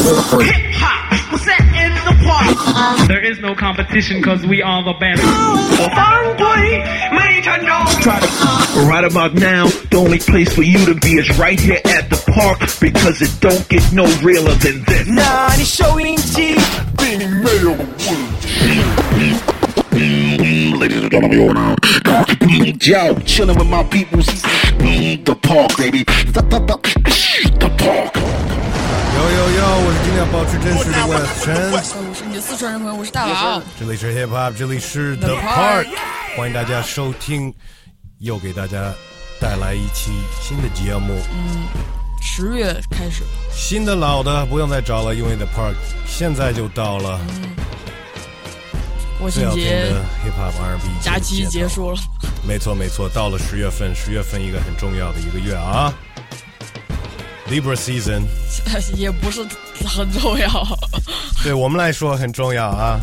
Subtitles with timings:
[0.00, 1.38] Hip hop, we're
[2.08, 3.08] the park.
[3.08, 5.22] There is no competition because we are the best.
[8.88, 12.16] Right about now, the only place for you to be is right here at the
[12.32, 15.06] park because it don't get no realer than this.
[15.06, 16.56] Nah, 아니 쇼인지
[16.96, 17.76] 빈이 매력
[20.80, 21.76] Ladies and gentlemen, you're now
[22.80, 24.20] Yo, chilling with my people.
[24.20, 26.04] The park, baby.
[26.04, 26.42] The
[27.76, 28.29] park.
[29.20, 29.60] 呦呦呦！
[29.84, 33.62] 我是尽量保持真实的 West 陈，我是你的四川人朋友，我是大佬。
[33.78, 35.88] 这里是 Hip Hop，这里是 The Park
[36.36, 37.52] 欢迎大家收听，
[38.18, 38.92] 又给大家
[39.38, 41.14] 带来一期新的节目。
[41.32, 41.66] 嗯
[42.22, 45.74] 十月开始，新的老的不用再找了，因为 The Park
[46.06, 47.56] 现在就到了嗯、
[49.18, 51.74] 我最要听节的 Hip Hop R&B 假期结束。
[51.74, 51.98] 束了，
[52.46, 55.92] 没错没错，到了十月份，十月份一个很重要的一个月啊
[57.50, 58.22] ，Libra Season，
[58.96, 59.44] 也不是
[59.84, 60.48] 很重要。
[61.42, 63.00] 对我们来说很重要啊。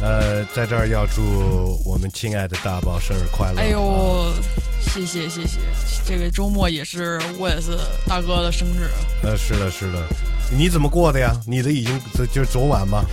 [0.00, 3.60] 呃，在这儿要祝我们亲爱的大宝生日快乐！
[3.60, 4.32] 哎呦，
[4.80, 5.58] 谢谢谢谢，
[6.04, 8.90] 这个周末也是我也是大哥的生日，
[9.22, 10.02] 呃，是的，是的，
[10.50, 11.38] 你怎么过的呀？
[11.46, 12.00] 你的已经
[12.32, 13.04] 就是昨晚吗？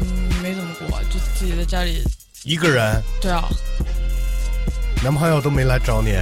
[0.00, 2.02] 嗯，没怎么过，就自己在家里。
[2.44, 3.48] 一个人，对啊，
[5.02, 6.12] 男朋友都没来找你。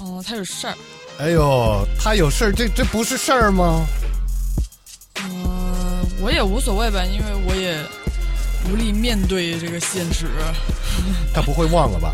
[0.00, 0.74] 嗯，他有事儿，
[1.18, 3.86] 哎呦，他有事儿，这这不是事儿吗？
[5.22, 7.78] 嗯，我也无所谓吧，因为我也
[8.68, 10.26] 无力面对这个现实。
[11.32, 12.12] 他不会忘了吧？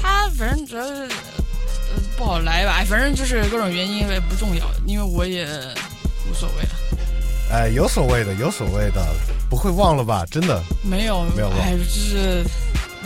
[0.00, 5.46] 他反正主要是呃不好来吧，哎反正就是各种原因也不重要，因为我也
[6.28, 6.64] 无所谓。
[7.50, 9.06] 哎，有所谓的，有所谓的，
[9.48, 10.24] 不会忘了吧？
[10.30, 12.42] 真的，没有没有忘哎，就是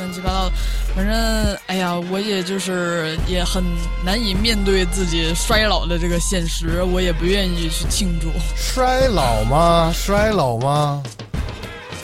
[0.00, 0.52] 乱七八糟的，
[0.96, 3.62] 反正哎呀，我也就是也很
[4.04, 8.30] 难以面对自己衰老的这个现实，我也不愿意去庆祝。
[8.56, 9.92] 衰老吗？
[9.94, 11.02] 衰老吗？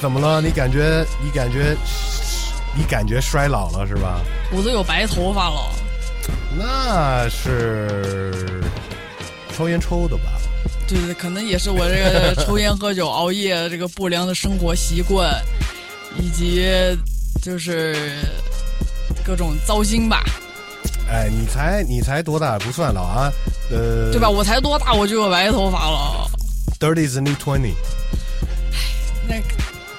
[0.00, 0.42] 怎么了？
[0.42, 1.74] 你感觉你感觉
[2.76, 4.20] 你感觉衰老了是吧？
[4.52, 5.70] 我都有白头发了，
[6.54, 8.62] 那是
[9.56, 10.24] 抽烟抽的吧？
[10.86, 15.34] 对对，可能也是我这个抽烟喝酒熬夜这个不良的生活习惯，
[16.20, 16.64] 以及
[17.46, 17.94] 就是
[19.24, 20.24] 各种糟心吧，
[21.08, 22.58] 哎，你才你才多大？
[22.58, 23.30] 不算老啊，
[23.70, 24.28] 呃，对吧？
[24.28, 26.28] 我才多大我就有白头发了。
[26.80, 27.72] ？Thirty is the new twenty。
[29.28, 29.40] 哎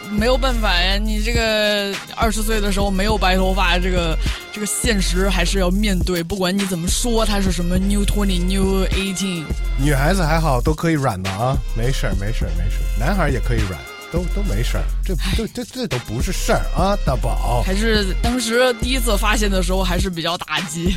[0.09, 4.17] 那没有办法呀，你这个二十岁的时候没有白头发，这个
[4.51, 6.21] 这个现实还是要面对。
[6.21, 9.45] 不管你怎么说，它是什么 new twenty new eighteen，
[9.77, 12.99] 女孩子还好，都可以染的啊，没事儿，没事儿，没事儿。
[12.99, 13.79] 男孩儿也可以染，
[14.11, 20.95] 都都没事儿，这这这这都不是事儿啊，大宝，还是当时第一次发现的时候还是比较打击。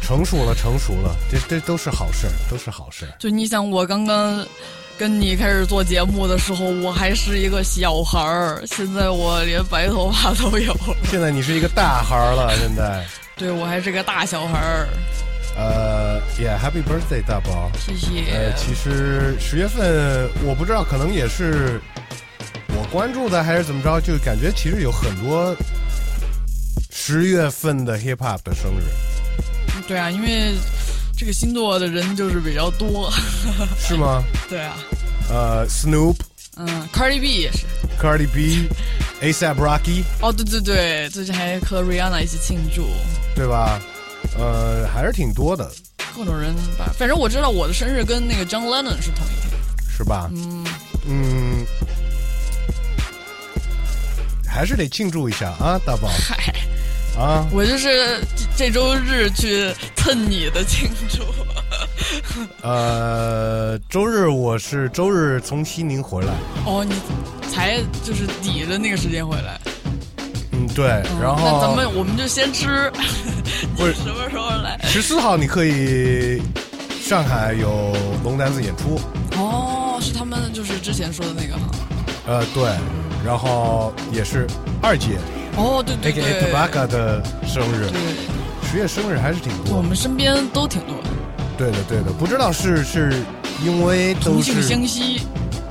[0.00, 3.12] 成熟了，成熟了，这这都是好事儿，都是好事儿。
[3.18, 4.44] 就你想，我刚刚
[4.98, 10.96] 跟你开始做节目的时候，我还是一个小孩儿，现在我连白头发都有了。
[11.04, 13.04] 现在你是一个大孩儿了，现在，
[13.36, 14.88] 对我还是个大小孩儿，
[15.56, 17.70] 呃，Yeah，Happy birthday，大宝。
[17.78, 18.30] 谢谢。
[18.32, 21.80] 呃，其实十月份我不知道，可能也是
[22.76, 25.54] 我关注的，还是怎么着，就感觉其实有很多
[26.90, 28.84] 十月份的 hip hop 的生日，
[29.86, 30.54] 对啊，因为
[31.16, 33.12] 这个星座的人就是比较多。
[33.78, 34.22] 是吗？
[34.48, 34.76] 对啊，
[35.28, 36.16] 呃，Snoop、
[36.56, 37.66] 嗯，Cardi B 也是。
[38.00, 38.68] Cardi B、
[39.22, 42.88] ASAP Rocky，哦，对对对，最近还和 Rihanna 一起庆祝，
[43.34, 43.80] 对吧？
[44.38, 45.70] 呃，还是挺多的，
[46.16, 46.90] 各种人吧。
[46.98, 49.52] 反正我知道我的生日跟那个 John Lennon 是同一天。
[49.94, 50.30] 是吧？
[50.32, 50.64] 嗯
[51.06, 51.51] 嗯，
[54.52, 56.54] 还是得庆祝一下啊，大宝嗨，
[57.18, 57.48] 啊！
[57.50, 61.24] 我就是这这周日去蹭你的庆祝。
[62.60, 66.34] 呃，周日我是周日从西宁回来，
[66.66, 66.94] 哦，你
[67.50, 69.58] 才就是抵着那个时间回来。
[70.52, 70.86] 嗯，对，
[71.20, 72.92] 然后那咱们我们就先吃。
[73.74, 74.78] 不是什么时候来？
[74.84, 76.42] 十四号你可以
[77.00, 79.00] 上海有龙丹子演出，
[79.36, 81.70] 哦，是他们就是之前说的那个哈。
[82.26, 82.70] 呃，对，
[83.24, 84.46] 然后也是
[84.82, 85.18] 二姐
[85.56, 86.52] 哦，对对对 A 对。
[86.52, 88.00] Tabaka 的生日，对，
[88.68, 89.82] 十月生日还是挺多我。
[89.82, 91.08] 们身边都挺多的，
[91.58, 93.12] 对的，对的，不知道是是
[93.64, 95.20] 因为都同性相吸。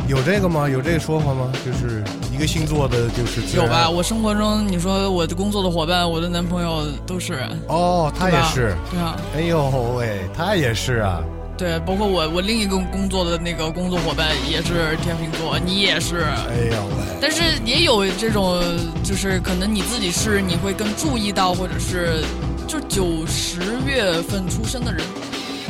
[0.07, 0.67] 有这个吗？
[0.67, 1.51] 有这个说法吗？
[1.65, 2.03] 就是
[2.33, 3.89] 一个星座的，就是有吧？
[3.89, 8.75] 我生活中，你说我的工作的伙伴，我的男朋友都是，哦，他也是。
[8.89, 11.21] 对啊，哎呦喂，他也是啊。
[11.61, 16.21] 对，包括我，我另一个工作的那个工作伙伴也是天秤座，你也是。
[16.21, 18.59] 哎呦喂，但是也有这种，
[19.03, 22.23] 就是可能你自己是，你会更注意到，或者是
[22.67, 25.05] 就九十月份出生的人，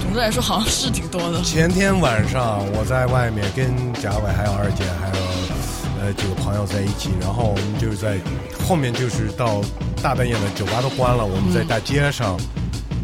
[0.01, 1.41] 总的来说好像是挺多的。
[1.41, 5.25] 前天晚上我在外面跟贾伟还有二姐还有
[6.01, 8.17] 呃几个朋友在一起，然后我们就是在
[8.65, 9.59] 后面就是到
[10.01, 12.39] 大半夜的酒吧都关了，我们在大街上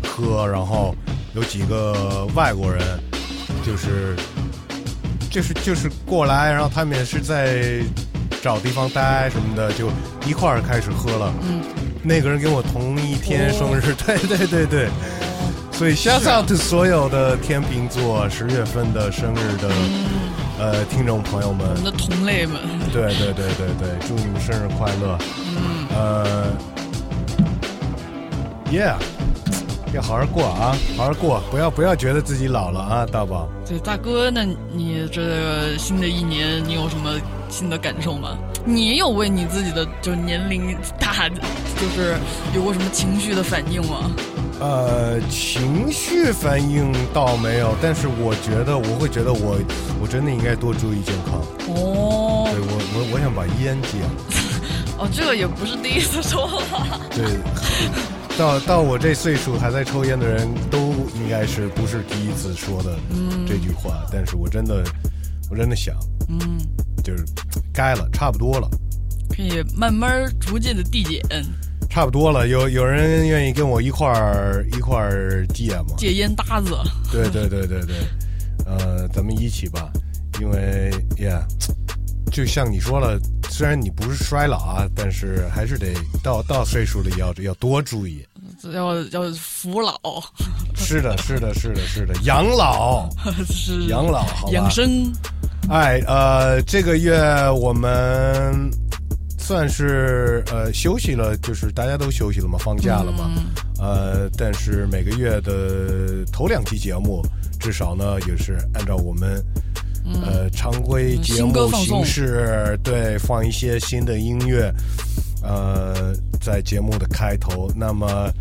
[0.08, 0.96] 喝，然后
[1.38, 2.82] 有几个外国人
[3.64, 4.16] 就是
[5.30, 7.80] 就是就是过来，然后他们也是在
[8.42, 9.88] 找地方待什么的，就
[10.26, 11.32] 一块儿开始喝了。
[11.48, 11.62] 嗯，
[12.02, 14.90] 那个人跟我同一天生日， 对对对对。
[15.72, 19.70] 所以 shout out to 所有的天秤座十月份的生日的、
[20.58, 21.68] 呃听众朋友们。
[21.70, 22.60] 我，们的同类们，
[22.92, 25.16] 对对对对对，祝你们生日快乐。
[25.56, 26.48] 嗯，呃
[28.72, 28.96] ，Yeah，
[29.94, 33.48] 要好好过啊，好好过，不要不要觉得自己老了啊，大宝。
[33.68, 34.44] 对大哥，那
[34.74, 37.12] 你这个新的一年你有什么
[37.50, 38.38] 新的感受吗？
[38.66, 42.16] 你有为你自己的就年龄大，就是
[42.54, 44.12] 有过什么情绪的反应吗？
[44.60, 49.58] 呃，情绪反应倒没有，但是我觉得我会觉得我
[50.02, 51.42] 我真的应该多注意健康。
[51.76, 54.10] 哦对我我我想把烟戒了。
[55.00, 57.00] 哦，这个也不是第一次说了。
[57.12, 57.24] 对，
[58.38, 62.96] 到到我这岁数还在抽烟的人都应该是不是第一次说的
[63.48, 64.84] 这句话，但是我真的
[65.50, 65.96] 我真的想，
[66.30, 66.60] 嗯，
[67.04, 67.26] 就是
[67.74, 68.70] 该了，差不多了，
[69.30, 71.20] 可以慢慢逐渐的递减，
[71.90, 72.48] 差不多了。
[72.48, 75.96] 有有人愿意跟我一块儿一块儿戒吗？
[75.98, 76.76] 戒烟搭子。
[77.12, 77.96] 对对对对对，
[78.68, 79.92] 呃，咱们一起吧，
[80.40, 81.44] 因为呀，
[82.38, 83.20] 就像你说了，
[83.50, 85.88] 虽然你不是衰老啊，但是还是得
[86.24, 88.24] 到到岁数了要要多注意。
[88.76, 90.00] 要要服老，
[90.76, 93.10] 是的，是的，是的，是的，养老，
[93.50, 95.12] 是养老，好吧养生。
[95.68, 97.20] 哎，呃，这个月
[97.50, 98.70] 我们
[99.40, 103.32] 算是呃休息了，就是大家都休息了嘛，放假了嘛。
[103.36, 103.46] 嗯
[103.80, 107.26] 呃，但是每个月的头两期节目，
[107.60, 109.44] 至少呢也是按照我们。
[110.26, 114.74] 呃，常规节目形式，对，放一些新的音乐，
[115.44, 117.70] 呃，在节目的开头。
[117.76, 118.32] 那么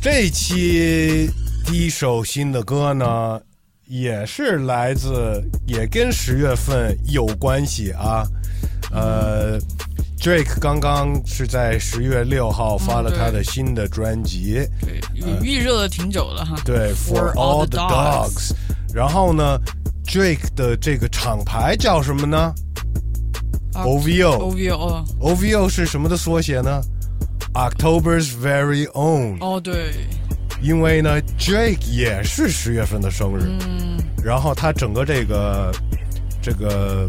[0.00, 1.28] 这一期
[1.66, 3.40] 第一首新的歌呢，
[3.86, 8.24] 也是来自，也跟十月份有关系啊。
[8.92, 9.58] 呃
[10.18, 15.00] ，Drake 刚刚是在十月六号发了他的新的专辑，对，
[15.42, 16.56] 预热了挺久了哈。
[16.64, 18.52] 对，For All the Dogs。
[18.94, 19.58] 然后呢
[20.06, 22.54] ，Drake 的这个厂牌叫什么呢
[23.74, 24.54] ？OVO。
[24.54, 26.80] OVO OVO 是什么的缩写呢
[27.52, 29.36] ？October's Very Own。
[29.40, 29.92] 哦，对，
[30.62, 33.98] 因为呢，Drake 也是十月份的生日，嗯。
[34.24, 35.72] 然后他整个这个
[36.42, 37.06] 这个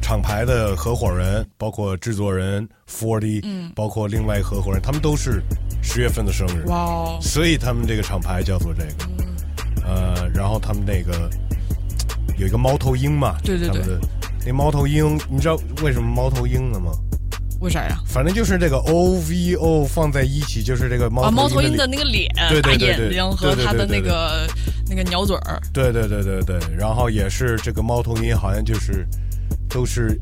[0.00, 3.72] 厂牌的合伙人，包括制作人 Forty，嗯。
[3.74, 5.42] 包括另外一个合伙人，他们都是
[5.82, 11.28] 十月份的生日，哇哦，所以他们这个厂牌叫做这个，呃，然后他们那个
[12.40, 13.98] 有一个猫头鹰嘛，对对对。
[14.46, 16.90] 那猫头鹰，你知道为什么猫头鹰了吗？
[17.60, 18.00] 为啥呀？
[18.06, 24.48] 反正就是这个 O V O 放在一起，就是这个猫啊，猫头鹰鹰的那个脸、对对对对眼睛和它的那个
[24.88, 29.06] 那个鸟嘴儿，对对对对对，然后也是这个猫头鹰，好像就是
[29.68, 30.18] 都是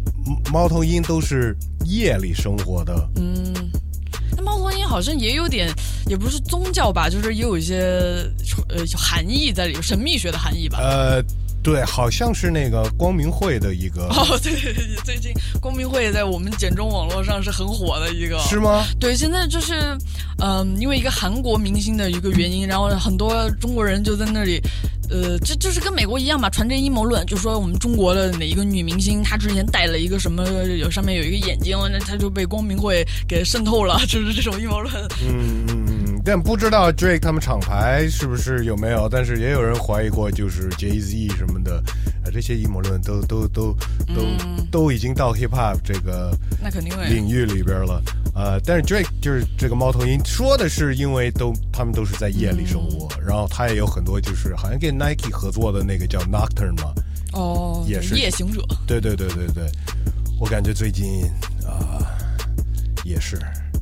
[0.52, 3.54] 猫头鹰都是夜里生活的，嗯，
[4.36, 5.72] 那猫头鹰好像也有点，
[6.08, 7.78] 也不是宗教吧，就是也有一些
[8.68, 10.80] 呃含义在里，神秘学的含义吧。
[10.80, 11.22] 呃，
[11.62, 18.84] 对，好像是那个光明会的一个，哦，对对对，最近光明会在我们简中网络上是很火的一个，是吗？
[18.98, 19.96] 对，现在就是，
[20.38, 24.60] 嗯、因为一个韩国明星的一个原因，然后很多中国人就在那里，
[25.10, 30.44] 呃，这就是跟美国一样嘛，传这阴谋论，就说我们中国的哪一个女明星，她之前戴了一个什么，
[30.78, 34.94] 有上面有一个眼睛，那她就被光明会给渗透了，就是这种阴谋论。
[35.22, 41.82] 嗯嗯嗯，但不知道 Drake 他们厂牌是不是有没有，但是也有人怀疑过，就是 Jay Z 什么的，
[42.22, 43.74] 啊，这些阴谋论都都都
[44.14, 44.22] 都、
[44.70, 48.02] 都已经到 hip hop 这个那肯定会，领域里边了，
[48.34, 56.92] 呃，但是 Drake 就是这个猫头鹰说的是因为都他们都是在夜里生活，然后他也有很多就是好像跟 Nike 合作的那个叫 Nocturne 嘛，
[57.32, 58.16] 哦，也是。
[58.16, 59.64] 夜行者，对对对对对，
[60.38, 61.24] 我感觉最近
[61.66, 62.04] 啊、
[63.02, 63.38] 也是，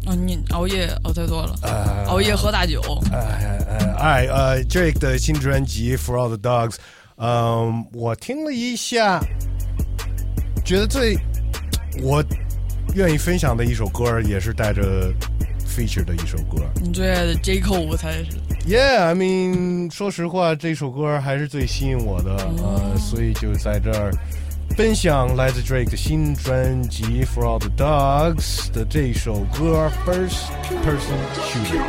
[0.07, 2.81] 啊，你熬夜熬太多了，呃，熬夜喝大酒，
[3.13, 6.75] 哎哎哎呃，Drake 的新专辑《For All the Dogs》，
[7.17, 9.21] 嗯，我听了一下，
[10.65, 11.19] 觉得最
[12.01, 12.25] 我
[12.95, 15.13] 愿意分享的一首歌，也是带着
[15.67, 16.65] feature 的一首歌。
[16.81, 18.27] 你最爱的 J Cole 才是
[18.69, 24.13] ，Yeah，I mean，说实话，这首歌还是最吸引我的，呃，所以就在这儿
[24.76, 30.48] 分享来自 Drake 的新专辑《For All the Dogs》的这首歌《First
[30.84, 31.82] Person Shooter》。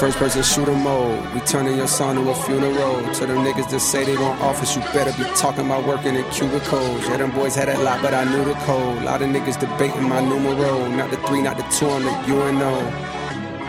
[0.00, 1.22] First person shooter mode.
[1.34, 3.00] We turning your son to a funeral.
[3.14, 6.24] To them niggas that say they want office, you better be talking about working in
[6.30, 7.06] cubicles.
[7.06, 9.04] Yeah, them boys had a lot, but I knew the code.
[9.04, 10.88] Lot of niggas debating my numero.
[10.88, 12.72] Not the three, not the two, I'm the UNO.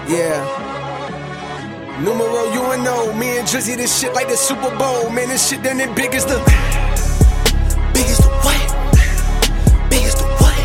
[0.09, 0.41] Yeah.
[2.01, 3.13] Numero UNO.
[3.13, 5.09] Me and Drizzy, this shit like the Super Bowl.
[5.11, 6.88] Man, this shit done it big as the.
[8.00, 8.64] Big as the what?
[9.92, 10.56] Big as the what?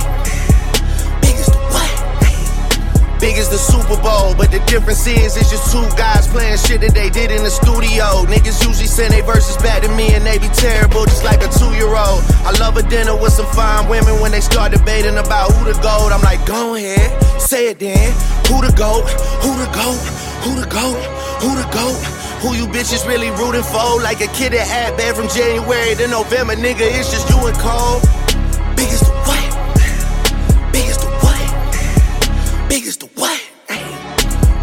[1.19, 3.19] Big as the what?
[3.19, 6.79] Big as the Super Bowl, but the difference is it's just two guys playing shit
[6.79, 8.23] that they did in the studio.
[8.31, 11.51] Niggas usually send their verses back to me and they be terrible, just like a
[11.51, 12.23] two-year-old.
[12.47, 15.75] I love a dinner with some fine women when they start debating about who the
[15.83, 16.15] goat.
[16.15, 17.11] I'm like, go ahead,
[17.41, 18.15] say it then.
[18.47, 19.03] Who the goat?
[19.43, 19.99] Who the goat?
[20.47, 20.95] Who the goat?
[21.43, 21.99] Who the goat?
[22.45, 23.99] Who you bitches really rooting for?
[24.03, 26.85] Like a kid that had bad from January to November, nigga.
[26.85, 27.99] It's just you and Cole.
[28.77, 30.71] Big as the what?
[30.71, 32.69] Big as the what?
[32.69, 33.41] Big as the what?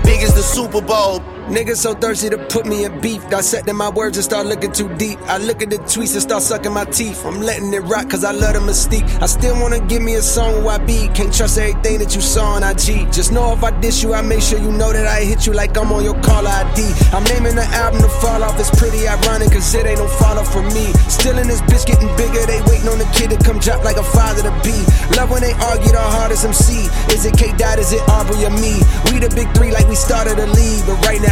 [0.05, 1.19] Big as the Super Bowl.
[1.49, 3.29] Niggas so thirsty to put me in beef.
[3.29, 5.19] Dissecting my words and start looking too deep.
[5.23, 7.27] I look at the tweets and start sucking my teeth.
[7.27, 9.07] I'm letting it rock cause I love the mystique.
[9.21, 11.09] I still wanna give me a song where I be.
[11.15, 13.13] Can't trust everything that you saw on IG.
[13.13, 15.53] Just know if I diss you, I make sure you know that I hit you
[15.53, 16.87] like I'm on your caller ID.
[17.13, 18.59] I'm naming the album to fall off.
[18.61, 20.93] It's pretty ironic cause it ain't no follow for me.
[21.11, 22.47] Still in this bitch getting bigger.
[22.47, 24.77] They waiting on the kid to come drop like a father to be.
[25.19, 26.87] Love when they argue the hardest MC.
[27.13, 27.79] Is it K Dot?
[27.79, 28.79] Is it Aubrey or me?
[29.11, 30.87] We the big three like we started a league.
[30.87, 31.32] But right now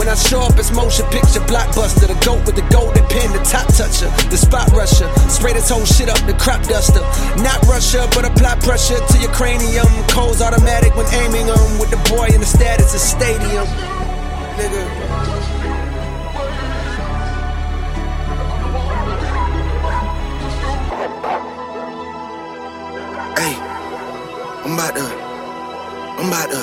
[0.00, 2.08] When I show up, it's motion picture blockbuster.
[2.08, 5.04] The goat with the golden pen, the top toucher, the spot rusher.
[5.28, 7.04] Spray this whole shit up, the crop duster.
[7.44, 9.84] Not Russia, but apply pressure to your cranium.
[10.08, 11.78] Codes automatic when aiming them.
[11.78, 13.66] With the boy in the status of stadium.
[14.56, 15.20] Nigga.
[24.64, 25.02] I'm about to,
[26.16, 26.58] I'm about to,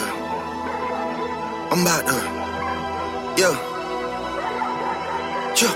[1.72, 2.37] I'm about to,
[3.38, 3.54] yeah,
[5.54, 5.70] yeah.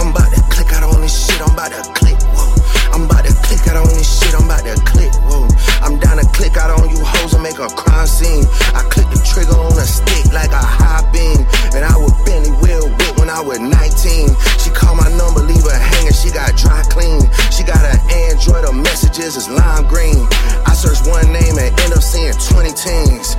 [0.00, 2.48] I'm about to click out on this shit, I'm about to click, whoa.
[2.96, 5.44] I'm about to click out on this shit, I'm about to click, whoa.
[5.84, 8.48] I'm down to click out on you hoes and make a crime scene.
[8.72, 11.44] I click the trigger on a stick like a high beam.
[11.76, 14.32] And I would Bentley wheel whip when I was 19.
[14.56, 17.28] She called my number, leave her hanging, she got dry clean.
[17.52, 20.24] She got an Android, her messages is lime green.
[20.64, 23.36] I search one name and end up seeing 20 teens.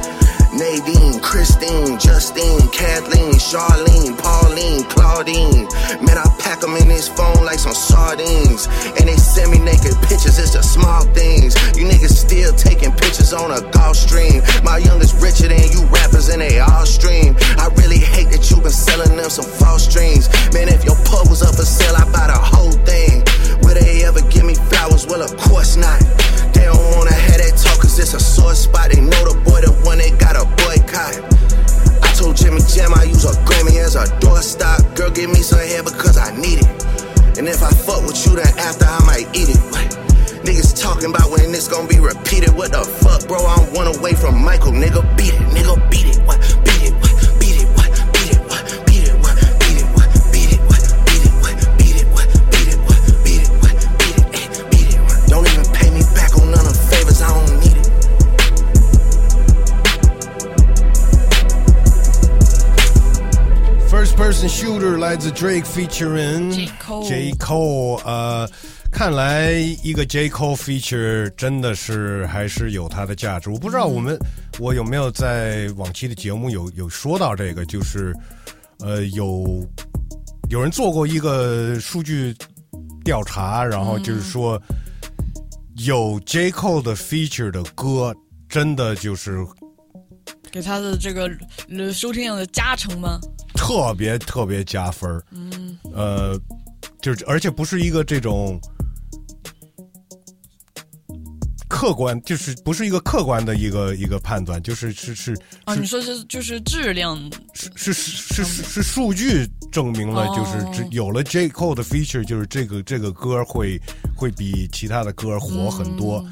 [0.53, 5.69] Nadine, Christine, Justine, Kathleen, Charlene, Pauline, Claudine.
[6.01, 8.65] Man, I pack them in this phone like some sardines.
[8.97, 11.53] And they send me naked pictures, it's the small things.
[11.77, 14.41] You niggas still taking pictures on a golf stream.
[14.63, 17.37] My youngest richer than you rappers and they all stream.
[17.61, 20.29] I really hate that you been selling them some false dreams.
[20.51, 23.21] Man, if your pub was up for sale, I'd buy the whole thing.
[23.61, 25.05] Will they ever give me flowers?
[25.05, 26.01] Well, of course not.
[26.57, 28.91] They don't wanna have that talk it's a sore spot.
[28.91, 31.19] They know the boy the one they got a boycott.
[32.01, 34.95] I told Jimmy Jam I use a Grammy as a doorstop.
[34.95, 36.69] Girl, give me some hair because I need it.
[37.37, 39.61] And if I fuck with you, then after I might eat it.
[39.71, 39.87] What?
[40.43, 42.55] Niggas talking about when this gon' be repeated.
[42.55, 43.37] What the fuck, bro?
[43.45, 44.71] I'm one away from Michael.
[44.71, 45.41] Nigga, beat it.
[45.51, 45.75] Nigga.
[45.91, 46.23] Beat it.
[46.25, 46.39] What?
[64.19, 66.69] Person Shooter 来自 Drake featuring J.
[66.77, 67.31] Cole J.
[67.39, 68.45] Cole，呃，
[68.91, 70.27] 看来一个 J.
[70.29, 73.49] Cole feature 真的是还是有它的价值。
[73.49, 74.19] 我不知道我们、
[74.59, 78.13] 我有没有在往期的节目有有说到这个，就是
[78.79, 79.65] 呃有
[80.49, 82.35] 有人做过一个数据
[83.05, 84.61] 调查，然后就是说、
[85.77, 86.51] 有 J.
[86.51, 88.13] Cole 的 feature 的歌，
[88.49, 89.39] 真的就是
[90.51, 91.31] 给他的这个
[91.69, 93.17] 呃收听量的加成吗？
[93.59, 95.21] 特别特别加分儿。
[95.31, 96.39] 嗯，呃，
[97.01, 98.57] 就是而且不是一个这种
[101.67, 107.19] 客观，就是不是一个客观的一个一个判断，就是是是啊，你说是就是质量
[107.53, 113.77] 是是是是是数据证明了，就是只有了 J Cole 的 feature，就是这个这个歌会
[114.15, 116.25] 会比其他的歌火很多。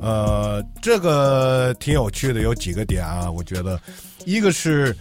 [0.00, 3.78] 呃，这个挺有趣的，有几个点啊，我觉得，
[4.24, 4.96] 一个是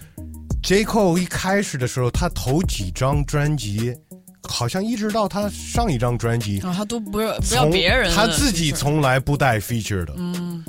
[0.61, 0.83] J.
[0.83, 3.95] Cole 一开始的时候，他头几张专辑，
[4.43, 10.13] 好像一直到他上一张专辑，啊，他都不要不要别人他自己从来不带 feature 的。
[10.17, 10.63] 嗯，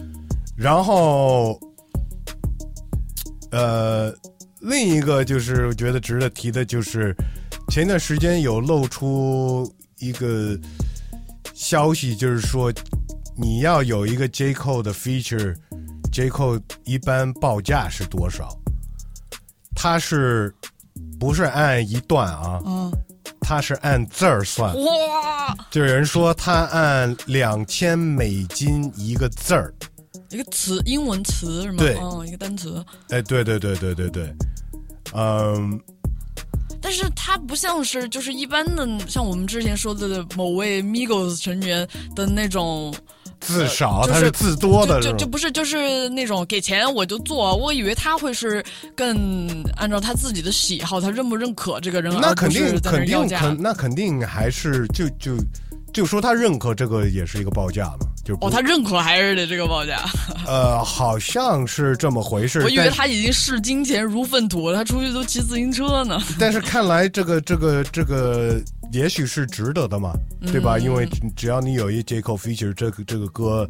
[0.56, 1.60] 然后，
[3.50, 4.14] 呃，
[4.60, 7.14] 另一个就是我觉得值得提的，就是
[7.68, 10.58] 前段时间有露出一个
[11.52, 12.72] 消息，就是说
[13.36, 14.54] 你要有一个 J.
[14.54, 16.30] Cole 的 feature，J.
[16.30, 18.56] Cole 一般报价是多少？
[19.82, 20.54] 它是
[21.18, 22.60] 不是按一段啊？
[22.66, 22.92] 嗯，
[23.40, 24.74] 它是按字儿算。
[24.74, 29.72] 哇，就有人说他按两千美金一个字儿，
[30.28, 31.78] 一个词，英文词是吗？
[31.78, 32.84] 对嗯，一个单词。
[33.08, 34.34] 哎，对对对对对对，
[35.14, 35.80] 嗯，
[36.82, 42.94] 但是它不像是就是一般的，像我们之前说的某位 Migos 成员的那种，
[43.40, 48.64] 字少，就是他是字多的，就就就不是就是那种给钱我就做，我以为他会是
[48.96, 53.06] 更按照他自己的喜好，他认不认可这个人，那肯定那肯。
[53.06, 55.32] 定肯那肯定还是就就
[55.92, 60.04] 就说他认可这个也是一个报价嘛，就哦，他认可还是得这个报价。
[60.46, 66.20] 呃好像是这么回事，我以为他已经视金钱如粪土了，他出去都骑自行车呢。
[66.38, 68.60] 但是看来这个这个这个
[68.92, 70.12] 也许是值得的嘛，
[70.46, 70.78] 对吧？
[70.78, 73.68] 因为嗯只要你有一 J Cole feature，这个这个歌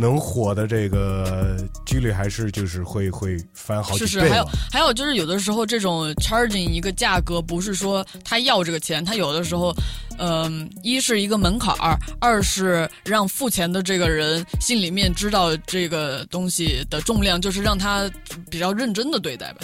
[0.00, 4.44] 能火的这个几率还是就是会会翻好是是，还有。
[4.70, 9.72] 还有就是有的时候这种 charging 一个价格，不是说他要这个钱，他有的时候，
[10.18, 18.10] 嗯、一是一个门槛儿，二是让付钱的这个人心里面知道这个东西的重量，就是让他
[18.50, 19.60] 比较认真的对待吧。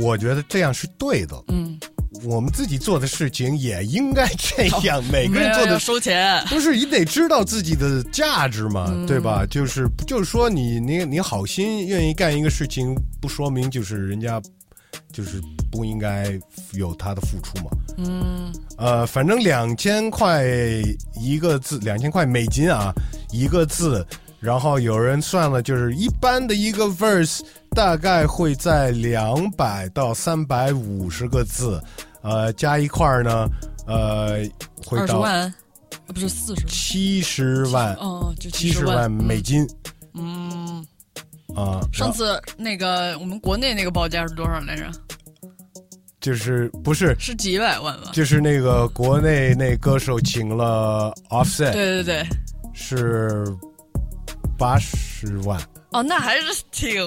[0.00, 1.36] 我觉得这样是对的。
[1.48, 1.78] 嗯，
[2.24, 6.44] 我们自己做的事情也应该这样， 每个人做的要收钱。
[6.48, 9.46] 不是你得知道自己的价值嘛，嗯对吧？
[9.50, 14.40] 就是就是说你你你好心愿意干一个事情，不说明就是人家
[15.12, 15.40] 就是
[15.70, 16.38] 不应该
[16.74, 17.70] 有他的付出嘛。
[17.96, 20.44] 嗯，呃，反正两千块
[21.18, 22.92] 一个字，两千块美金啊，
[23.32, 24.06] 一个字。
[24.42, 31.80] 然后有人算了，就是一般的一个 verse 大概会在两百到三百五十个字，
[32.22, 33.48] 呃，加一块儿呢，
[33.86, 34.38] 呃，
[34.84, 35.54] 会到二十万，啊
[36.08, 39.40] 不是四十，七十万，哦，就七十万万美。
[39.40, 39.64] 金
[40.14, 40.84] 嗯，
[41.54, 44.90] 啊、上次那个我们国内那个报价是多少来着？
[46.20, 48.10] 就是不是是几百万吧？
[48.12, 52.26] 就是那个国内那歌手请了 Offset，对对对。
[52.74, 53.44] 是
[54.62, 55.60] 八十万。
[55.90, 57.04] 哦，那还是挺。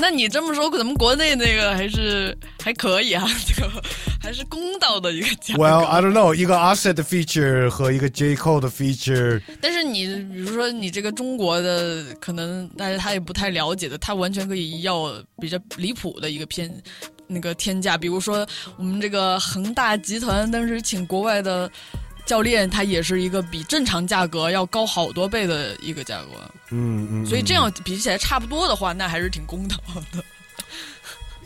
[0.00, 3.68] 那你这么说，咱们国内那个还是还可以啊，这个
[4.22, 5.60] 还是公道的一个价格。
[5.64, 16.72] Well, I don't know，一个 Offset 的 feature 和一个 J Cole 的 feature，但是你比如说你这个中国的，可能大家他也不太了解的，他完全可以要比较离谱的一个偏
[17.26, 18.46] 那个天价，比如说
[18.76, 21.68] 我们这个恒大集团当时请国外的
[22.28, 26.28] 教练，他也是一个比正常价格要高好多倍的一个价格，
[26.70, 29.78] 嗯嗯，所以这样比起来差不多的话，那还是挺公道
[30.12, 30.22] 的。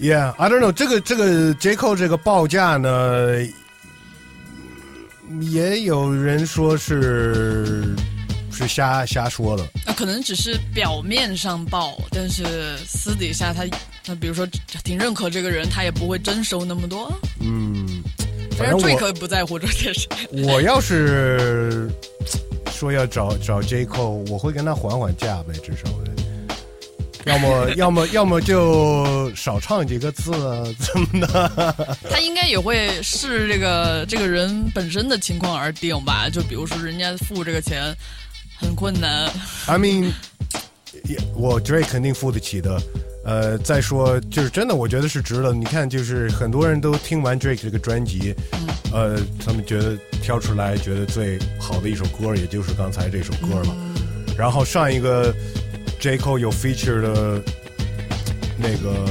[0.00, 3.46] ，Yeah，I don't know，这个这个 J Cole 这个报价呢，
[5.40, 7.94] 也有人说是
[8.50, 13.64] 是瞎瞎说的，那可能只是表面上报，但是私底下他
[14.04, 14.44] 他比如说
[14.82, 17.08] 挺认可这个人，他也不会真收那么多。
[17.40, 18.02] 嗯，
[18.56, 20.08] 反正 Drake 不在乎这件事。
[20.30, 21.90] 我要是
[22.70, 25.90] 说要找找 J Cole，我会跟他还还价呗，至少。
[27.24, 31.96] 要么 要么要么就少唱几个字啊，怎么的？
[32.10, 36.28] 他应该也会视这个这个人本身的情况而定吧。
[36.28, 37.94] 就比如说人家付这个钱
[38.58, 39.30] 很困难
[39.66, 40.10] ，I mean，
[41.04, 42.76] 也我 Drake 肯定付得起的。
[43.24, 45.52] 呃，再说就是真的，我觉得是值得。
[45.52, 48.34] 你看，就是很多人都听完 Drake 这个专辑，
[48.92, 53.76] 呃，他们觉得挑出来觉得最好的一首歌，也就是刚才这首歌了。
[54.36, 55.32] 然后上一个
[56.00, 57.42] J Cole 有 feature 的
[58.58, 59.06] 那个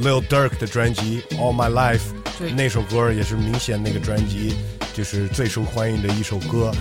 [0.00, 2.00] Lil Durk 的专辑《All My Life》，
[2.56, 4.54] 那首歌也是明显那个专辑
[4.94, 6.72] 就是最受欢迎的一首歌。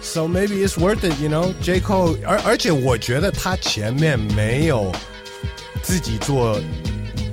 [0.00, 1.52] So maybe it's worth it, you know.
[1.60, 4.90] J Cole，而而且我觉得他前面没有
[5.82, 6.60] 自己做，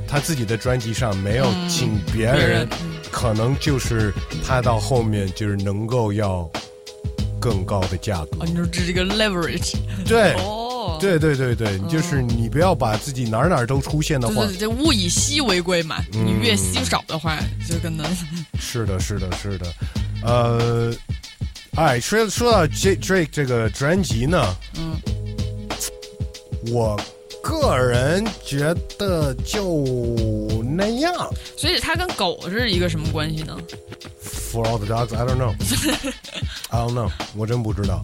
[0.08, 2.68] 他自己的专辑上没有请别人，
[3.12, 4.14] 可能就是
[4.46, 6.50] 他到后面就是能够要
[7.40, 8.40] 更高的价格。
[8.40, 18.06] 哦，你说这是一个 leverage 对，哦，对对对对，就是你不要把自己哪儿哪儿都出现的话对对，对，物以稀为贵嘛，你越稀少的话，就可能。
[18.60, 19.74] 是的，是的，是的，
[20.24, 20.94] 呃，
[21.76, 24.98] 哎，说说到 J Drake 这个专辑呢，嗯，
[26.72, 27.00] 我
[27.46, 29.84] 个人觉得就
[30.76, 31.14] 那样。
[31.56, 33.56] 所以它跟狗是一个什么关系呢
[34.52, 35.54] ？For all the dogs, I don't know.
[36.70, 38.04] I don't know，我真不知道。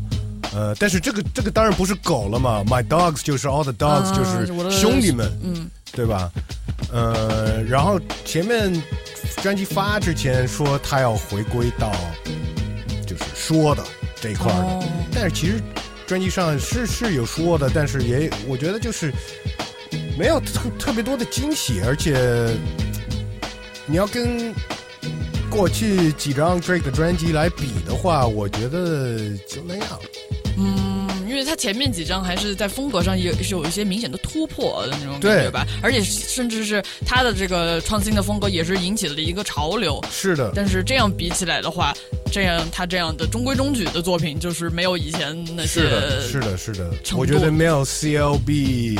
[0.53, 6.29] 呃，但是这个这个当然不是狗了嘛，My dogs 就是 all the dogs，、啊就是兄弟们，嗯，对吧？
[6.91, 8.71] 呃，然后前面
[9.41, 11.91] 专辑发之前说他要回归到
[13.07, 13.81] 就是说的
[14.19, 15.61] 这一块儿的，哦但是其实
[16.11, 19.13] 专辑上是是有说的，但是也我觉得就是
[20.19, 22.53] 没有特特别多的惊喜，而且
[23.85, 24.53] 你要跟
[25.49, 29.87] 过去几张 Drake 的专辑来比的话，我觉得就那样。
[30.57, 31.00] 嗯，
[31.31, 40.03] 因为它前面几张还是在风格上也是有一些明显的突破的那种感觉对吧，而且甚至是它的这个创新的风格也是引起了一个潮流。
[40.11, 41.93] 是的，但是这样比起来的话，
[42.31, 46.91] 这样他这样的中规中矩的作品，就是没有以前那些是的，是的，是的。
[47.15, 48.99] 我觉得没有 CLB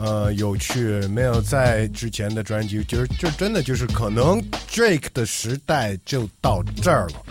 [0.00, 7.22] 呃有趣，没有在之前的专辑，就是就真的就是可能 Drake 的时代就到这儿了。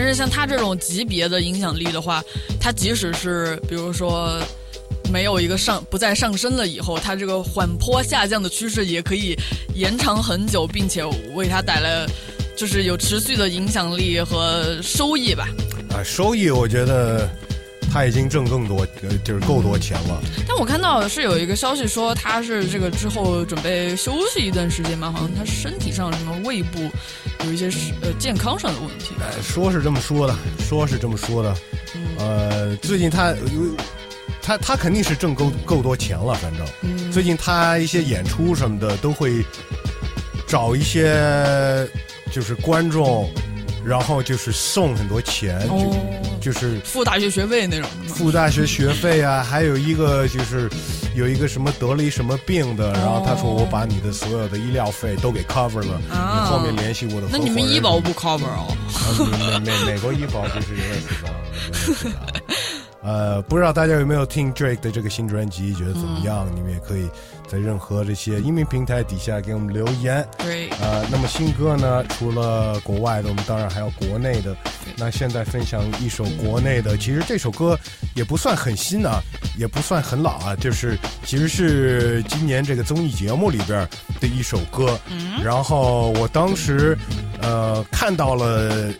[0.00, 2.24] 但是像他这种级别的影响力的话，
[2.58, 4.40] 他即使是比如说
[5.12, 9.36] 没有一个上不再上升了以后，他这个缓坡下降的趋势也可以
[9.74, 12.06] 延长很久，并且为他带来
[12.56, 15.50] 就是有持续的影响力和收益吧。
[15.90, 17.28] 啊，收益我觉得
[17.92, 20.22] 他已经挣更多，呃，就是够多钱了。
[20.46, 26.88] 但我看到是有一个消息说他是这个之后准备休息一段时间嘛，好像他身体上什么胃部
[27.44, 29.14] 有一些是呃健康上的问题。
[29.20, 31.56] 哎，说是这么说的，说是这么说的。
[32.18, 33.36] 呃，最近他，呃
[34.42, 36.66] 他他肯定是挣够够多钱了，反正。
[36.82, 39.44] 嗯最近他一些演出什么的都会
[40.46, 41.88] 找一些
[42.30, 43.28] 就是观众，
[43.84, 45.94] 然后就是送很多钱，哦，
[46.40, 48.14] 就就是付大学学费那种的吗？
[48.14, 50.68] 付大学学费啊，还有一个就是
[51.14, 57.38] 有一个什么得了一什么病的，然后他说我把你的所有的医疗费都给 cover 了，啊你后面联系我的合伙人。
[57.38, 58.76] 那你们医保不 cover 哦？
[58.94, 61.32] 啊美美美国医保就是有点复杂
[61.64, 62.16] 有点复杂。
[63.02, 66.46] 呃，不知道大家有没有听 Drake 的这个新专辑，觉得怎么样？
[66.54, 67.08] 你们也可以
[67.50, 70.24] 在任何这些音频平台底下给我们留言。
[70.38, 74.56] 对，呃，那么新歌呢，除了国外的，我们当然还有国内的。
[74.96, 77.76] 那现在分享一首国内的，其实这首歌
[78.14, 79.20] 也不算很新啊，
[79.58, 83.88] 也不算很老啊，就是其实是今年这个综艺节目里边
[84.20, 84.96] 的一首歌。
[85.42, 86.96] 然后我当时
[87.42, 88.92] 呃看到了。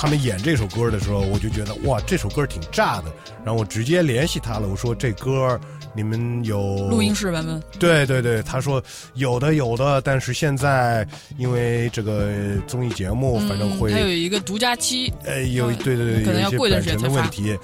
[0.00, 3.06] 他们演这首歌的时候，我就觉得哇，这首歌挺炸的。
[3.44, 5.58] 然后我直接联系他了，我说这歌
[5.98, 7.60] 你们有录音室版本。
[7.76, 8.80] 对对对，他说
[9.14, 11.04] 有的有的，但是现在
[11.38, 12.30] 因为这个
[12.68, 17.58] 综艺节目，反正会嗯它有一个独家期，呃有嗯对对对，可能有一些要过一段版权时间的问题，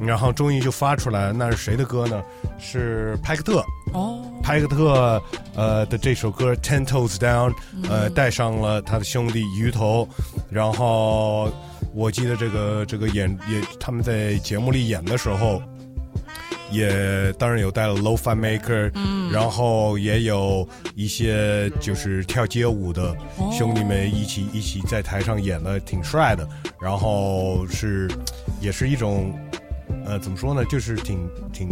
[0.00, 1.32] 然后终于就发出来了。
[1.32, 2.22] 那是谁的歌呢？
[2.60, 3.60] 是派克特。
[3.92, 5.20] 哦，派克特
[5.56, 7.50] 呃的这首歌《Ten Toes Down》，
[7.88, 10.08] 呃嗯带上了他的兄弟鱼头，
[10.48, 11.52] 然后
[11.92, 15.60] 我记得这个这个演也他们在节目里演的时候。
[16.70, 26.48] 也当然有带了 Low Fi Maker，嗯，然后也有一些就是跳街舞的哦兄弟们一起、一起在台上演的挺帅的，
[26.80, 28.10] 然后是
[28.60, 29.32] 也是一种
[30.04, 31.68] 呃怎么说呢，就是挺挺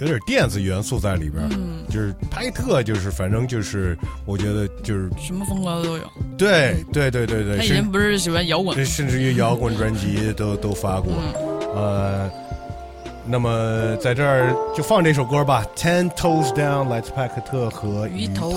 [0.00, 6.02] 有点电子元素在里边，嗯，就是拍特就是反正就是我觉得就是什么风格都有。
[6.36, 8.84] 对对对对对，他以前不是喜欢摇滚？
[8.84, 11.12] 甚至于摇滚专辑都都发过，
[11.76, 12.28] 呃，
[13.26, 18.52] 那么在这儿就放这首歌吧，《Ten Toes Down》来自派克特和鱼头。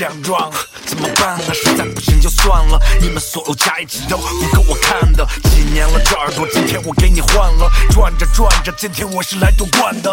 [0.00, 0.50] 奖状。
[0.86, 1.40] 怎么办啊？
[1.52, 5.28] 实在不行就算了，你们所有加一起都不够我看的。
[5.50, 10.10] 几年了，这耳朵今天我给你换了，转着转着，今天我是来夺冠的。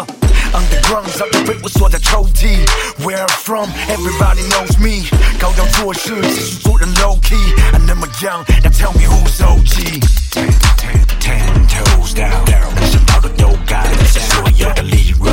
[0.52, 2.68] Underground 早就被我锁在抽屉。
[3.02, 5.08] Where from, everybody knows me。
[5.38, 7.38] 高调做事，继续做人 low key。
[7.72, 10.02] I never young, now tell me who's OG。
[10.30, 12.44] Ten, ten, ten toes down，
[12.92, 15.32] 想到的都干，所有的利润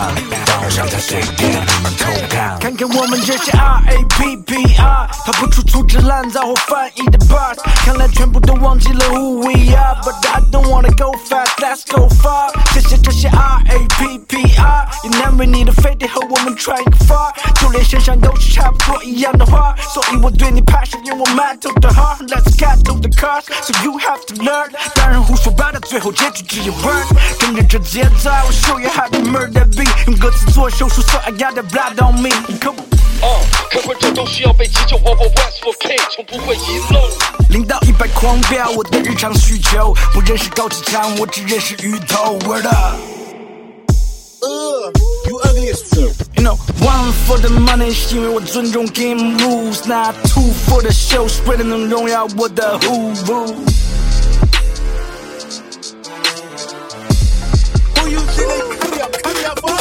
[0.00, 0.49] one.
[0.76, 2.58] 让他随便慢慢偷看。
[2.60, 7.56] 看看我们这些 R A P P R，逃不出粗制滥造或翻译的 bars。
[7.84, 12.50] 看来全部都忘记了 who we are，but I don't wanna go fast，let's go far。
[12.72, 17.32] 谢谢这些 R A P P R，也难为你的非得和我们串一个 go far。
[17.60, 24.70] 就连身上都是差不多一样的花，所以我对你 passion，用我 metal 的 heart，let's get to the cars，so you have to learn。
[24.94, 27.04] 大人胡说八道，最后结局只有 burn。
[27.40, 30.59] 跟着这节奏，I will show you how to murder beat，用歌词做。
[30.60, 32.28] 做手术，so I got the blood on me。
[32.60, 32.84] Come on。
[33.22, 34.94] 哦，可会这都需要被急救。
[34.98, 37.00] 我我 West for pay，从不会遗漏。
[37.48, 42.38] 零到一百狂飙，我的日常需求不认识高启强，我只认识鱼头。
[42.46, 42.98] Word up。
[45.26, 49.88] You ugly as f o You know, one for the money 是因为我尊重 game rules。
[49.88, 53.14] Not two for the show 是为了能荣耀我的 whoo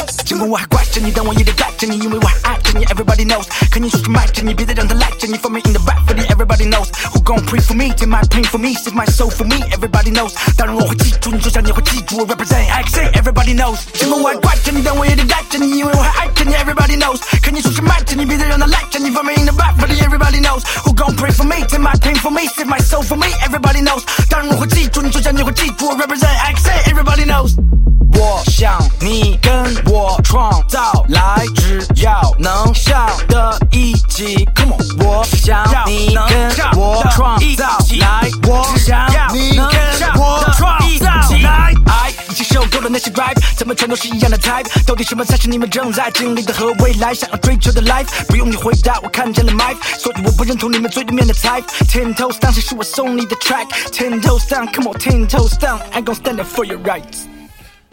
[0.10, 0.26] hurry up, boss?
[0.26, 2.86] 尽管我还怪着你，但我也得带着你，因为我还爱着你。
[2.86, 5.38] Everybody knows，可你说是卖着你，别再让他赖着你。
[5.38, 8.22] For me in the rap for the everybody knows who gon' pray for me, take my
[8.30, 9.58] pain for me, save my soul for me.
[9.72, 13.12] Everybody knows，当然我会记住你，就像你会记住我 represent X A.
[13.19, 16.54] Everybody knows，尽管我还怪着你，但我也得带着你，因为我还爱着你。
[16.54, 19.10] Everybody knows，可你说是卖着你，别再让他赖着你。
[19.12, 21.93] For me in the rap for the everybody knows who gon' pray for me, take my
[22.00, 23.28] pain for me, save my soul for me.
[23.45, 26.91] Everybody knows，当然我会记住你，就像你会记住我 represent X A.
[26.91, 27.88] Everybody knows。
[28.19, 34.45] 我想你跟我创造来，只要能笑的一起。
[34.53, 41.05] Come on，我想你跟我创造来，我想你跟我创造
[41.41, 41.73] 来。
[41.86, 44.65] 哎，已经受够了那些 rap，怎么全都是一样的 type？
[44.86, 48.08] 到底什么才是你们正在经历的和未来想要追求的 life？
[48.27, 51.63] 不用你回答，我看见了 Mike，所以我不认同你们嘴里面的 type。
[51.88, 57.38] Ten toes down，谁是我送你的 track？Ten toes down，come on，ten toes down，I'm gonna stand up for your rights。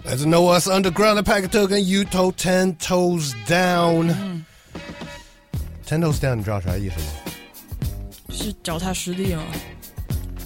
[0.07, 4.15] 来自 No Us Underground 的派克特跟 U 头 Ten Toes Down。
[5.85, 7.07] Ten Toes Down，你知道啥意思吗？
[8.31, 9.43] 是脚踏实地吗？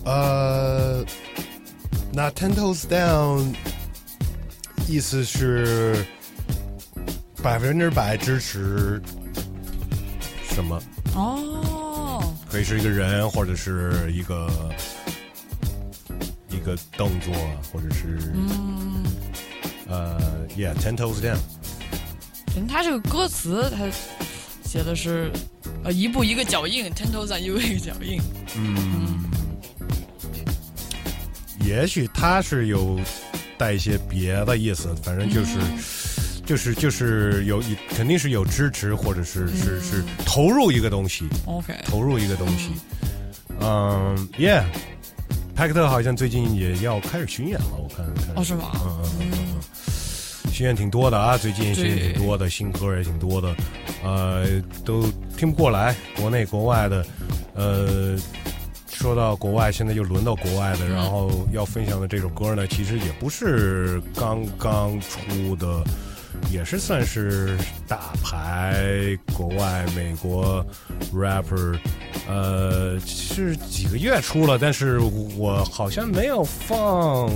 [0.07, 1.05] 呃，
[2.11, 3.55] 那 Ten Toes Down
[4.89, 6.07] 意思是
[7.43, 9.03] 百分之百支持
[10.49, 10.81] 什么？
[11.15, 14.51] 哦，可以是一个人，或者是一个
[16.49, 17.35] 一个动作，
[17.71, 19.05] 或者是嗯，
[19.91, 21.37] 呃，Yeah，Ten Toes Down。
[22.55, 23.87] 人他这个歌词他
[24.65, 25.31] 写的是
[25.85, 28.21] 呃一步一个脚印，ten toes down 一步一个脚印。
[28.57, 29.25] 嗯，
[31.65, 32.99] 也许他是有
[33.59, 35.59] 带一些别的意思，反正就是、
[36.45, 42.71] 就是就是有一肯定是有支持，或者是、是是投入一个东西，OK，投入一个东西。
[43.61, 44.65] 嗯，Yeah，
[45.61, 48.35] 派克特好像最近也要开始巡演了，我看看。
[48.35, 48.71] 哦是吗？
[48.77, 49.61] 嗯嗯嗯
[50.47, 53.55] 嗯，巡演挺多的啊，最近巡演挺多的，新歌也挺多的，
[54.03, 54.47] 呃，
[54.87, 55.03] 都
[55.37, 57.05] 听不过来，国内国外的，
[57.53, 58.17] 呃，
[58.91, 65.85] 说到国外，现在又轮到国外的，然后要分享的这首歌呢，其实也不是刚刚出的，
[66.51, 70.65] 也是算是大牌国外美国
[71.13, 71.79] rapper，
[72.29, 74.99] 呃，是几个月出了，但是
[75.37, 77.31] 我好像没有放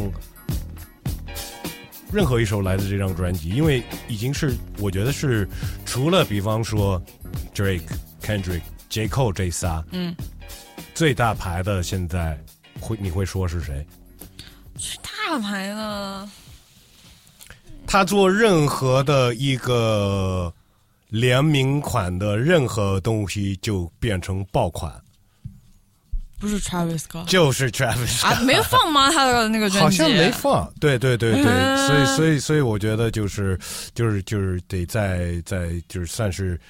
[2.12, 5.48] 任何一首来自这张专辑，因为已经是我觉得是
[5.84, 7.02] 除了比方说
[7.54, 7.82] Drake、
[8.22, 10.14] Kendrick、J Cole 这仨，嗯，
[10.94, 12.38] 最大牌的现在
[12.80, 13.84] 会你会说是谁？
[15.02, 16.30] 大牌呢？
[17.86, 20.52] 他做任何的一个
[21.08, 24.92] 联名款的任何东西就变成爆款，
[26.40, 28.40] 不是 Travis Scott 就是 Travis 啊？
[28.40, 29.10] 没放吗？
[29.12, 31.86] 他的那个专辑好像没放，对对对对，嗯。
[31.86, 33.58] 所以所以所以我觉得就是
[33.94, 36.60] 就是就是得在在就是算是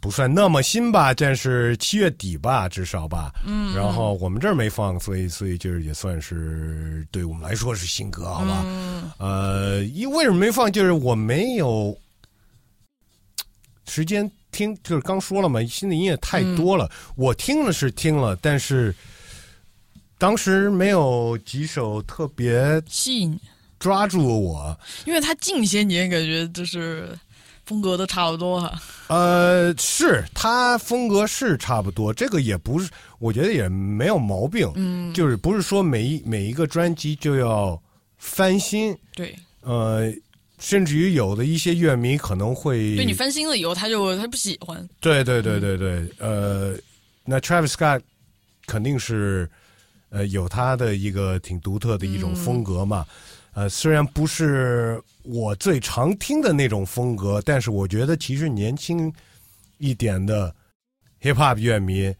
[0.00, 3.30] 不算那么新吧，但是七月底吧，至少吧。
[3.46, 8.62] 嗯，然后我们这儿没放，所以所以就是也算是对我们来说是新歌，好吧？
[8.64, 10.72] 嗯呃，因为什么没放？
[10.72, 11.96] 就是我没有
[13.86, 18.94] 时间听，就是刚说了嘛，新的音乐太多了，我听了是听了，但是
[20.16, 23.38] 当时没有几首特别吸引，
[23.78, 24.78] 抓住我。
[25.04, 27.18] 因为他近些年感觉就是
[27.70, 28.82] 风格都差不多哈。
[29.06, 34.68] 呃，是他风格是差不多，这个也不是，我觉得也没有毛病。
[34.74, 37.80] 嗯，就是不是说每一每一个专辑就要
[38.18, 40.12] 翻新，对，呃，
[40.58, 44.84] 甚至于有的一些乐迷可能会对你翻新了以后，他就他不喜欢。
[44.98, 46.74] 对对对对对，呃，
[47.24, 48.00] 那 Travis Scott
[48.66, 49.48] 肯定是
[50.08, 53.06] 呃有他的一个挺独特的一种风格嘛。
[53.60, 59.12] 呃，虽然不是我最常听的那种风格，但是我觉得其实年轻
[59.76, 60.54] 一点的
[61.20, 62.14] hip hop 乐迷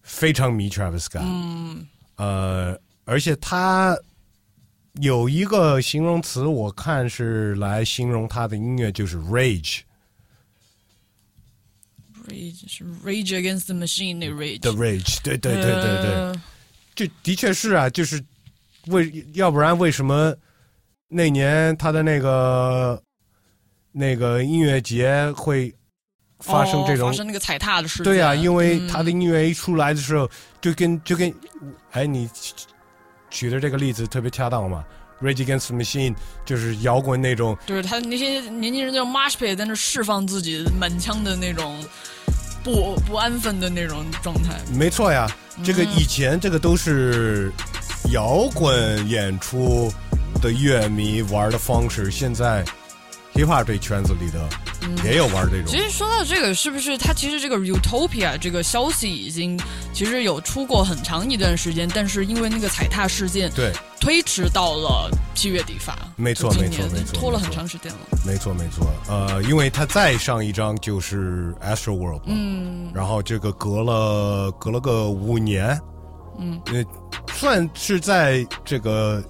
[0.00, 3.94] 非常迷 Travis Scott，嗯，呃，而且他
[4.94, 9.80] 有一个形容词，我看是来形容他的音乐，就是 rage。
[12.28, 16.42] Rage 是 Rage Against the Machine 那 Rage，the rage，对对对对对，呃。
[16.94, 18.24] 这的确是啊，就是
[18.86, 20.34] 为要不然为什么
[21.08, 23.02] 那年他的那个
[23.92, 25.74] 那个音乐节会
[26.40, 28.04] 发生这种哦发生那个踩踏的事情。
[28.04, 30.28] 对呀、因为嗯他的音乐一出来的时候，
[30.60, 31.32] 就跟就跟，
[31.92, 32.28] 哎，你
[33.30, 34.84] 举的这个例子特别恰当嘛。
[35.20, 41.84] Rage Against Machine 就是摇滚那种，就是他那些年轻人叫 Marsh Pit 在那释放自己满腔的那种
[42.62, 44.60] 不不安分的那种状态。
[44.72, 45.28] 没错呀。
[45.64, 47.50] 这个嗯以前这个都是
[48.12, 49.92] 摇滚演出
[50.40, 52.64] 的乐迷玩的方式，现在
[53.34, 54.48] hip hop 这圈子里的
[55.04, 55.78] 也有玩这种其。
[55.78, 59.58] 实说到这个，是不是他其实这个 Utopia 这个消息已经
[59.92, 65.96] 其实有出过很长一段时间，但是因为那个踩踏事件对，推迟到了七月底发。
[66.16, 67.98] 没错没错没错拖了很长时间了。
[68.26, 68.86] 没错没错。
[69.08, 75.80] 呃，因为他再上一张就是 Astro World，嗯，然后这个隔了隔了个五年，
[76.38, 76.84] 嗯，呃，
[77.32, 79.22] 算是在这个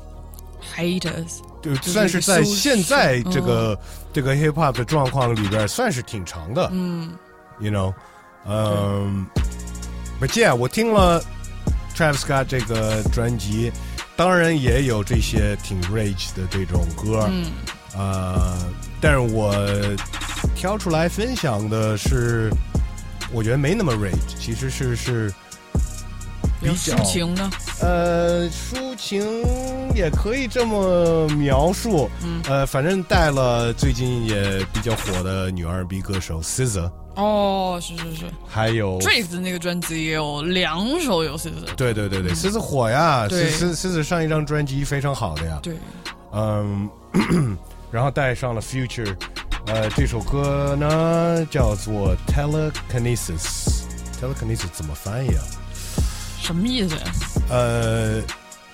[0.77, 3.79] Haters，就就是算是在现在这个、
[4.13, 6.69] 这个 hip hop 的状况里边，算是挺长的。
[6.73, 7.13] 嗯。
[7.61, 7.93] you know，
[8.47, 9.27] 嗯、
[10.21, 11.21] but yeah，我听了
[11.97, 13.73] Travis Scott 这个专辑，
[14.17, 17.47] 当然也有这些挺 rage 的这种歌，嗯。
[17.97, 18.57] 呃，
[19.01, 19.53] 但是我
[20.55, 22.49] 挑出来分享的是，
[23.33, 25.35] 我觉得没那么 rage，其实是是
[26.61, 27.51] 比有较抒情呢。
[27.81, 29.23] 呃，抒情
[29.95, 32.11] 也可以这么描述。
[32.25, 41.73] 嗯呃，反正带了最近也比较火的女 R&B 歌手 SZA，哦，是是是还有，Drake 的那个专辑也有两首有 s 的。
[41.77, 45.59] 对对对对，SZA 火呀对，SZA SZA 上一张专辑非常好的呀。
[45.63, 45.75] 对，
[46.33, 46.89] 嗯，
[47.93, 49.15] 然后带上了 Future，
[49.67, 53.85] 呃，这首歌呢叫做 Telekinesis。
[54.21, 55.45] Telekinesis 怎么翻译啊？
[56.49, 57.03] 什么意思呀？
[57.51, 58.23] 呃，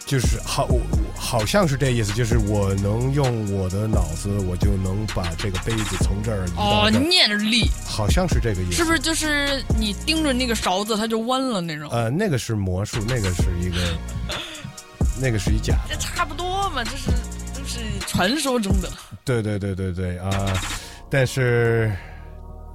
[0.06, 0.68] 就是好，
[1.16, 8.98] 好像是这意思，就是我能用我的脑子，我就能把这个杯子从这儿移哦，这儿，念力，好像是这个意思，是不是？
[9.00, 11.90] 就是你盯着那个勺子，它就弯了那种？
[11.90, 13.76] 呃，那个是魔术，那个是一个，
[15.20, 15.96] 那个是一假的。
[15.96, 17.10] 这差不多嘛，这是
[17.52, 18.88] 这是传说中的。
[19.24, 20.30] 对对对对对啊、
[21.10, 21.92] 但是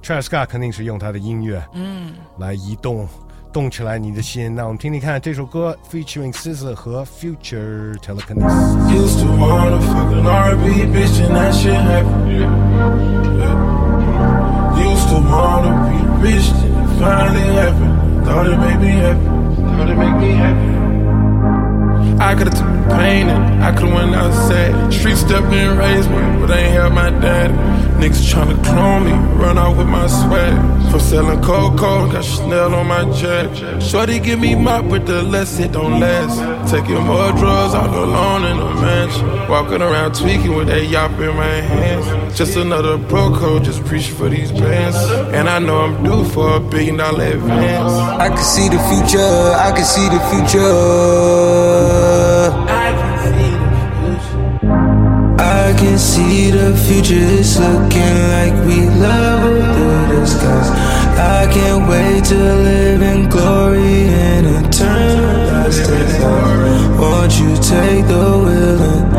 [0.02, 3.08] Travis Scott 肯定是用他的音乐，嗯，来移动。
[3.53, 8.75] 动起来你的心，那我们听听看这首歌，featuring SZA 和 Future Telekinesis。
[8.91, 12.31] Used to wanna fuck an R&B bitch and that shit happened.
[12.31, 13.55] Yeah.
[14.77, 18.25] Used to wanna be rich and it finally happened.
[18.25, 19.25] Thought it made me happy.
[19.55, 20.75] Thought it make me happy.
[22.19, 24.91] I could've took the pain and I could've went outside.
[24.91, 27.53] Street stepped and raised me, but I ain't help my daddy.
[28.00, 30.56] Niggas tryna clone me, run out with my swag.
[30.90, 33.50] From selling cocoa, got Chanel on my jack.
[33.82, 36.38] Shorty give me mop, but the less it don't last.
[36.70, 39.28] Taking more drugs all alone in a mansion.
[39.50, 42.38] Walking around tweaking with that yop in my hands.
[42.38, 44.96] Just another bro code, just preaching for these bands.
[45.34, 47.92] And I know I'm due for a billion dollar advance.
[47.92, 50.70] I can see the future, I can see the future.
[55.70, 60.68] I can see the future, it's looking like we level through the skies.
[61.16, 65.70] I can't wait to live in glory and eternal
[67.00, 69.16] Won't you take the wheel and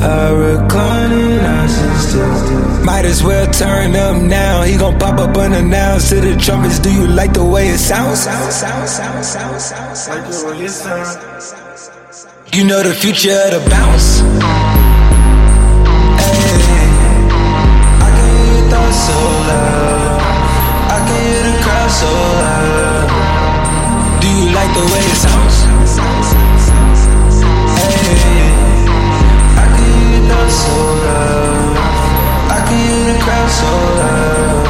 [0.00, 2.84] I recline and I sit still.
[2.84, 4.62] Might as well turn up now.
[4.62, 6.78] He gon' pop up unannounced to the trumpets.
[6.78, 8.20] Do you like the way it sounds?
[8.20, 10.18] Sound, sound, sound, sound, sound, sound.
[10.18, 12.54] Like the way it sound.
[12.54, 14.73] You know the future of the bounce.
[19.04, 19.12] So
[19.48, 20.16] loud.
[20.88, 23.08] I can hear the crowd so loud.
[24.20, 25.56] Do you like the way it sounds?
[27.76, 28.48] Hey,
[29.60, 31.76] I can hear your thoughts so loud.
[32.48, 34.64] I can hear the crowd so loud.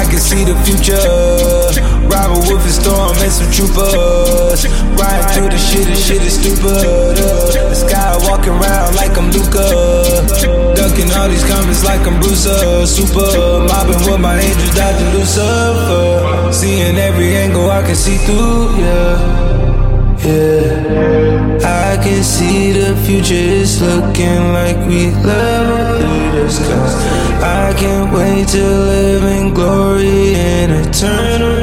[0.00, 1.97] I can see the future.
[2.10, 4.66] Robin Wolf and Storm and some troopers.
[4.96, 7.16] Riding through the shit, and shit is stupid.
[7.16, 9.68] The sky walking around like I'm Luca.
[10.74, 12.86] Ducking all these comments like I'm Bruiser.
[12.86, 16.52] Super mobbing with my angels, dodging Lucifer.
[16.52, 19.67] Seeing every angle I can see through, yeah.
[20.24, 21.58] Yeah.
[21.90, 26.94] I can see the future is looking like we level through the skies.
[27.42, 31.58] I can't wait to live in glory and eternal.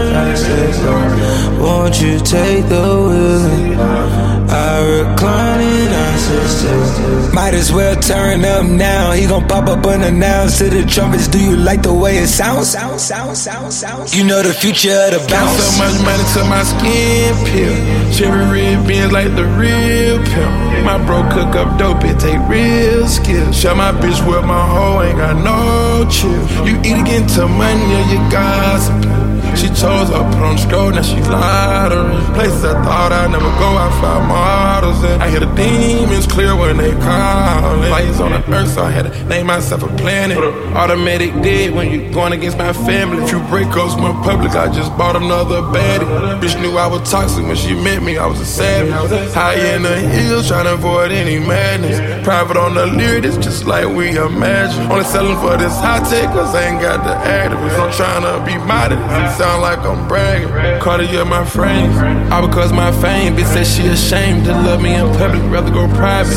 [1.62, 4.25] Won't you take the wheel?
[4.56, 7.34] And I recline and I sit still.
[7.34, 9.12] Might as well turn up now.
[9.12, 11.28] He gon' pop up unannounced to the trumpets.
[11.28, 12.70] Do you like the way it sounds?
[12.70, 14.14] Sound, sound, sound, sound.
[14.14, 15.62] You know the future of the bounce.
[15.62, 17.76] so much money to my skin peel.
[18.14, 20.86] Cherry red beans like the real pimp.
[20.86, 23.52] My bro cook up dope, it take real skill.
[23.52, 26.68] Shut my bitch with my hoe, ain't got no chill.
[26.68, 29.25] You eat again to money you gossip.
[29.56, 32.16] She chose her put on stroll, now she lottery.
[32.36, 35.22] Places I thought I'd never go, I found models in.
[35.22, 37.78] I hear the demons clear when they call.
[37.90, 40.38] Lights on the earth, so I had to name myself a planet.
[40.76, 43.26] Automatic dead when you going against my family.
[43.28, 46.06] Few breakups went public, I just bought another baddie.
[46.42, 49.34] Bitch knew I was toxic when she met me, I was a savage.
[49.34, 51.98] High in the hills, trying to avoid any madness.
[52.26, 54.92] Private on the lyric, it's just like we imagine.
[54.92, 57.80] Only selling for this high tech, cause I ain't got the activists.
[57.80, 59.02] I'm trying to be modest,
[59.46, 60.50] sound like I'm bragging.
[60.82, 61.96] Cartier, my frames.
[62.32, 65.88] All because my fame, bitch said she ashamed to love me in public, rather go
[66.02, 66.34] private.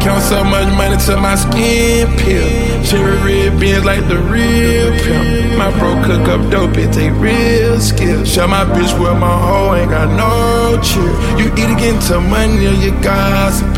[0.00, 2.48] Count so much money till my skin peel.
[2.88, 5.58] Cherry red beans like the real pimp.
[5.60, 8.24] My bro cook up dope, it take real skill.
[8.24, 11.14] Shut my bitch with my hoe, ain't got no chill.
[11.38, 13.68] You eat again to money or you gossip.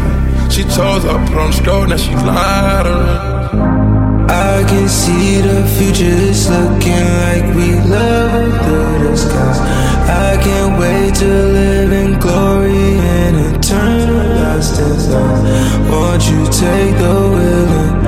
[0.52, 3.99] She chose her put on stroll, now she lottery.
[4.30, 9.58] I can see the future is looking like we level through the skies.
[10.08, 15.90] I can't wait to live in glory and eternal lost thought.
[15.90, 18.06] Won't you take the wheel and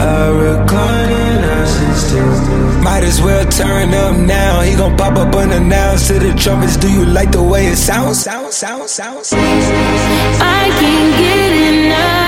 [0.00, 2.82] I recline and I sit still.
[2.82, 4.62] Might as well turn up now.
[4.62, 6.76] He gon' pop up unannounced to the trumpets.
[6.76, 8.22] Do you like the way it sounds?
[8.22, 9.42] Sound, sound, sound, sound.
[10.40, 12.21] I can't get enough.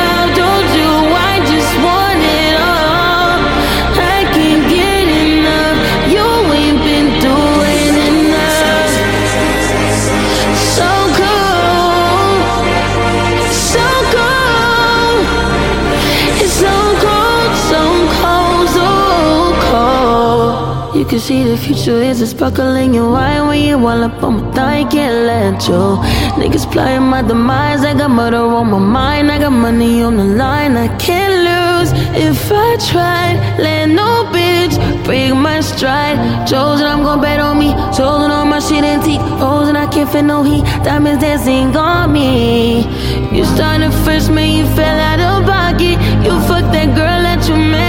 [21.04, 24.22] You can see the future is a sparkle in your eye when you all up
[24.22, 26.00] on my thigh, can't let you.
[26.40, 30.24] Niggas plotting my demise, I got murder on my mind, I got money on the
[30.24, 34.74] line, I can't lose if I try, Let no bitch
[35.04, 36.48] break my stride.
[36.48, 37.74] Chosen, I'm gon' bet on me.
[37.94, 39.20] Chosen on my shit antique.
[39.38, 40.64] Frozen, I can't feel no heat.
[40.84, 42.86] Diamonds dancing on me.
[43.30, 45.98] You started first, man, you fell out of pocket.
[46.24, 47.83] You fucked that girl that you met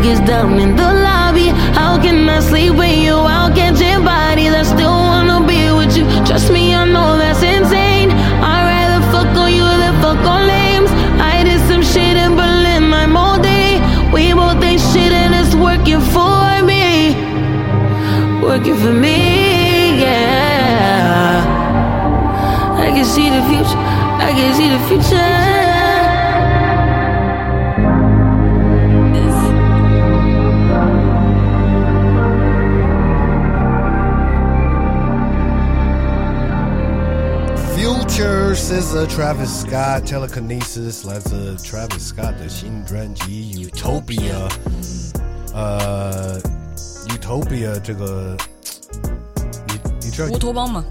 [0.00, 1.48] niggas down in the lobby.
[1.78, 3.14] How can I sleep with you?
[3.14, 4.52] I'll catch your bodies.
[4.52, 6.04] I still wanna be with you.
[6.24, 8.10] Trust me, I know that's insane.
[8.10, 10.90] I'd rather fuck on you than fuck on lames.
[11.20, 13.80] I did some shit in Berlin, I'm all day.
[14.12, 17.14] We both ain't shit and it's working for me.
[18.42, 21.44] Working for me, yeah.
[22.84, 23.80] I can see the future.
[24.26, 25.49] I can see the future.
[38.70, 44.48] Is a Travis Scott Telekinesis 来自 Travis Scott 的新专辑 Utopia。
[45.52, 46.40] 呃
[47.08, 48.36] ，Utopia 这个，
[49.66, 50.84] 你你知道乌托邦吗？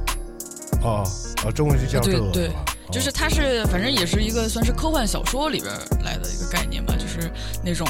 [0.84, 1.10] 哦
[1.46, 2.52] 哦，中文就叫这个对对，
[2.92, 5.74] 就是它是反正也是一个算是科幻小说里边
[6.04, 7.32] 来的一个概念吧，就是
[7.64, 7.88] 那种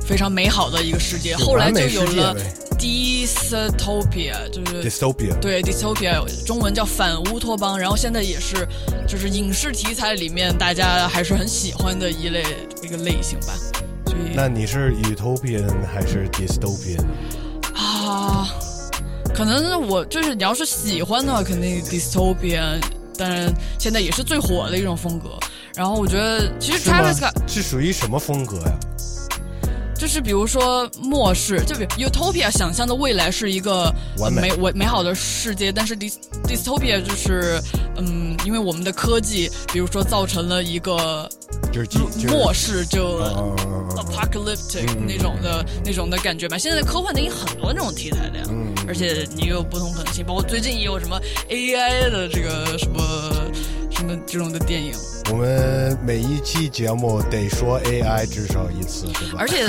[0.00, 1.34] 非常美好的一个世界。
[1.34, 7.78] 后来就有了呗 dystopia，就是 Dystopia 对 dystopia，中文叫反乌托邦。
[7.78, 8.66] 然后现在也是
[9.06, 12.42] 就是影视题材里面大家还是很喜欢的一类
[12.82, 13.54] 一个类型吧。
[14.06, 17.04] 所以那你是 Utopian 还是 Dystopian？
[17.74, 18.48] 啊，
[19.34, 22.80] 可能我就是你要是喜欢的话，肯定 dystopian。
[23.16, 25.38] 当然现在也是最火的一种风格。
[25.74, 28.78] 然后我觉得其实 Travis 是属于什么风格呀？
[30.10, 37.62] 就是比如说末世，就比如 utopia 想象的未来是一个美美美美好的世界，但是 dys dystopia 就是
[37.96, 41.30] 嗯，因为我们的科技，比如说造成了一个
[41.72, 43.20] 就是就是末世，就
[43.94, 46.58] apocalyptic 嗯那种的那种的感觉吧。
[46.58, 51.16] 现在科幻电影很多那种题材的呀，嗯而且你有不同可能性，包括最近也有什么
[51.48, 53.00] AI 的这个什么
[53.92, 54.92] 什什么这种的电影。
[55.30, 59.38] 我们每一期节目得说 AI 至少一次，对吧？
[59.38, 59.64] 而且，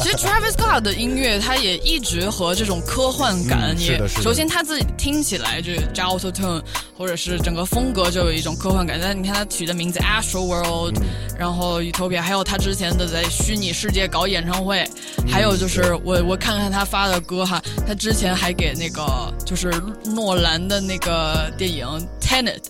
[0.00, 6.62] 其实 Travis Scott 的音乐，他也一直和这种科幻感也，首先他自己听起来就加 auto tone，
[6.96, 8.98] 或者是整个风格就有一种科幻感。
[9.02, 10.94] 但你看他取的名字 Astro World，、
[11.38, 14.88] 然嗯后 Utopia，还有他之前的在虚拟世界搞演唱会，
[15.18, 19.70] 嗯还有就是我我看看他发的歌哈，他之前还给那个就是
[20.04, 21.86] 诺兰的那个电影
[22.20, 22.62] Tenet。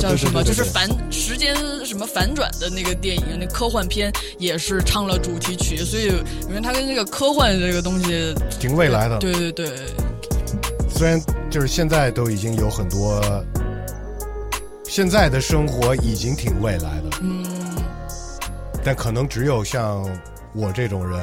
[0.00, 0.42] 叫什么？
[0.42, 1.54] 就是反时间
[1.84, 6.10] 什么反转的那个电影，那科幻片也是唱了主题曲，所以
[6.44, 9.18] 我觉得它跟这个科幻这个东西挺未来的。
[9.18, 9.70] 对对对，
[10.88, 13.22] 虽然就是现在都已经有很多，
[14.84, 17.44] 现在的生活已经挺未来的，嗯，
[18.84, 20.04] 但可能只有像
[20.54, 21.20] 我这种人，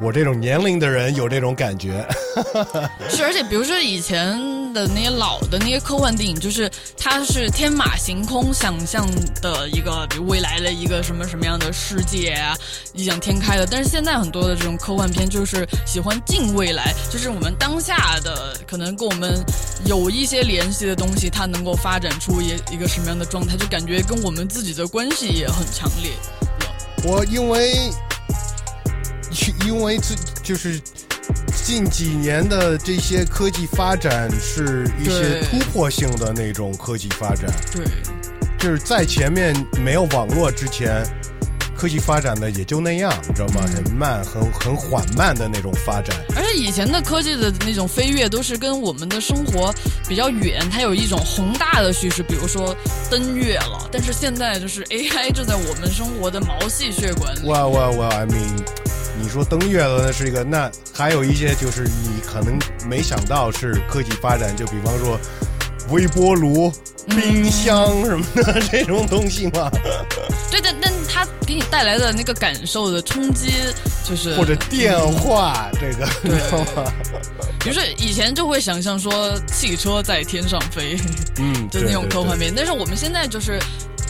[0.00, 2.06] 我这种年龄的人有这种感觉。
[3.08, 4.38] 是，而且比如说以前
[4.76, 9.08] 的那些老的那些科幻电影，就是它是天马行空想象
[9.40, 12.54] 的一个，比如未来的一个什么什么样的世界啊，
[12.92, 13.66] 异想天开的。
[13.66, 19.42] 但是现在很多的这种科幻片，就是喜欢近未来，就是我们当下的可能跟我们
[19.86, 26.12] 有一些联系的东西，它能够发展出一一个什么样的状态，就感觉跟我们自己的关系也很强烈。
[27.02, 27.90] 我因为
[29.64, 30.80] 因为这就是
[31.66, 37.84] 近几年的这些科技发展是一些突破性的那种科技发展，对，
[38.56, 39.52] 就是在前面
[39.82, 41.04] 没有网络之前，
[41.76, 43.62] 科技发展的也就那样，你知道吗？
[43.74, 46.16] 很慢、很很缓慢的那种发展。
[46.36, 49.74] 而且以前的科技的那种飞跃都是跟我们的生活
[50.08, 52.76] 比较远，它有一种宏大的叙事，比如说
[53.10, 53.88] 登月了。
[53.90, 57.48] 但是现在就是 AI 就在我们生活的毛细血管里。
[57.48, 58.56] 哇哇哇！I mean，
[59.20, 62.58] 你说登月了那是一个，那还有一些就是你可能
[62.88, 65.18] 没想到是科技发展，就比方说
[65.90, 66.72] 微波炉、
[67.08, 69.70] 冰箱什么的这种东西嘛，
[70.50, 73.52] 对，但但它给你带来的那个感受的冲击，
[74.08, 76.92] 就是或者电话这个，你对知道吗？
[77.60, 80.96] 比如说以前就会想象说汽车在天上飞，
[81.38, 82.52] 嗯， 就那种科幻片。
[82.54, 83.58] 但是我们现在就是，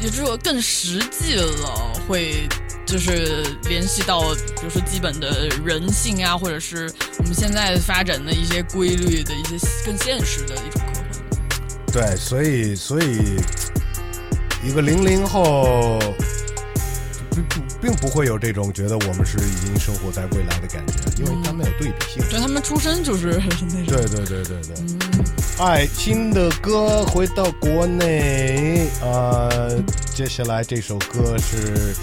[0.02, 2.46] 也就是说更实际了，会
[2.86, 11.04] 就是联系到，比如说基本的人性啊，或者是我们现在发展的一些规律的一些更现实的一种科幻。
[11.92, 13.40] 对，所以所以
[14.64, 15.98] 一个零零后。
[17.36, 22.24] 并并并不会有这种觉得我们是已经生活在未来的感觉，因为他们有对比性。
[22.30, 23.68] 对他们出生就是那种。
[23.86, 24.74] 对对对对对。
[25.58, 29.78] 爱听的歌回到国内，呃，
[30.14, 31.94] 接下来这首歌是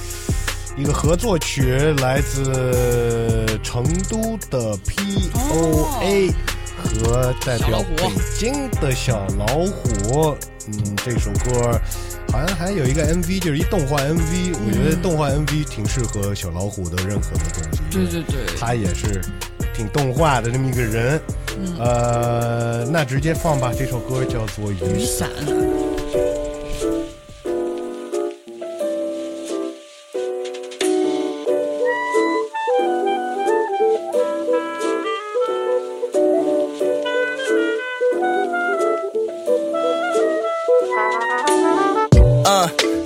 [0.75, 6.33] 一个合作曲，来自成都的 POA
[6.83, 10.35] 和代表北京的小老虎。
[10.67, 11.79] 嗯，这首歌
[12.31, 14.55] 好像还有一个 MV，就是一动画 MV。
[14.65, 17.79] 我觉得动画 MV 挺适合小老虎的任何的东西。
[17.91, 19.21] 对对对，他也是
[19.75, 21.21] 挺动画的这么一个人。
[21.55, 25.29] 嗯、呃，那直接放吧，这首歌叫做《雨伞》。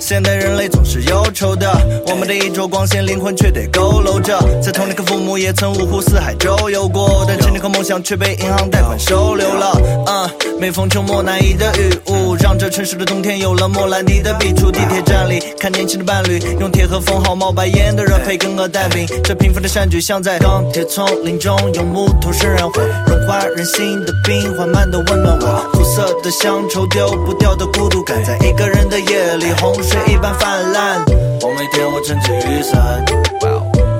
[0.08, 1.70] 现代人类总是有忧愁的，
[2.06, 4.38] 我们的一周光鲜灵魂却得佝偻着。
[4.62, 9.78] 在同一个父母也曾五湖四海周游过，但执念和梦想却被银行贷款收留了。
[10.06, 14.70] 嗯，每逢秋末难抑的雨雾，让这城市的冬天有了莫兰迪的笔触。
[14.70, 19.06] 地铁站里看年轻的伴侣，用铁盒封好冒白烟的热培根和蛋饼。
[19.22, 25.70] 这平凡的善举像在钢铁丛林中用木头生燃火，融化人心的冰，缓慢的温暖我。
[25.74, 31.27] 苦涩的乡愁，丢不掉的孤独感，在一个人的夜里，洪水一般泛滥。
[31.58, 33.04] 我每天我撑起雨伞，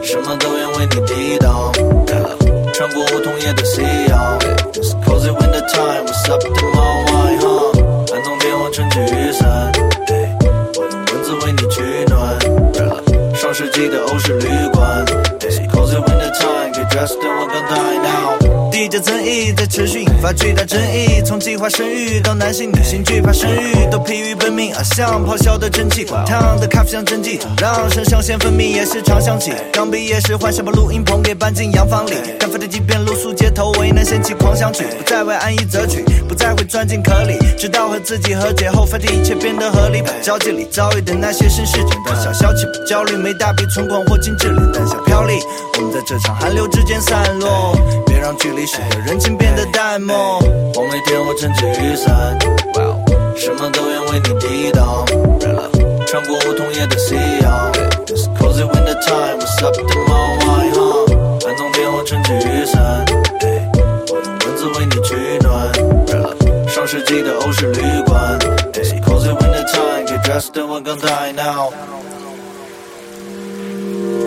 [0.00, 1.72] 什么都愿为你抵挡。
[2.72, 4.38] 穿过梧桐叶的夕阳
[4.74, 7.40] ，It's cozy winter time, what's up to my wine？
[7.40, 7.48] 哈，
[8.12, 9.72] 寒冬天我撑起雨伞，
[10.76, 12.38] 我用文字为你取暖。
[13.34, 15.04] 上世纪的欧式旅馆
[15.40, 18.17] ，It's cozy winter time, get dressed and we're gonna die now。
[18.88, 29.52] 地界争议在持续引发巨大争议，从计划生育到男性女性惧怕生育，都疲于奔命，啊，像咆哮的蒸汽，滚烫的咖啡像蒸汽，让肾上腺分泌也是常响起。
[29.74, 40.00] 刚毕业时幻想把录音棚给搬进洋房里，但飞的即便露宿街头，未能掀起狂想曲，不再为安逸择取，不再会钻进壳里，直到和自己和解后，发现一切变得合理。
[40.00, 45.34] 把交际里遭遇的那些身世简单，小消气不焦虑，没大笔存款或精致脸蛋小飘丽，
[45.76, 47.76] 我们在这场寒流之间散落，
[48.18, 50.38] 让距离使得人情变得淡漠。
[50.74, 52.38] 我每天我撑起雨伞，
[53.36, 55.06] 什么都愿为你抵激动。
[56.06, 57.72] 穿过梧桐叶的夕阳
[58.06, 61.44] ，It's cozy winter time, was up the mountain huh？
[61.44, 63.04] 寒冬天后撑起雨伞，
[64.08, 65.48] 我用文字为你取暖。
[66.68, 68.38] 上世纪的欧式旅馆
[68.72, 71.72] ，It's cozy winter time, get dressed and welcome time now。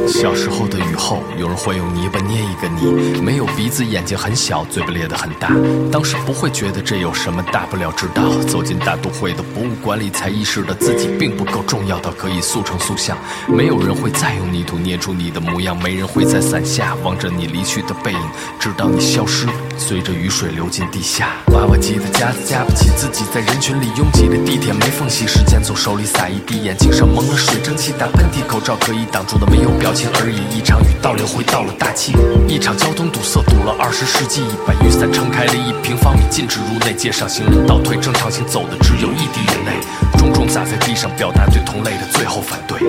[0.08, 5.50] 小时候的雨后，有人会用泥巴捏一个你，没有鼻子，眼睛很小，嘴巴咧得很大。
[5.92, 13.18] 当时不会觉得这有什么大不了，直到走进大都会的博物馆里，才意识到自己并不够重要到可以塑成塑像。
[13.48, 18.20] 没有人会再用泥土捏出你的模样，没人会在伞下望着你离去的背影，
[18.60, 19.48] 直到你消失，
[19.82, 21.38] 随着雨水流进地下。
[21.54, 30.38] 娃娃机的夹子夹不起自己，在人群里拥挤的地铁没缝隙，时间从手里洒一地，眼睛上蒙了水蒸气，打喷嚏，口罩可以挡住的没有表情而已。
[30.56, 32.14] 一场雨倒流回到了大庆，
[32.48, 36.94] 一场交通堵塞堵了二十世纪，一把雨伞撑开了一平方米，禁止入内。
[37.02, 39.82] 街上行人倒退，正常行走的只有一滴眼泪，
[40.20, 42.80] 重重洒在地上，表达对同类的最后反对。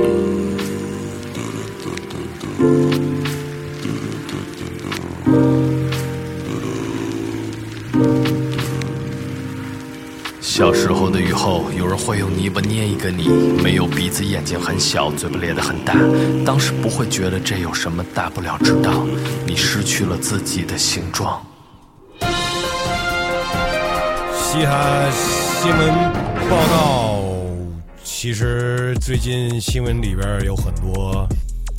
[10.54, 13.26] 小时候的雨后，有人会用泥巴捏一个你，
[13.62, 15.94] 没有鼻子，眼睛很小，嘴巴咧得很大。
[16.44, 19.06] 当时不会觉得这有什么大不了，直到
[19.46, 21.42] 你失去了自己的形状。
[22.20, 22.26] 嘻
[24.66, 25.10] 哈
[25.62, 25.88] 新闻
[26.50, 27.22] 报道，
[28.04, 31.26] 其实最近新闻里边有很多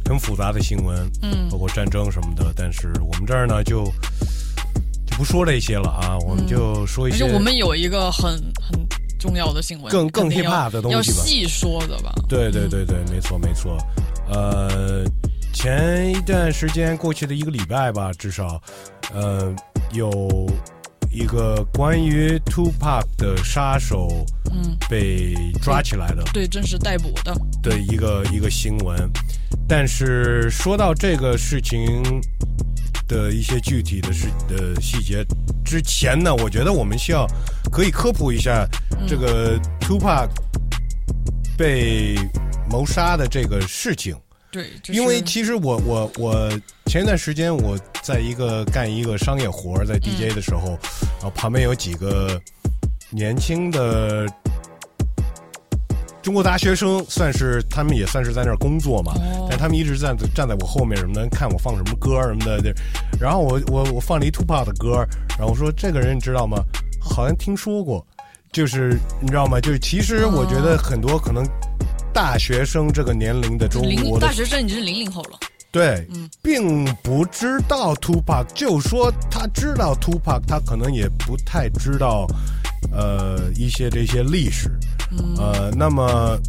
[0.10, 2.52] 很复杂的新闻，嗯包括战争什么的。
[2.56, 3.92] 但是我们这儿呢，就就
[5.18, 7.24] 不说这些了啊，我们就说一些。
[7.24, 8.88] 而且我们有一个很很
[9.20, 12.14] 重要的新闻，更更肯定要 hip-hop 的东西吧要细说的吧？
[12.28, 13.78] 对对对对，没错没错。
[14.30, 15.04] 呃，
[15.54, 18.62] 前一段时间过去的一个礼拜吧，至少，
[19.14, 19.54] 呃，
[19.92, 20.50] 有
[21.12, 27.36] 一个关于 Tupac 的杀手，嗯，被抓起来的，对，正式逮捕的。
[27.62, 29.10] 对一个一个新闻。
[29.68, 32.04] 但是说到这个事情
[33.08, 35.26] 的一些具体的事的细节。
[35.64, 37.28] 之前呢，我觉得我们需要
[37.72, 38.68] 可以科普一下
[39.08, 40.30] 这个 Tupac
[41.58, 42.16] 被
[42.70, 44.16] 谋杀的这个事情。
[44.52, 46.50] 对，因为其实我我我
[46.86, 50.78] 前一段时间我在一个干一个商业活儿在 DJ 的时候，
[51.20, 52.40] 然后旁边有几个
[53.10, 54.28] 年轻的
[56.24, 59.14] 中国大学生，算是他们也算是在那儿工作嘛，
[59.50, 62.74] 但他们一直站在站在我后面什么的，看我放什么歌什么的。
[63.20, 65.06] 然后我我我放了一 Tupac 的歌，
[65.38, 66.64] 然后我说这个人你知道吗？
[67.02, 68.08] 好像听说过，
[68.54, 69.60] 就是你知道吗？
[69.60, 71.44] 就是其实我觉得很多可能
[72.14, 75.38] 大学生这个年龄的中国的大学生已经是零零后了。
[75.74, 76.08] 对，
[76.42, 82.28] 并不知道 Tupac，就说他知道 Tupac，他可能也不太知道，
[82.94, 84.70] 呃，一些这些历史，
[85.38, 86.40] 呃，那么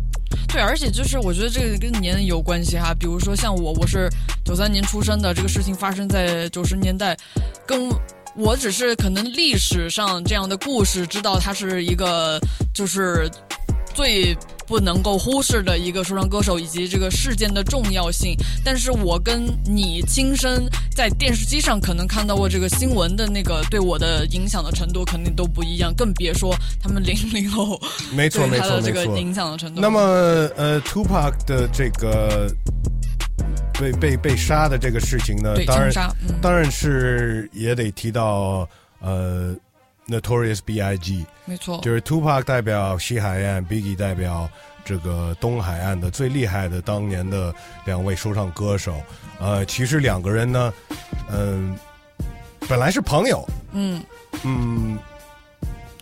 [0.48, 2.94] 对，而且就是我觉得这个跟年龄有关系哈。
[2.94, 4.08] 比如说像我，我是
[4.44, 7.16] 九三年出生的，这个事情发生在九十年代，
[7.66, 7.88] 跟
[8.36, 12.38] 我只是可能历史上这样的故事知道它是一个
[12.74, 13.28] 就是
[13.94, 14.36] 最
[14.66, 18.36] 不能够忽视的一个说唱歌手以及这个事件的重要性。
[18.64, 27.80] 但是我跟你亲身在电视机上可能看到过这个新闻的那个对我的影响的程度肯定都不一样，更别说他们零零后
[28.14, 29.80] 没错没错没错，个影响的程度。
[29.82, 30.00] 那么
[30.56, 32.50] 呃，Tupac 的这个
[33.78, 35.92] 被被被杀的这个事情呢对，当然
[36.40, 38.68] 当然是也得提到
[39.00, 39.54] 呃
[40.08, 41.24] ，Notorious B.I.G。
[41.44, 44.48] 没错，就是 Tupac 代表西海岸，Biggie 代表
[44.84, 49.00] 这个东海岸的最厉害的当年的两位说唱歌手。
[49.38, 50.72] 呃，其实两个人呢，
[51.30, 51.76] 嗯、
[52.68, 54.02] 本来是朋友，嗯
[54.42, 54.98] 嗯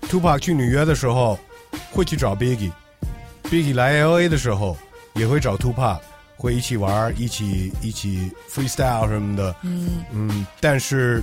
[0.02, 1.38] ，Tupac 去纽约的时候
[1.90, 4.28] 会去找 Biggie，Biggie 来 L.A.
[4.28, 4.76] 的时候
[5.14, 5.98] 也会找 Tupac，
[6.36, 9.54] 会一起玩，一起一起 freestyle 什么的。
[9.62, 11.22] 嗯嗯，但是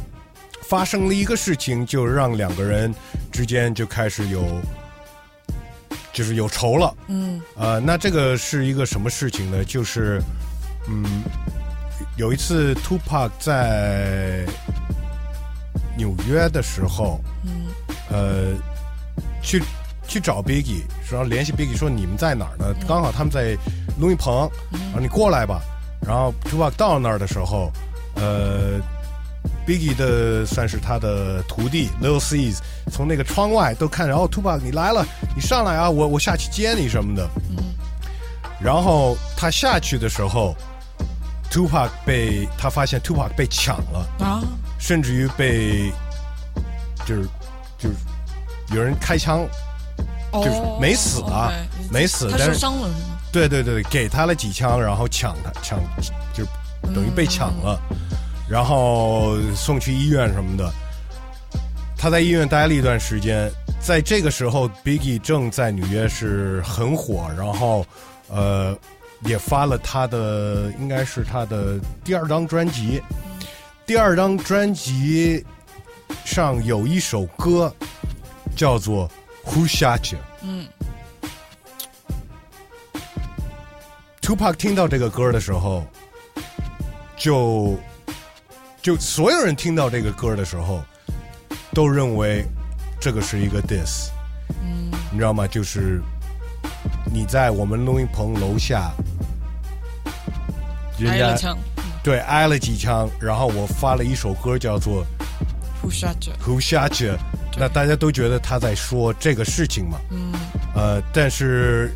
[0.70, 2.94] 发生了一个事情，就让两个人
[3.32, 4.46] 之间就开始有，
[6.14, 6.96] 就是有仇了。
[7.08, 9.66] 嗯呃，那这个是一个什么事情呢？
[9.66, 10.22] 就是，
[10.88, 11.24] 嗯，
[12.18, 14.46] 有一次 Tupac 在
[15.98, 17.66] 纽约的时候，嗯
[18.12, 18.54] 呃，
[19.42, 19.64] 去
[20.08, 22.76] 去找 Biggie，然后联系 Biggie 说你们在哪儿呢？
[22.88, 23.58] 刚好他们在
[24.00, 25.62] 录音棚，然后你过来吧。
[26.06, 27.72] 然后 Tupac 到那儿的时候，
[28.14, 28.80] 呃
[29.66, 32.60] ，Biggie 的算是他的徒弟 Lil Cease
[32.92, 37.30] 从那个窗外都看着，哦，Tupac 你来了，你上来啊，我我下去接你什么的。
[38.62, 40.56] 然后他下去的时候
[41.52, 44.26] ，Tupac 被他发现 Tupac 被抢了。
[44.26, 44.42] 啊，
[44.78, 45.92] 甚至于被
[47.06, 47.30] 就是
[47.78, 47.96] 就是
[48.76, 49.48] 有人开枪
[50.34, 51.52] 就是哦没死啊
[51.90, 53.18] 没死，他但是受伤了是吗？
[53.32, 55.80] 对对对，给他了几枪，然后抢他抢，
[56.34, 56.44] 就
[56.94, 57.80] 等于被抢了，
[58.50, 60.72] 然后送去医院什么的。
[61.98, 67.86] 他在医院待了一段时间，在这个时候，Biggie 正在纽约是很火，然后
[68.30, 68.78] 呃
[69.26, 73.02] 也发了他的应该是他的第二张专辑，
[73.86, 75.46] 第二张专辑
[76.24, 77.74] 上有一首歌
[78.56, 79.10] 叫做
[79.52, 80.20] 《Who Shot You》。
[80.42, 80.66] 嗯
[84.22, 85.86] Tupac 听到这个歌的时候，
[87.18, 87.78] 就
[88.82, 90.82] 就所有人听到这个歌的时候，
[91.74, 92.46] 都认为
[93.00, 94.10] 这个是一个 diss，
[94.62, 95.46] 嗯，你知道吗？
[95.48, 96.02] 就是
[97.12, 98.92] 你在我们录音棚楼下，
[100.98, 101.58] 人家挨了枪
[102.02, 105.06] 对挨了几枪，然后我发了一首歌叫做
[105.84, 107.18] ，Who shot you？Who Shot You，
[107.58, 110.00] 那大家都觉得他在说这个事情嘛。
[110.10, 110.32] 嗯
[110.76, 111.92] 呃，但是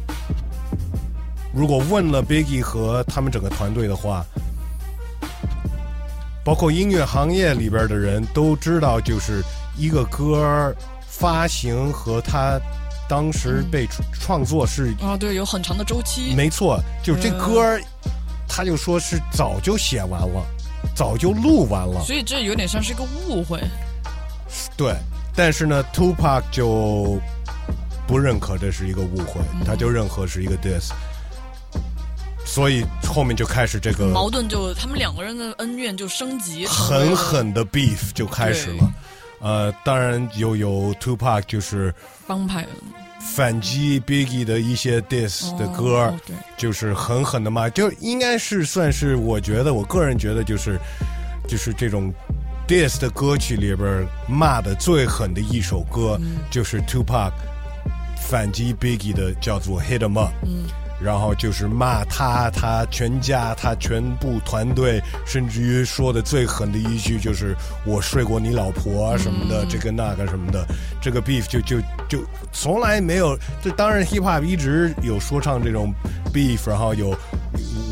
[1.54, 4.26] 如果问了 Biggie 和他们整个团队的话，
[6.44, 9.44] 包括音乐行业里边的人都知道，就是
[9.78, 10.76] 一个歌
[11.08, 12.60] 发行和他
[13.08, 16.34] 当时被创作是啊，对，有很长的周期。
[16.36, 17.82] 没错，就是这歌儿
[18.48, 20.46] 他就说是早就写完了，
[20.96, 22.04] 早就录完了。
[22.04, 23.60] 所以这有点像是一个误会。
[24.76, 24.96] 对，
[25.36, 27.20] 但是呢，Tupac 就
[28.06, 30.92] 不认可这是一个误会，他就认可是一个 diss，
[32.54, 38.94] 所以后面就开始这个矛盾就他们两个人的恩怨就升级，狠狠的 beef 就开始了。
[39.42, 41.92] 呃，当然有有 Two Pack 就是
[42.28, 42.64] 帮派。
[43.20, 50.78] 反击 Biggie 的一些 diss 的歌，哦对就是狠狠的骂，就应该是算是我觉得，我个人觉得就是
[51.48, 52.14] 就是这种
[52.68, 56.20] diss 的歌曲里边骂的最狠的一首歌，
[56.52, 57.32] 就是 Two Pack
[58.30, 60.32] 反击 Biggie 的叫做 Hit 'Em Up。
[60.46, 60.66] 嗯
[61.04, 70.66] 然后就是骂他，他全家，他全部团队，甚至于说的最狠的一句就是“我睡过你老婆啊什么的，这个那个什么的”，
[71.02, 73.38] 这个 beef 就就就从来没有。
[73.62, 75.94] 这当然 hip hop 一直有说唱这种
[76.34, 77.14] beef，然后有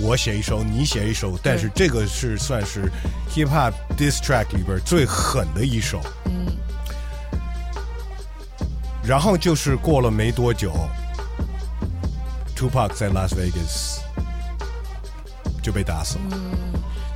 [0.01, 2.89] 我写一首，你写一首，但是这个是算是
[3.29, 5.99] hip hop diss track 里边最狠的一首。
[6.25, 6.47] 嗯
[9.03, 10.71] 然后就是过了没多久
[12.61, 13.99] ，Tupac 在 Las Vegas
[15.63, 16.37] 就被打死了。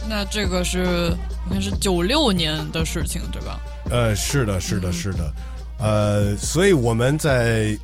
[0.09, 1.15] 那这个是
[1.47, 3.59] 我看是九六年的事情，对吧？
[3.91, 5.33] 呃，是的，是的，是的，
[5.77, 7.77] 呃，所以我们在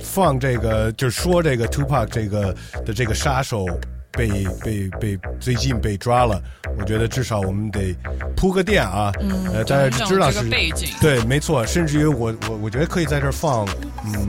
[0.00, 2.54] 放这个，就是说这个 Tupac 这个
[2.84, 3.66] 的这个杀手
[4.10, 6.42] 被被被最近被抓了，
[6.78, 7.94] 我觉得至少我们得
[8.36, 13.66] 铺个垫啊，嗯呃，大家知道是背景对，没错，甚至于我我我觉得可以在这儿放，
[14.04, 14.28] 嗯，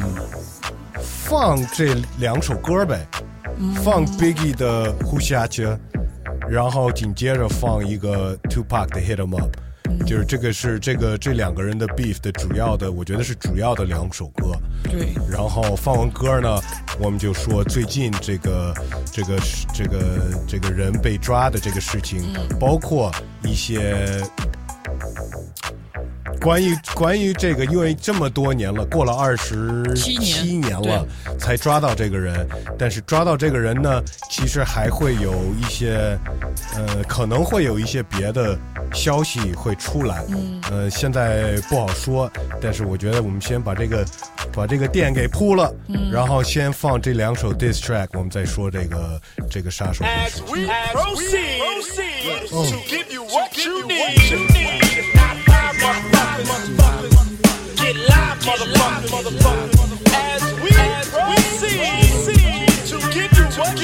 [1.29, 3.05] 放这两首歌呗，
[3.59, 3.71] 嗯。
[3.75, 5.77] 放 Biggie 的 Who Shot You，
[6.49, 9.51] 然后紧接着放一个 Tupac 的 Hit 'Em Up，
[10.07, 14.53] 就是这个是这个这两个人的 beef 的主要的，我觉得是主要的两首歌。
[14.85, 16.59] 对，然后放完歌呢，
[16.99, 18.73] 我们就说最近这个
[19.11, 19.39] 这个
[19.71, 19.99] 这个
[20.47, 22.23] 这个人被抓的这个事情，
[22.59, 23.11] 包括
[23.43, 24.19] 一些
[26.41, 30.79] 关于关于这个，因为这么多年了，过了二十七年。
[30.79, 31.05] 了
[31.37, 36.17] 才抓到这个人，但是抓到这个人呢，其实还会有一些
[36.73, 38.57] 呃，可能会有一些别的
[38.93, 40.61] 消息会出来，嗯。
[40.71, 42.31] 呃，现在不好说，
[42.61, 44.05] 但是我觉得我们先把这个
[44.53, 46.09] 把这个店给铺了，嗯。
[46.11, 50.41] 然后先放这两首 diss track，我们再说这个这个杀手的事。
[50.47, 54.68] We proceed, proceed to give you what you need.
[58.41, 59.75] Get live, motherfuckers.
[60.13, 60.71] As we
[61.11, 63.75] proceed to give you what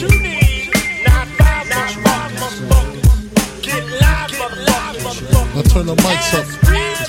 [0.00, 0.72] you need.
[1.04, 3.62] Not five, not five, motherfuckers.
[3.62, 5.54] Get live, motherfuckers.
[5.54, 6.46] Now turn the mics up.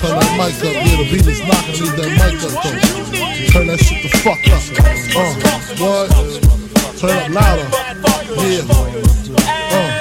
[0.00, 0.74] Turn that mic up.
[0.74, 1.80] Yeah, the beat is knocking.
[1.80, 2.76] Need that mic up though.
[3.52, 4.62] Turn that shit the fuck up.
[5.16, 5.32] Uh,
[5.80, 6.06] what?
[6.98, 7.68] Turn it louder.
[8.36, 8.68] Yeah.
[9.72, 9.95] Uh.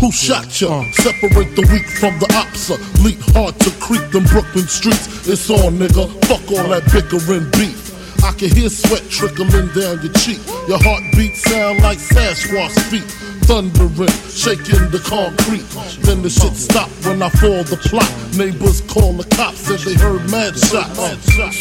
[0.00, 0.82] Who shot ya?
[0.92, 2.74] Separate the weak from the opsa.
[2.74, 5.28] Uh, leap hard to creep them Brooklyn streets.
[5.28, 6.10] It's on, nigga.
[6.26, 7.86] Fuck all that bickering beef.
[8.24, 10.40] I can hear sweat trickling down your cheek.
[10.68, 13.06] Your heartbeat sound like Sasquatch feet.
[13.46, 15.64] Thundering, shaking the concrete.
[16.02, 18.10] Then the shit stopped when I fall the plot.
[18.34, 20.98] Neighbors call the cops, said they heard mad shots.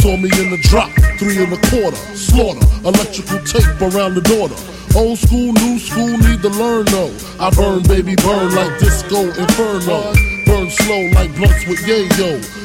[0.01, 0.89] Saw me in the drop,
[1.21, 4.57] three and a quarter, slaughter, electrical tape around the daughter.
[4.97, 7.13] Old school, new school, need to learn though.
[7.39, 10.11] I burn, baby, burn like disco inferno.
[10.45, 12.64] Burn slow like blunts with yayo.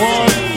[0.00, 0.49] One.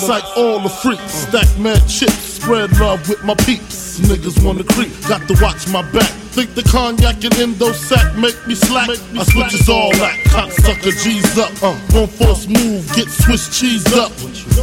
[0.00, 1.12] Excite all the freaks.
[1.12, 4.00] Stack mad chips, spread love with my peeps.
[4.00, 6.08] Niggas wanna creep, got to watch my back.
[6.32, 8.88] Think the cognac and endo sack make me slack.
[8.88, 11.52] I switches all that, cocksucker G's up.
[11.62, 14.10] Uh, one force move, get Swiss cheese up.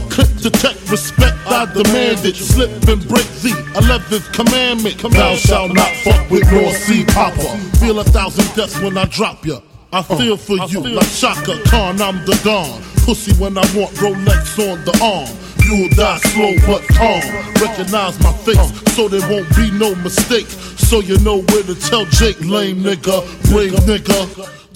[0.09, 2.35] Click detect respect, I demand it.
[2.35, 4.97] Slip and break the 11th commandment.
[4.97, 7.57] Thou shalt not fuck with North Sea Papa.
[7.77, 9.59] Feel a thousand deaths when I drop ya.
[9.93, 12.96] I feel for you like Shaka Khan, I'm the Don.
[13.07, 15.31] Pussy when I want Rolex on the arm.
[15.63, 17.23] You'll die slow but calm.
[17.55, 18.59] Recognize my face
[18.97, 20.47] so there won't be no mistake.
[20.75, 24.27] So you know where to tell Jake, lame nigga, brave nigga.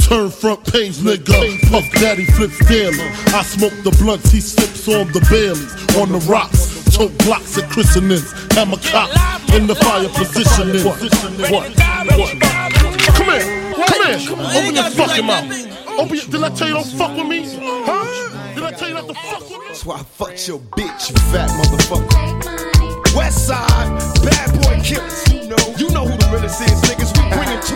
[0.07, 1.59] Turn front page, nigga.
[1.69, 3.03] Puff Daddy flips daily.
[3.35, 5.67] I smoke the blunts, he sips on the Baileys.
[5.99, 8.31] On the rocks, choke blocks and christenings.
[8.55, 9.09] Hammer cop
[9.51, 10.85] in the fire positioning.
[10.85, 11.01] What?
[11.51, 11.67] What?
[12.15, 12.39] What?
[13.11, 14.23] Come here, come here.
[14.55, 15.67] Open your fucking mouth.
[15.99, 17.90] Open your, did I tell you don't fuck with me?
[18.77, 19.57] Tell you not to fuck with me?
[19.67, 23.15] That's why I fucked your bitch, you fat motherfucker.
[23.15, 25.27] West side, bad boy killers.
[25.27, 27.11] You know, you know who the realest is, niggas.
[27.17, 27.75] We bring it to.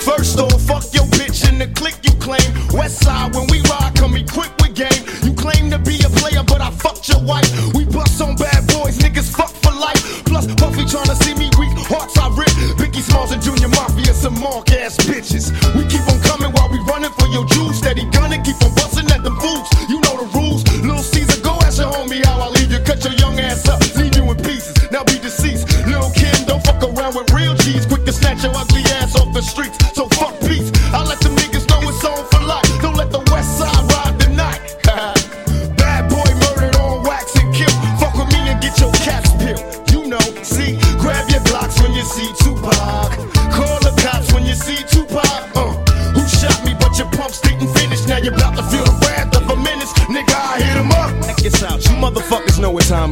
[0.04, 2.44] First off, fuck your bitch in the clique you claim.
[2.76, 5.02] West side, when we ride, come equipped with game.
[5.24, 7.48] You claim to be a player, but I fucked your wife.
[7.72, 10.22] We bust on bad boys, niggas fuck for life.
[10.26, 12.52] Plus, Puffy trying to see me weak, hearts I rip.
[12.76, 15.48] Biggie Smalls and Junior Mafia, some mark ass bitches.
[15.74, 15.85] We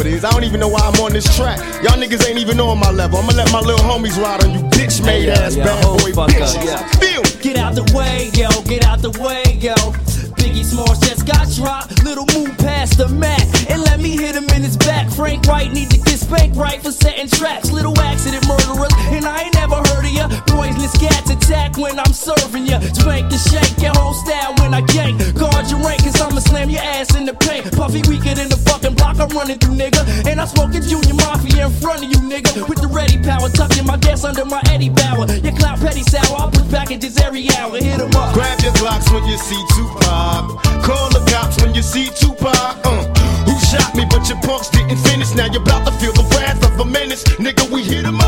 [0.07, 0.25] it is.
[0.25, 1.59] I don't even know why I'm on this track.
[1.83, 3.19] Y'all niggas ain't even on my level.
[3.19, 7.01] I'ma let my little homies ride on you bitch made ass bad boy bitches.
[7.01, 9.75] Feel Get out the way, yo, get out the way, yo.
[10.41, 12.03] Biggie Smalls just got dropped.
[12.03, 15.11] Little move past the Mac and let me hit him in his back.
[15.11, 17.71] Frank Wright need to get spanked right for setting traps.
[17.71, 19.84] Little accident murderers, and I ain't never heard of
[20.15, 20.29] ya.
[20.47, 22.81] Poisonous cats attack when I'm serving ya.
[22.95, 25.19] Spank and shake your whole style when I gank.
[25.35, 27.71] Guard your rank, cause I'ma slam your ass in the paint.
[27.75, 30.01] Puffy weaker than the fucking block I'm running through, nigga.
[30.27, 32.69] And I'm smoking Junior Mafia in front of you, nigga.
[32.69, 35.27] With the ready power, tucking my gas under my Eddie Bauer.
[35.43, 37.77] Your clout petty sour, I'll put packages every hour.
[37.77, 38.35] Hit 'em up.
[38.35, 40.63] Grab your Glocks when you see Tupac.
[40.87, 42.55] Call the cops when you see Tupac.
[42.85, 43.05] Uh,
[43.47, 45.35] who shot me, but your punks didn't finish.
[45.35, 47.25] Now you're about to feel the wrath of a menace.
[47.39, 48.24] Nigga, we hit 'em up.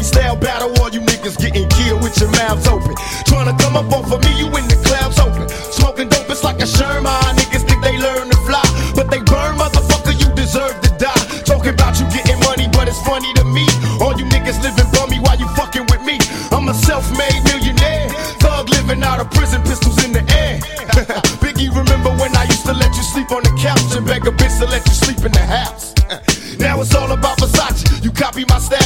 [0.00, 0.72] Freestyle battle.
[0.80, 2.94] All you niggas getting killed with your mouths open.
[3.26, 5.48] Trying to come up off of me, you in the clouds open.
[5.72, 7.36] Smoking dope, it's like a Sherman.
[7.36, 8.64] Niggas think they learn to fly,
[8.96, 10.16] but they burn, motherfucker.
[10.16, 11.24] You deserve to die.
[11.44, 13.66] Talking about you getting money, but it's funny to me.
[14.00, 16.16] All you niggas living bummy while you fucking with me.
[16.50, 18.08] I'm a self-made millionaire.
[18.40, 20.58] Thug living out of prison, pistols in the air.
[21.44, 24.32] Biggie, remember when I used to let you sleep on the couch and beg a
[24.32, 25.94] bitch to let you sleep in the house?
[26.58, 28.04] Now it's all about Versace.
[28.04, 28.79] You copy my style.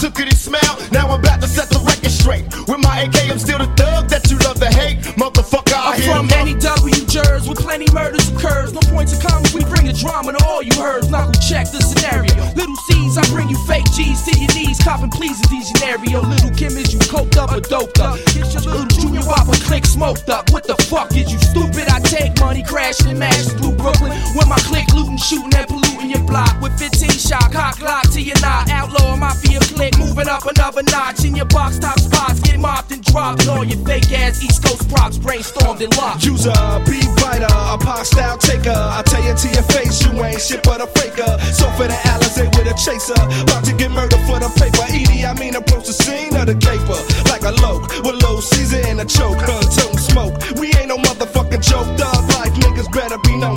[0.00, 0.80] Took it and smiled.
[0.90, 2.48] Now I'm about to set the record straight.
[2.64, 4.96] With my AK, I'm still the thug that you love to hate.
[5.20, 6.40] Motherfucker, I I'm from them.
[6.40, 8.72] any W jurors with plenty murders occurs.
[8.72, 11.04] No points of comments, we bring the drama to all you heard.
[11.12, 12.32] Knuckle check the scenario.
[12.56, 14.80] Little C's, I bring you fake G's to your knees.
[14.80, 16.24] Copping please in these scenario.
[16.24, 18.16] Little Kim is you coked up or doped up.
[18.32, 20.48] Get your little junior whopper click smoked up.
[20.48, 21.92] What the fuck is you stupid?
[21.92, 24.16] I take money, crashing and mashing through Brooklyn.
[24.32, 25.68] With my click looting, shooting and
[26.00, 26.60] polluting your block.
[26.60, 28.70] With 15 shot, cock lock to your knot.
[28.70, 31.24] Outlaw mafia click, moving up another notch.
[31.24, 33.48] In your box top spots, get mopped and dropped.
[33.48, 36.24] All your fake ass East Coast props brainstormed and locked.
[36.24, 36.52] User,
[36.86, 38.70] beat writer, a pop style taker.
[38.70, 41.38] I tell you to your face, you ain't shit but a faker.
[41.52, 44.84] So for the Alizé with a chaser, about to get murdered for the paper.
[44.88, 48.84] Edie, I mean approach the scene of the caper like a loke with low season
[48.86, 49.38] and a choke.
[49.40, 50.34] Huh, toting smoke.
[50.58, 51.88] We ain't no motherfucking joke.
[51.96, 53.56] Dog life niggas better be known.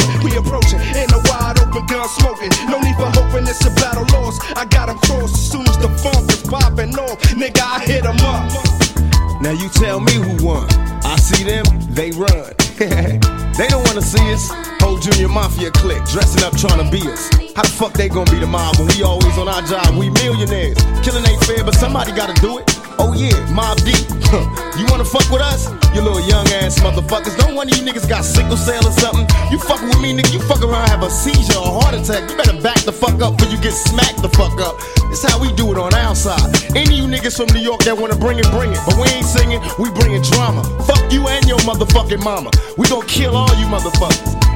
[2.20, 2.51] Smoking.
[2.70, 4.41] No need for hoping it's a battle lost.
[4.55, 7.20] I got 'em crossed as soon as the funk is popping off.
[7.41, 8.51] Nigga, I hit 'em up.
[9.41, 10.68] Now you tell me who won.
[11.03, 13.20] I see them, they run.
[14.04, 14.51] see us.
[14.84, 17.30] Whole junior mafia clique dressing up trying to be us.
[17.56, 19.95] How the fuck they gonna be the mob when we always on our job?
[19.95, 20.78] We millionaires.
[21.01, 22.66] Killing ain't fair, but somebody gotta do it.
[22.99, 23.95] Oh yeah, Mob D.
[24.78, 25.72] you wanna fuck with us?
[25.95, 27.38] You little young ass motherfuckers.
[27.38, 29.26] Don't one of you niggas got sickle cell or something.
[29.49, 30.34] You fucking with me, nigga.
[30.34, 32.30] You fuck around, have a seizure or heart attack.
[32.30, 34.78] You better back the fuck up before you get smacked the fuck up.
[35.10, 36.41] This how we do it on our side.
[36.76, 38.82] Any of you niggas from New York that wanna bring it, bring it.
[38.86, 40.66] But we ain't singing, we bringing drama.
[40.86, 42.49] Fuck you and your motherfucking mama.
[42.78, 43.93] We gon' kill all you motherfuckers.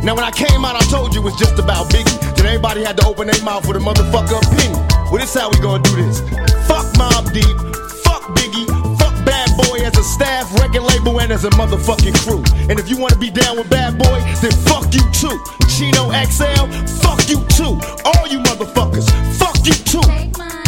[0.03, 2.35] Now when I came out, I told you it was just about Biggie.
[2.35, 4.79] Then everybody had to open their mouth with a motherfucker opinion.
[5.11, 6.21] Well, this how we gonna do this.
[6.67, 7.57] Fuck Mob Deep,
[8.03, 8.67] fuck Biggie,
[8.99, 12.43] fuck Bad Boy as a staff, record label, and as a motherfucking crew.
[12.69, 15.35] And if you wanna be down with Bad Boy, then fuck you too.
[15.67, 16.67] Chino XL,
[17.03, 17.79] fuck you too.
[18.05, 20.66] All you motherfuckers, fuck you too.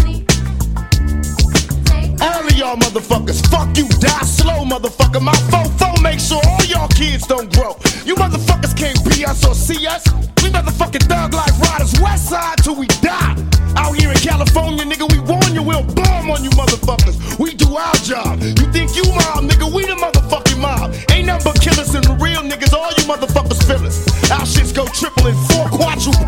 [2.22, 5.22] All of y'all motherfuckers, fuck you, die slow, motherfucker.
[5.22, 7.78] My fofo make sure all y'all kids don't grow.
[8.06, 10.04] You motherfuckers can't be us or see us.
[10.44, 13.36] We motherfucking thug like riders, west side till we die.
[13.78, 17.40] Out here in California, nigga, we warn you, we'll bomb on you motherfuckers.
[17.40, 18.42] We do our job.
[18.42, 20.94] You think you mob, nigga, we the motherfucking mob.
[21.12, 24.08] Ain't nothing but killers and the real niggas, all you motherfuckers feel us.
[24.32, 26.28] Our shits go triple and four quadruple.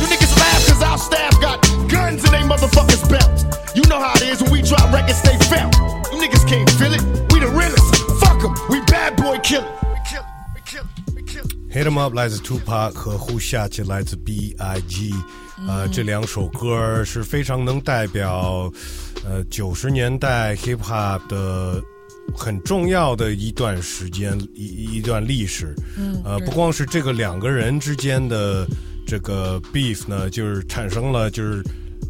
[0.00, 2.97] You niggas laugh cause our staff got guns in they motherfuckers
[3.88, 5.74] know how it is when we drop records, they felt.
[6.12, 7.02] You niggas can't feel it.
[7.32, 7.96] We the realest.
[8.20, 8.68] Fuck.
[8.68, 9.66] We bad boy killer.
[11.70, 15.12] Hit 'em up 来自 Tupac 和 Who 下去来自 B.I.G，
[15.68, 18.72] 呃，这两首歌是非常能代表
[19.24, 21.80] 呃九十年代 hip hop 的
[22.34, 25.76] 很重要的一段时间一一段历史。
[26.24, 28.66] 呃，不光是这个两个人之间的
[29.06, 31.62] 这个 beef 呢，就是产生了就是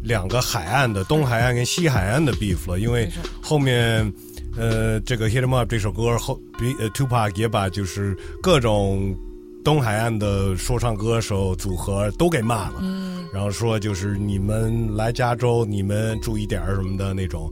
[0.03, 3.09] 两个海岸的东海岸跟西海岸的 beef 了，因为
[3.41, 4.11] 后面。
[4.57, 9.15] 呃，这个《Hit 'Em Up》这首歌后，比呃 Tupac 也把就是各种
[9.63, 17.49] 东海岸的说唱歌手组合都给骂了，嗯，然后说就是你们来加州，你们注意点儿什么的那种。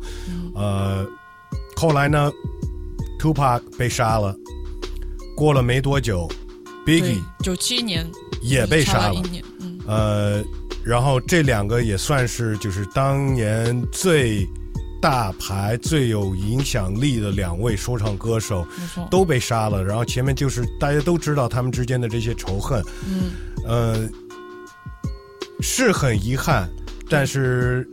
[0.55, 1.07] 呃，
[1.77, 2.29] 后来呢
[3.21, 4.35] ，Tupac 被杀了，
[5.35, 6.27] 过了没多久
[6.85, 8.05] ，Biggie 九七年
[8.41, 9.21] 也被杀了。
[9.85, 10.43] 呃，
[10.87, 14.47] 然后这两个也算是就是当年最
[15.01, 18.65] 大牌、最有影响力的两位说唱歌手，
[19.11, 19.83] 都被杀了。
[19.83, 23.31] 然后前面就是大家都知道他们之间的这些仇恨，嗯，
[23.65, 24.09] 呃，
[25.59, 26.69] 是很遗憾，
[27.09, 27.85] 但是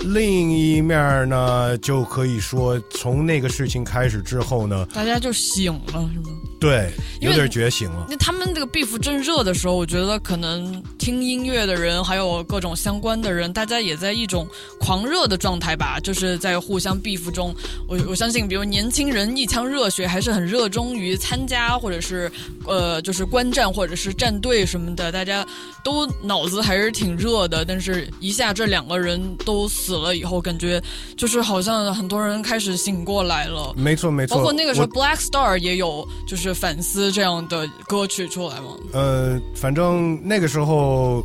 [0.00, 6.28] 另一面呢，就可以说从那个事情开始之后呢，大家就醒了，是吗？
[6.62, 8.06] 对，有点觉醒了。
[8.08, 14.46] 那他们这个 beef 正热的时候，我觉得可能听音乐的人，还有各种相关的人，大家也在一种
[14.78, 17.52] 狂热的状态吧，就是在互相 beef 中。
[17.88, 22.30] 我我相信，比如年轻人一腔热血，还是很热衷于参加，或者是
[22.64, 25.44] 呃，就是观战或者是战队什么的，大家
[25.82, 27.64] 都脑子还是挺热的。
[27.64, 30.80] 但是一下这两个人都死了以后，感觉
[31.16, 33.74] 就是好像很多人开始醒过来了。
[33.76, 34.36] 没错，没错。
[34.36, 38.76] 包括那个时候，Black Star 也有就是反思这样的歌曲出来吗。
[38.92, 41.24] 呃，反正那个时候，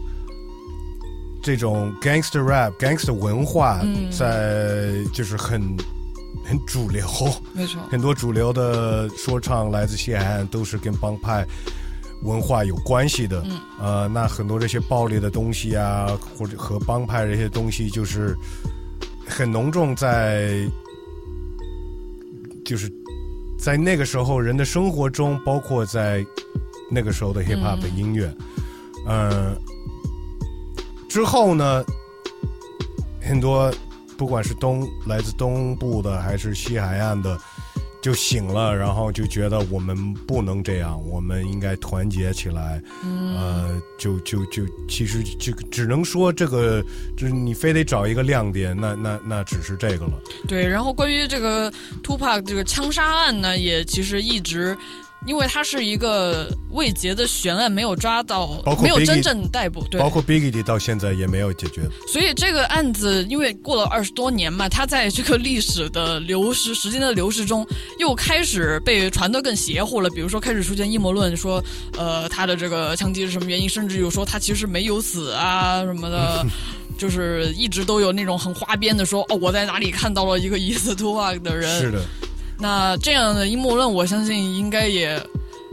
[1.41, 5.61] 这种 gangster rap、gangster 文化嗯在就是很
[6.43, 7.07] 很主流，
[7.53, 11.45] 没错很多主流的说唱来自西海岸都是跟帮派
[12.23, 13.43] 文化有关系的。
[13.45, 16.07] 嗯呃，那很多这些暴力的东西啊，
[16.37, 18.35] 或者和帮派这些东西，就是
[19.27, 20.67] 很浓重在，
[22.65, 22.91] 就是
[23.57, 26.25] 在那个时候人的生活中，包括在
[26.89, 28.33] 那个时候的 hip hop 的音乐，
[29.07, 29.57] 嗯、
[31.09, 31.83] 之后呢，
[33.21, 33.73] 很多
[34.17, 37.37] 不管是东来自东部的还是西海岸的，
[38.07, 42.81] 就醒了，然后就觉得我们不能这样，我们应该团结起来。
[43.03, 46.81] 嗯呃，就就就其实就只能说这个，
[47.17, 50.13] 就是你非得找一个亮点，那那那只是这个了。
[50.47, 51.69] 对，然后关于这个
[52.01, 54.77] Tupac 这个枪杀案呢，也其实一直。
[55.25, 61.81] 因为他是一个未结的悬案，没有抓到包，括没有真正逮捕，对，包括 Biggie 到现在也没有解决。
[62.07, 67.65] 所以这个案子，因为过了二十多年嘛，它在这个历史的流失、时间的流逝中，
[67.99, 70.09] 又开始被传得更邪乎了。
[70.09, 71.63] 比如说，开始出现阴谋论，说，
[71.97, 76.45] 呃，他的这个枪击是什么原因，甚至有说他其实没有死啊什么的。
[76.97, 81.79] 就是一直都有那种很花边的说，哦，我在哪里看到了一个疑似 Tupac 的人。
[81.79, 82.03] 是的，
[82.59, 85.09] 那这样的阴谋论，我相信应该也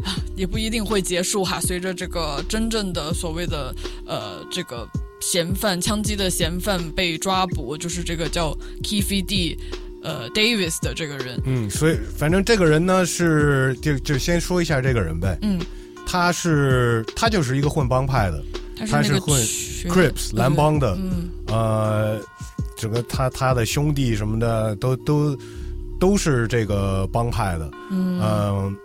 [0.04, 1.60] 啊也不一定会结束哈。
[1.60, 3.74] 随着这个真正的所谓的
[4.06, 4.86] 呃这个
[5.20, 9.58] 嫌犯枪击的嫌犯被抓捕，就是这个叫 Keefe D
[10.02, 15.38] 呃 Davis 的这个人，嗯，所以反正这个人呢是就就先说一下这个人呗。
[15.40, 15.58] 嗯，
[16.06, 18.44] 他是他就是一个混帮派的，
[18.86, 22.20] 他是那个混群 Crips 蓝帮的，嗯呃，
[22.76, 25.42] 整个他他的兄弟什么的都都都
[26.16, 28.20] 是这个帮派的，嗯。
[28.20, 28.76] 嗯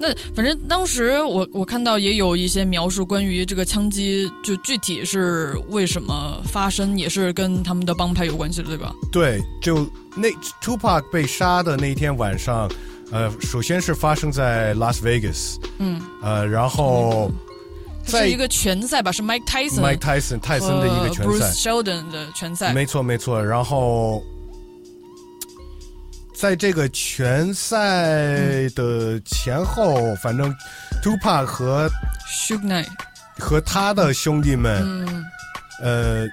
[0.00, 8.94] 那反正当时我我看到也有一些描述关于这个枪击，就具体是为什么发生，也是跟他们的帮派有关系的，对吧？
[9.12, 10.28] 对，就那
[10.62, 12.70] Tupac 被杀的那一天晚上，
[13.10, 17.30] 呃，首先是发生在 Las Vegas，嗯，呃，然后
[18.06, 24.22] 在是一个拳赛吧，是 Mike Tyson Mike Tyson 泰森的一个拳和赛 Bruce Sheldon 的拳赛，没错没错，然后。
[26.38, 30.54] 在这个拳赛的前后，反正
[31.02, 31.90] Tupac 和
[32.30, 32.86] Suge Knight
[33.38, 35.24] 和他的兄弟们，嗯。
[35.80, 36.26] 呃，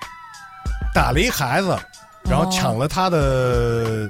[0.91, 1.77] 打了一孩子，
[2.23, 4.09] 然后抢了他的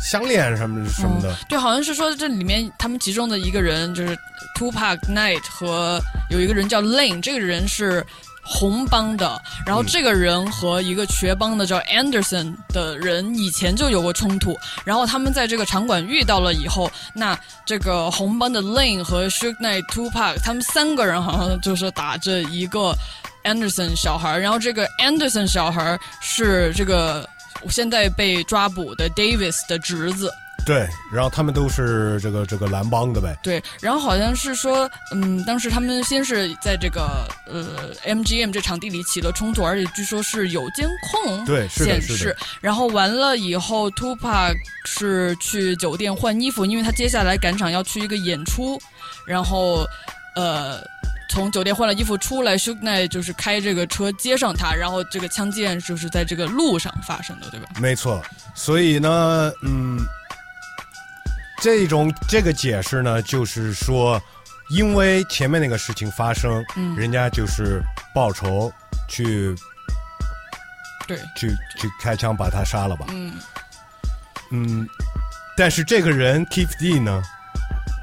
[0.00, 1.30] 项链什么什么的。
[1.30, 4.16] 嗯对，好像是说这里面他们其中的一个人就是
[4.58, 6.00] Tupac Knight 和
[6.30, 8.02] 有一个人叫 Lane，这个人是
[8.48, 22.94] 红帮的，然后这个人和一个瘸帮的叫 Anderson 的人以前就有过冲突，然后他们在这个场馆遇到了以后，那这个红帮的 Lane 和 Suge Knight Tupac 他们三个人好像就是打着一个
[23.42, 27.28] Anderson 小孩，然后这个 Anderson 小孩是这个
[27.68, 30.32] 现在被抓捕的 Davis 的侄子。
[30.66, 33.34] 对，然后他们都是这个这个蓝帮的呗。
[33.42, 42.36] 对，然后好像是说，嗯，当时他们先是在这个呃 MGM 这场地里起了冲突，而且据说是有监控对显是的示。
[42.60, 48.78] 然后完了以后，Tupac 是去酒店换衣服，因为他接下来赶场要去一个演出，
[49.24, 49.86] 然后
[50.34, 50.80] 呃。
[51.28, 57.68] 从酒店换了衣服出来 s h u g Knight 就是开这个车接上他，然后这个枪击案就是在这个路上发生的，对吧？
[57.80, 58.22] 没错，
[58.54, 59.98] 所以呢，嗯，
[61.60, 64.20] 这种这个解释呢，就是说，
[64.70, 66.94] 因为前面那个事情发生，嗯。
[66.96, 67.82] 人家就是
[68.14, 68.72] 报仇
[69.08, 69.54] 去
[71.06, 71.48] 对，去
[71.78, 73.06] 去开枪把他杀了吧。
[73.10, 73.32] 嗯。
[74.50, 74.88] 嗯，
[75.56, 77.22] 但是这个人 Keith D 呢，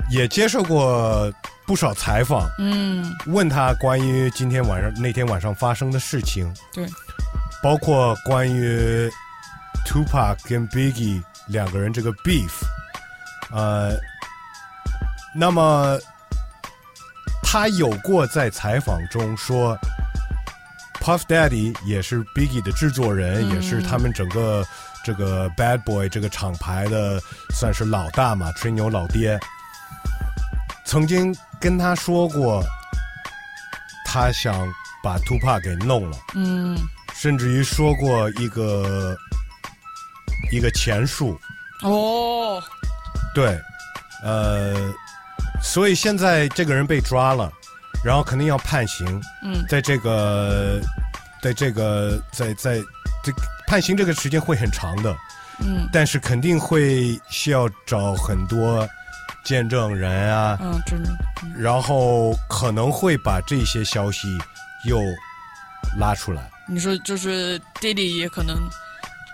[0.09, 1.31] 也接受过
[1.65, 6.85] 不少采访，嗯，问他关于今天晚上那天晚上发生的事情，对，
[7.61, 9.09] 包括关于
[9.85, 12.51] Tupac 跟 Biggie 两个人这个 beef，
[13.53, 13.95] 呃，
[15.35, 15.97] 那么
[17.43, 19.77] 他有过在采访中说
[20.99, 24.65] ，Puff Daddy 也是 Biggie 的制作人，嗯也是他们整个
[25.05, 29.39] 这个 Bad Boy 这个厂牌的算是老大嘛，吹牛老爹。
[30.85, 32.63] 曾经跟他说过，
[34.05, 34.67] 他想
[35.03, 36.77] 把 Tupac 给弄了，嗯。
[37.15, 39.15] 甚至于说过一个
[40.51, 41.39] 一个钱数，
[41.83, 42.61] 哦，
[43.33, 43.59] 对，
[44.23, 44.75] 呃，
[45.61, 47.51] 所以现在这个人被抓了，
[48.03, 49.65] 然后肯定要判刑，嗯。
[49.67, 50.79] 在这个，
[51.41, 52.77] 在这个，在在
[53.23, 53.31] 这
[53.67, 55.15] 判刑这个时间会很长的，
[55.59, 55.87] 嗯。
[55.91, 58.87] 但是肯定会需要找很多
[59.43, 61.11] 见证人啊，嗯，真的，
[61.57, 64.27] 然后可能会把这些消息
[64.85, 64.99] 又
[65.99, 68.57] 拉出来，你说就是弟弟也可能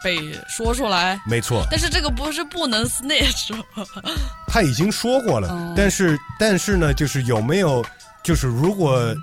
[0.03, 3.53] 被说出来，没错，但是这个不是不能 snitch，
[4.47, 7.85] 他已经说过了，嗯但是但是呢，就是有没有，
[8.23, 9.13] 就是如果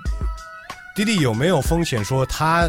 [0.95, 2.67] 弟弟有没有风险说他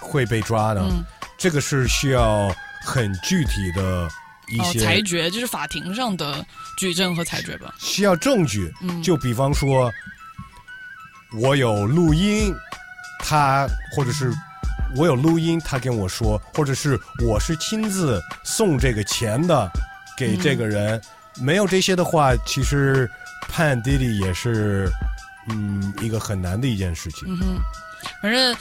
[0.00, 0.82] 会被抓呢？
[0.90, 1.04] 嗯。
[1.38, 2.50] 这个是需要
[2.82, 4.08] 很具体的
[4.48, 6.42] 一哦，些、裁决就是法庭上的
[6.78, 7.74] 举证和裁决吧。
[7.78, 9.02] 需要证据，嗯。
[9.02, 9.92] 就比方说，
[11.38, 12.54] 我有录音，
[13.18, 14.32] 他或者是
[14.96, 19.68] 我有录音，他跟我说，或者是我是亲自送这个钱的
[20.16, 21.00] 给这个人，
[21.40, 23.10] 没有这些的话，其实
[23.48, 24.90] 判弟弟也是
[25.48, 27.28] 嗯一个很难的一件事情。
[27.28, 27.58] 嗯哼，
[28.22, 28.54] 反正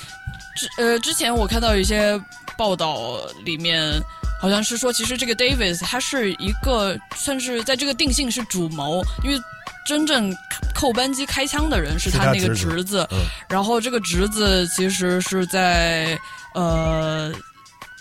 [0.55, 2.21] 之呃之前我看到一些
[2.57, 4.01] 报道里面。
[4.39, 9.39] 好像是说，其实这个 Davis 他是一个算是在这个定性是主谋，因为
[9.85, 10.35] 真正
[10.73, 16.17] 扣扳机开枪的人是他那个侄侄子，嗯然后这个侄子其实是在
[16.53, 17.33] 呃。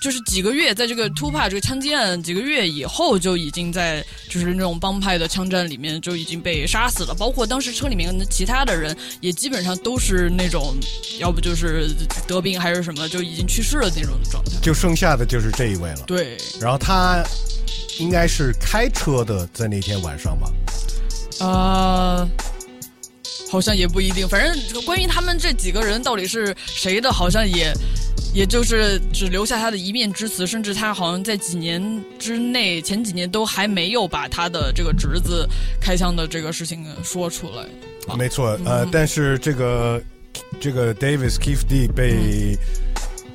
[0.05, 7.15] 就是几个月，在这个 Tupac 这个枪击案几个月以后，就已经在就是那种帮派的枪战里面就已经被杀死了。
[7.15, 10.77] 包括当时车里面的其他的人，也基本上都是那种，
[11.19, 11.89] 要不就是
[12.29, 14.51] 得病还是什么，就已经去世了那种状态。
[14.61, 16.03] 就剩下的就是这一位了。
[16.07, 17.25] 对，然后他
[17.99, 20.53] 应该是开车的，在那天晚上吧。
[21.41, 22.29] 呃，
[23.51, 24.29] 好像也不一定。
[24.29, 27.73] 反正关于他们这几个人到底是谁的，好像也
[28.35, 35.49] 也就是只留下他的一面之词，甚至他好像在几年之内，前几年都还没有把他的这个侄子
[35.81, 37.65] 开枪的这个事情说出来。
[38.17, 40.03] 没错，呃，但是这个
[40.61, 42.59] 这个 Davis Keith D 被、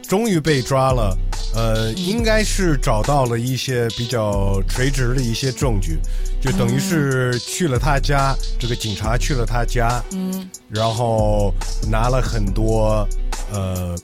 [0.05, 1.17] 终于被抓了，
[1.55, 5.97] 呃，应该是找到了一些比较垂直的一些证据，
[6.41, 10.47] 就等于是去了他家，这个警察去了他家，嗯。
[10.67, 11.53] 然后
[11.89, 13.07] 拿了很多
[13.51, 13.95] 呃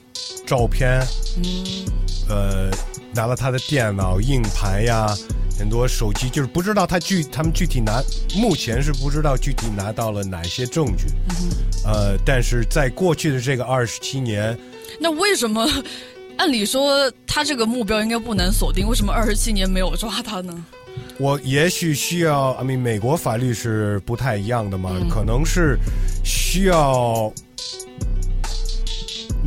[0.46, 1.00] 照片，
[1.36, 1.64] 嗯
[2.28, 2.70] 呃，
[3.14, 5.06] 拿了他的电脑、硬盘呀，
[5.58, 8.02] 很多手机，就是不知道他具他们具体拿，
[8.34, 11.06] 目前是不知道具体拿到了哪些证据。
[11.84, 14.56] 呃，但是在过去的这个二十七年，
[15.00, 15.66] 那为什么？
[16.38, 20.52] 按理说他这个目标应该不难锁定，为什么二十七年没有抓他呢？
[21.18, 25.78] 我也许需要，I mean，美国法律是不太一样的嘛，可能是
[26.22, 27.32] 需要。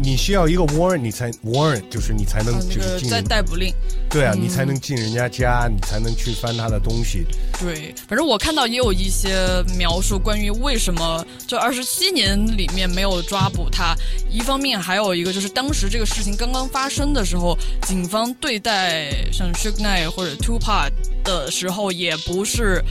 [0.02, 3.74] 你需要一个 warrant，你才 warrant 就是你才能就是进个在逮捕令。
[4.10, 7.26] 对啊，嗯你才能进人家家，你才能去翻他的东西。
[7.60, 13.94] 对，反正我看到也有一些描述，关于为什么这二十七年里面没有抓捕他。
[14.32, 20.90] 一方面还有一个就是当时这个事情刚刚发生的时候，警方对待像 s h u g n i g h t 或者 Tupac
[21.26, 22.82] 的时候也不是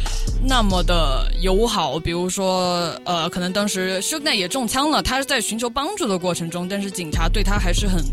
[0.46, 1.98] 那么的友好。
[1.98, 8.04] 比如说，呃，可能当时 s h u g n i g h t 也中枪了，他是在寻求帮助的过程中，但是警察对他还是很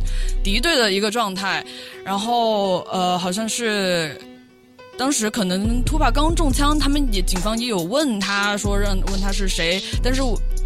[0.41, 1.61] 敌对的一个状态。
[2.05, 4.17] 然后，呃，好像是。
[4.97, 10.21] 当时可能秃帕刚中枪，他们也警方也有问他说让问他是谁，但是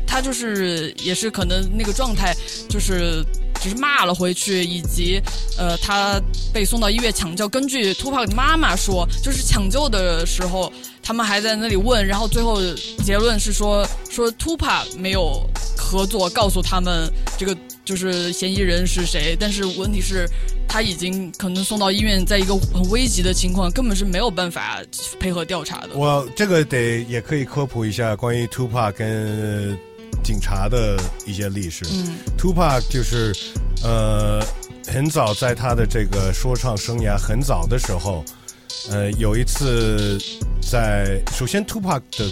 [0.06, 2.36] 他就是也是可能那个状态
[2.68, 3.24] 就是
[3.62, 5.20] 只是骂了回去，以及
[5.58, 6.22] 呃他
[6.54, 7.50] 被送到医院抢救。
[7.50, 12.60] 根据秃帕的妈妈说，就是抢救的时候他们还在那里问，然后最后
[13.04, 15.44] 结论是说说秃帕没有
[15.78, 17.56] 合作，告诉他们这个
[17.90, 20.30] 就是嫌疑人是谁，但是问题是。
[20.72, 24.80] 他已经可能送到医院，在一个很危急的情况，根本是没有办法
[25.20, 25.96] 配合调查的。
[25.96, 29.76] 我这个得也可以科普一下关于 Tupac 跟
[30.24, 30.96] 警察的
[31.26, 31.86] 一些历史。
[31.92, 33.36] 嗯，Tupac 就是
[33.84, 34.46] 呃
[34.86, 38.24] 很早在他的这个说唱生涯很早的时候，
[38.92, 40.20] 呃有一次
[40.62, 42.32] 在首先 Tupac 的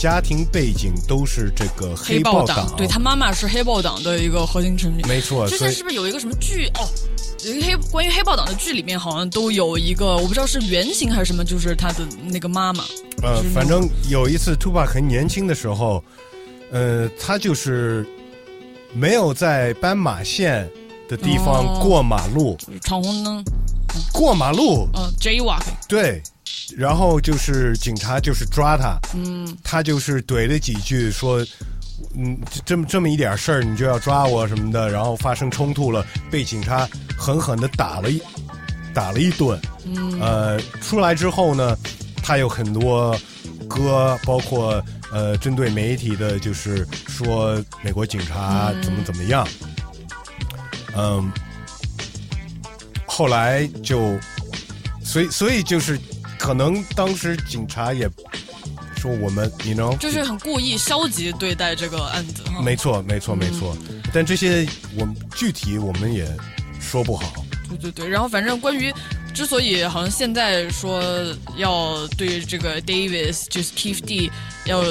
[0.00, 5.06] 家庭背景都是这个黑豹党，对他妈妈是黑豹党的一个核心成员。
[5.06, 6.68] 没错，之前是不是有一个什么剧？
[6.78, 6.88] 哦，
[7.44, 12.82] 有一个黑关于黑豹党的剧里面好像都有一个，我不知道是原型还是什么，就是他的那个妈妈。
[13.22, 16.02] 呃反正有一次 Tupac 很年轻的时候，
[16.72, 18.06] 呃，他就是
[18.94, 20.66] 没有在斑马线
[21.10, 23.44] 的地方哦过马路，闯红灯，
[24.14, 26.22] 过马路，呃，Jaywalking，对，
[26.76, 31.44] 然后就是警察就是抓他，嗯，他就是怼了几句说。
[32.16, 38.20] 嗯，这么这么一点事儿，你就要抓我什么的，然后发生冲突了，被警察狠狠的打了一
[38.94, 39.60] 打了一顿。
[39.84, 41.76] 嗯呃，出来之后呢，
[42.20, 43.16] 他有很多
[43.68, 44.82] 歌，包括
[45.12, 49.46] 呃针对媒体的，就是说美国警察怎么怎么样。
[50.96, 51.30] 嗯，
[53.06, 54.18] 后来就，
[55.04, 56.00] 所以所以就是
[56.40, 58.08] 可能当时警察也
[58.96, 62.42] 说我们，你 know，就是很故意消极对待这个案子。
[62.64, 63.76] 没错，没错，没错。
[64.12, 66.26] 但这些我们具体我们也
[66.80, 67.44] 说不好。
[67.68, 68.92] 对对对，然后反正关于
[69.34, 71.02] 之所以好像现在说
[71.56, 74.32] 要对这个 Davis 就是 Keith D
[74.64, 74.82] 要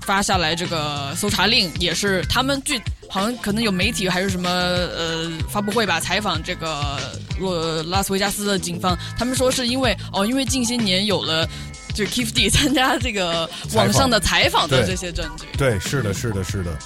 [0.00, 6.98] 发下来这个搜查令，也是他们据好像可能有媒体还是什么呃发布会吧，采访这个
[7.38, 11.48] 洛拉斯维加斯的警方，他们说是因为哦，因为近些年有了。
[11.94, 16.78] 就 Keith D 参加这个网上的采访的这些证据，对，是的，是的，是的。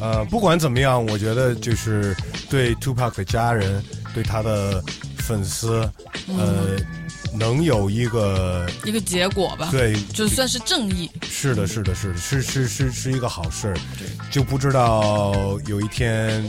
[0.00, 2.16] 呃，不管怎么样，我觉得就是
[2.48, 3.84] 对 Tupac 的家人，
[4.14, 4.82] 对他的
[5.18, 5.86] 粉丝，
[6.28, 6.78] 呃，
[7.36, 11.10] 能有一个一个结果吧，对就算是正义。
[11.22, 13.76] 是的，是的，是的，是是是是一个好事儿，
[14.30, 16.48] 就不知道有一天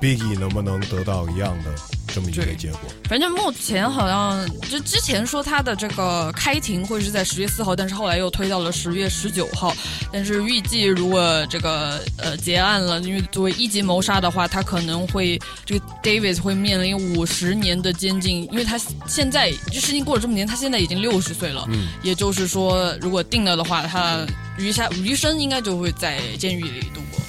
[0.00, 1.74] Biggie 能不能得到一样的
[2.14, 2.80] 这么一个结果。
[3.08, 9.74] 反正目前好像就之前说他的这个开庭会是在十月四号，但是后来又推到了十月十九号。
[10.12, 21.66] 但是预计如果这个呃结案了，因为作为一级谋杀的话，他可能会这个 Davis 会面临五十年的监禁，因为他现在这事情过了这么年，他现在已经六十岁了。
[21.70, 24.24] 嗯，也就是说，如果定了的话，他
[24.56, 27.20] 余下余生应该就会在监狱里度过。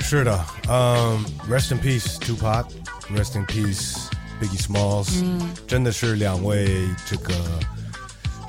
[0.00, 3.96] 是的，嗯、r e s t in peace Tupac，Rest in peace
[4.40, 7.34] Biggie Smalls，、嗯真的是两位这个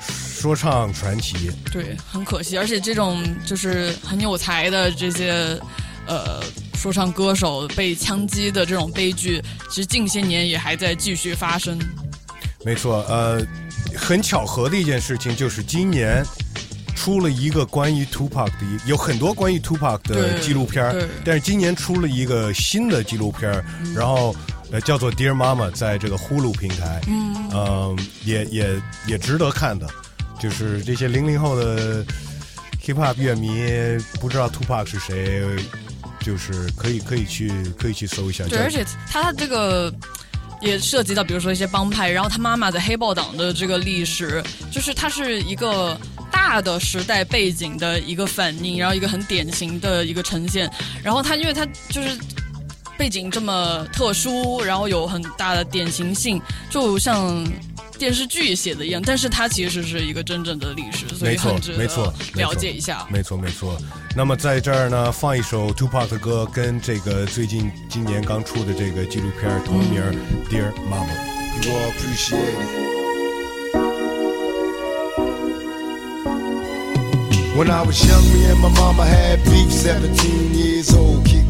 [0.00, 1.50] 说唱传奇。
[1.70, 5.58] 对，很可惜，而且这种就是很有才的这些
[6.06, 6.42] 呃
[6.74, 11.78] 说唱歌手被枪击的这种悲剧，其实近些年也还在继续发生。
[12.64, 13.44] 没错，呃，
[13.96, 16.24] 很巧合的一件事情就是今年
[16.94, 23.64] 出了一个关于 Tupac 的一，有很多关于 Tupac 的纪录片对但是今年出了一个新的纪录片儿
[23.94, 24.36] 然后
[24.72, 29.86] 呃叫做 Dear Mama，在这个呼噜平台，嗯嗯，也也也值得看的，
[30.38, 32.04] 就是这些零零后的
[32.82, 33.64] hip hop 乐迷
[34.20, 35.42] 不知道 Tupac 是谁，
[36.20, 38.44] 就是可以可以去可以去搜一下。
[38.44, 39.92] 对，而且他这个
[40.60, 45.98] 也涉及到，比如说一些帮派，然后他妈妈的黑豹党的这个历史，就是它是一个
[46.30, 50.70] 大的时代背景的一个反应，然后一个很典型的一个呈现。
[51.02, 52.16] 然后他因为他就是。
[53.00, 57.42] 背景这么特殊，然后有很大的典型性，就像
[57.98, 63.06] 电视剧写的一样，但是它其实是一个真正的历史，所以没错很值，没错得，了解一下。
[63.08, 63.78] 没错，没错。
[64.14, 70.12] 那么在这儿呢，放一首 Tupac 的歌，跟这个最近今年刚出的这个纪录片同名儿
[70.52, 71.08] 《Dear Mama》。
[71.64, 72.68] You all appreciate it.
[77.56, 79.70] When I was young, me and my mama had beef.
[79.72, 81.49] 17 years old, kicked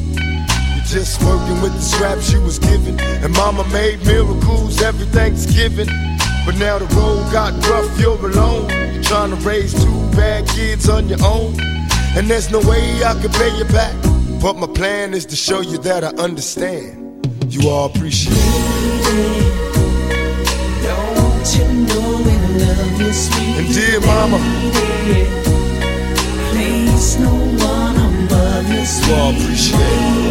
[0.91, 2.99] Just working with the scraps you was given.
[2.99, 5.87] And mama made miracles every Thanksgiving.
[6.45, 8.67] But now the road got rough, you're alone.
[9.01, 11.55] Trying to raise two bad kids on your own.
[12.17, 13.95] And there's no way I can pay you back.
[14.41, 17.25] But my plan is to show you that I understand.
[17.47, 19.71] You all appreciate it.
[21.55, 24.39] You know we love you, sweet And dear mama,
[26.51, 27.31] Place no
[27.65, 30.30] one above you, you all appreciate it.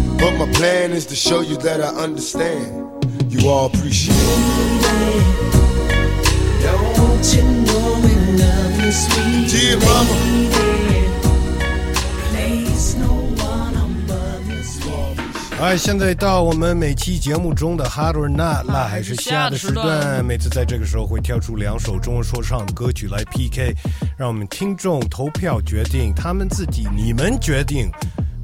[0.21, 2.85] But my plan is to show you that I understand.
[3.27, 4.21] You all appreciate it.
[6.61, 10.13] Don't you know we love you, sweet Dear mama.
[12.29, 23.75] Place no one above you, sweet 哎，现在到我们每期节目中的 Hard or Not 辣还是虾的时段，每次在这个时候会挑出两首中文说唱的歌曲来 PK，
[24.15, 27.91] 让我们听众投票决定，他们自己你们决定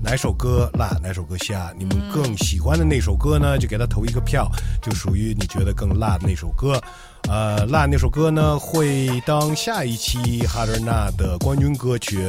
[0.01, 4.49] 哪首歌辣，哪首歌虾，你们更喜欢的那首歌呢，就给他投一个票，
[4.81, 6.81] 就属于你觉得更辣的那首歌。
[7.29, 10.17] 呃，辣那首歌呢会当下一期
[10.47, 12.19] Hard or Not 的冠军歌曲。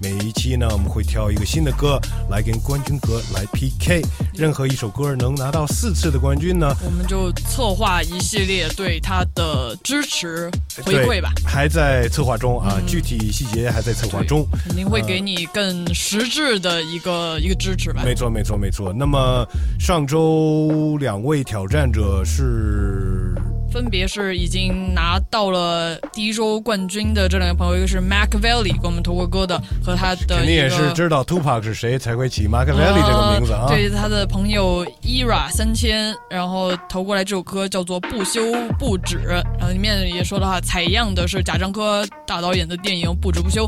[0.00, 2.00] 每一期呢，我们会挑一个新的歌
[2.30, 4.02] 来跟冠军歌来 PK。
[4.34, 10.50] 任何一首歌能拿到四次的冠军呢，我们就策划一系列对他的支持
[10.82, 14.46] 回对馈吧，还在策划中啊，具体细节还在策划中。
[14.66, 18.00] 肯定会给你更实质的一个一个支持吧。
[18.02, 18.90] 没错，没错，没错。
[18.90, 19.46] 那么
[19.78, 23.34] 上周两位挑战者是
[23.76, 33.66] 分别是已经拿到了第一周冠军的这两个朋友，一个是 Mac Valley 给我们投过歌的，和他的肯定也是知道 Tupac 是谁才会起 Mac Valley 这个名字啊。
[33.68, 38.40] 对，他的朋友 Era 三千，然后投过来这首歌叫做《不休
[38.78, 43.66] 不止》，然后里面也说的话，采样的是贾樟柯大导演的电影《不止不休》，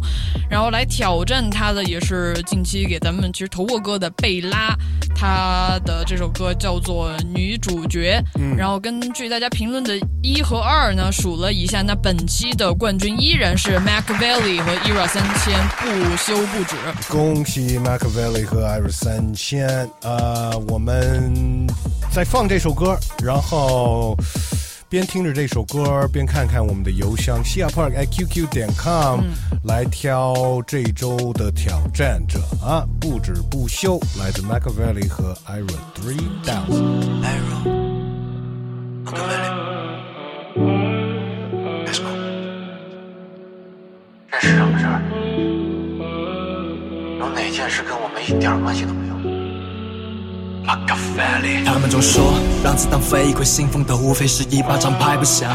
[0.48, 4.74] 然后来挑战他的也是近期给咱们其实投过歌的贝拉，
[5.18, 16.76] 他的这首歌叫做《女主角》，嗯然后根据大家评论的一和二呢，数了一下，那本期的冠军依然是 Mac Valley 和 Era 三千，不休不止。
[17.08, 19.68] 恭喜 Machiavelli 和 Iris 三千。
[20.02, 21.66] 呃，我们
[22.12, 24.16] 在放这首歌，然后
[24.90, 29.20] 边听着这首歌，边看看我们的邮箱西亚 park at qq 点 com，、
[29.64, 37.20] 来挑这周的挑战者啊，不止不休，来自 Machiavelli 和 Iris Three Thousand。
[44.30, 45.02] 这是什么事儿？
[47.20, 49.07] 有哪件事跟我们一点关系都没有？
[51.64, 55.50] 他们总说让子弹飞，会兴奋的无非是一巴掌拍不响，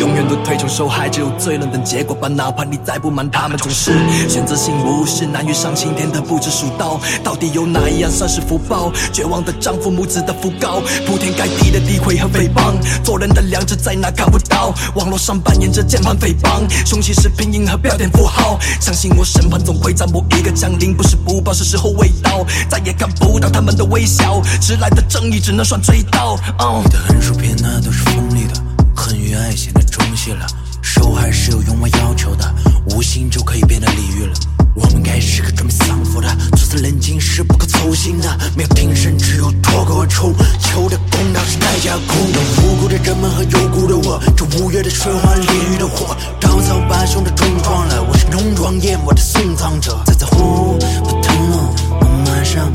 [0.00, 2.26] 永远都推崇受害，只有最冷的结果吧。
[2.26, 3.92] 哪怕你再不满，他们总是
[4.28, 8.90] 选择性无视，难于上青天的不知数刀，到底有哪一样算是福报？
[9.12, 12.74] 绝望的丈夫，母子的讣告，铺天盖地的诋毁和诽谤，
[13.04, 14.74] 做人的良知在哪看不到？
[14.96, 26.38] 网络上扮演着键盘诽谤，凶器是拼音和标点符号，相信我审判总会在某一个降临，不是不报，是时候未到，再也看不到他们的微笑，迟来的正义只能算追悼。
[26.58, 28.54] 哦你的横竖撇捺都是锋利的，
[28.94, 30.46] 恨与爱显得中性了。
[30.82, 32.54] 受害是有用我要求的，
[32.90, 34.34] 无心就可以变得礼遇了。
[34.74, 38.38] 我们该时刻准备丧服的，做次冷静是不可操心的。
[38.54, 42.14] 没有庭审，只有脱口而出，求的公道是代价苦。
[42.32, 48.02] 让无辜的人们和有辜的我，这五月的水花，烈日的火，稻草把兄弟冲撞了。
[48.02, 52.70] 我是浓妆艳抹的送葬者，在在乎不疼了，我马上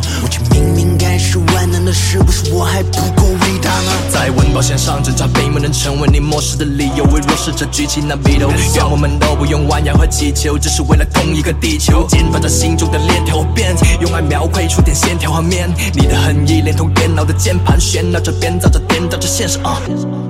[0.00, 0.20] 就到了。
[0.22, 3.92] 母亲明明该是万能的，是不是我还不够伟大呢？
[4.10, 7.04] 在温饱线上挣扎，并没能成为你漠视的理由。
[7.04, 12.06] 为弱势者举起那 veto，愿我们都不用弯腰和祈求，只是为了同一个地球。
[12.08, 15.68] 剪断着心中的链条边，用爱描绘出点线条和面。
[15.94, 19.80] 你的恨意连同电脑的键盘喧闹着，编造着，颠倒着现实啊！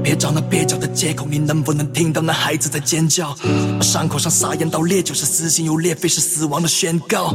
[0.03, 3.35] 别找那蹩脚的借口，你能不能听到那孩子在尖叫？
[3.79, 7.35] 把伤口上撒盐到，烈酒是撕心又裂肺是死亡的宣告。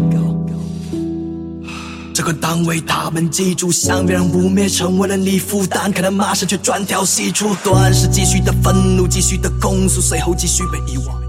[2.14, 11.23] 这个单位，他们记住，想别人污蔑成为了你负担，可能马上却专挑细处，短时继续的愤怒，继续的控诉，随后继续被遗忘。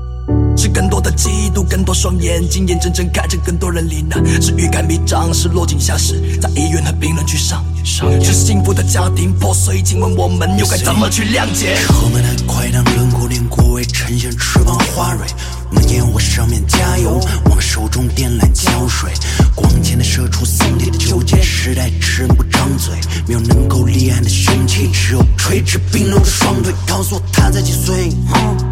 [0.57, 9.83] 是更多的嫉妒，更多双眼睛眼睁睁看着更多人罹难，是欲盖弥彰，是落井下石，在医院和评论区上演，是幸福的家庭破碎。
[9.83, 11.77] 请问我们又该怎么去谅解？
[11.87, 15.27] 车门的快当轮廓凝固，为呈现翅膀花蕊。
[15.75, 19.11] 我们烟火上面加油，往手中点燃胶水。
[19.57, 22.95] 光前的射出丧地的纠结，时代吃人不张嘴，
[23.27, 26.73] 没有能够立案的凶器，只有垂直冰冷的双腿。
[26.87, 28.13] 告诉我他才几岁？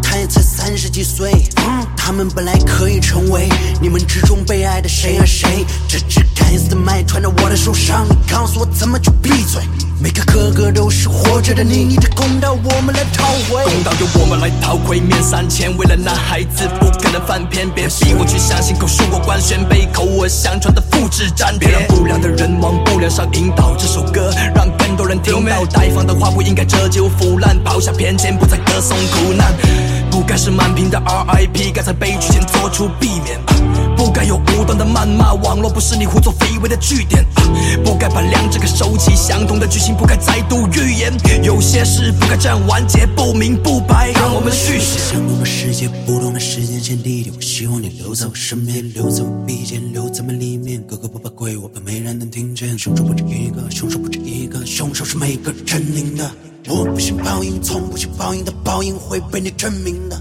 [0.01, 1.29] 他也才三十几岁。
[1.97, 3.49] 他们本来可以成为
[3.81, 5.65] 你们之中被爱的谁啊谁？
[5.89, 9.61] 这支该死的麦穿着我的手上，你告诉我怎么就闭嘴？
[10.03, 13.63] 每个个个都是活着的你，你的公道我们来讨回。
[13.63, 21.69] 公道由我们来讨回，面三千，为了男孩子不可能翻篇，别逼我去相信口述过官宣被口耳相传的复制粘贴。
[21.69, 25.65] 别让不良的人往不良上引导，这首歌让更多人听到。
[25.67, 29.53] 待放的话不应该折旧腐烂，抛下偏见，不再歌颂苦难。
[30.13, 33.39] 不该是满屏的 RIP，该在悲剧前做出避免。
[33.97, 37.25] 不该有无端的谩骂，网络不是你胡作非为的据点。
[37.83, 41.11] 不该把两者给收起，相同的剧情不该再度预言。
[41.41, 44.99] 有些事不该这样完结，不明不白，让我们续写。
[44.99, 50.79] 相同的世界，不同的时间线地点，我希望你留在我身边，留在我笔尖，留在梦里面。
[50.83, 52.77] 哥哥不怕鬼，我怕没人能听见。
[52.77, 56.31] 凶手不止一个，凶手不止一个，凶手是每个狰狞的。
[56.69, 60.19] 我不信报应，从不信报应的报应会被你证明的。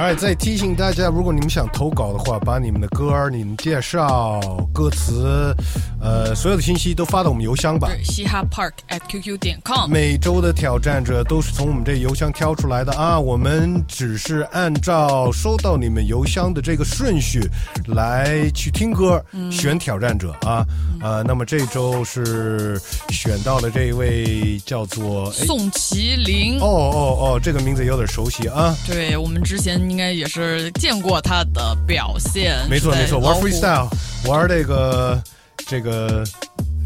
[0.00, 4.40] 哎，再提醒大家，如果你们想投稿的话，把你们的歌儿、你们介绍、
[4.72, 5.54] 歌词，
[6.00, 7.88] 呃，所有的信息都发到我们邮箱吧。
[7.88, 9.90] 对，嘻哈 Park at QQ 点 com。
[9.90, 17.46] 每周的挑战者都是从我们这邮箱挑出来的啊，我们只是按照收到你们邮箱的这个顺序
[17.88, 19.22] 来去听歌，
[19.52, 20.64] 选挑战者啊。
[21.02, 26.58] 呃，那么这周是选到了这一位叫做哎宋麒麟。
[26.58, 28.74] 哦哦哦，这个名字有点熟悉啊。
[28.86, 32.64] 对我们之前应该也是见过他的表现。
[32.70, 33.88] 没错没错，玩 freestyle，
[34.28, 35.20] 玩这个
[35.66, 36.24] 这个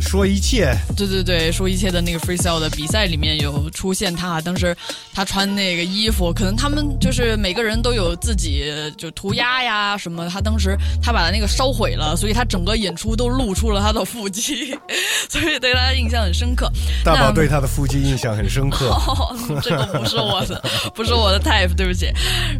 [0.04, 0.74] 说一切。
[0.96, 4.76] 对对对，说一切的那个 freestyle 的比赛里面有出现他，当时
[5.12, 14.76] 他穿那个衣服，可能他们就是每个人都有自己就涂鸦呀什么，他当时他把那个烧毁了，所以他整个演出都露出了他的腹肌，
[15.28, 16.70] 所以对他印象很深刻。
[17.04, 18.88] 大宝对他的腹肌印象很深刻。
[18.94, 20.62] 哦，这个不是我的，
[20.94, 22.06] 不是我的 type，对不起。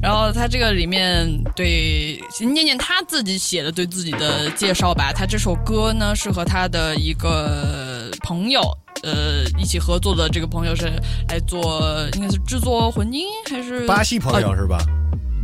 [0.02, 1.26] 然后他这个里面
[1.56, 5.12] 对念念他自己写的对自己的介绍吧。
[5.12, 7.34] 他这首歌呢是和他的一个
[8.23, 8.61] 朋友。
[9.02, 10.90] 呃，一起合作的这个朋友是
[11.28, 11.82] 来做，
[12.15, 14.78] 应该是制作混音还是巴西朋友呃是吧？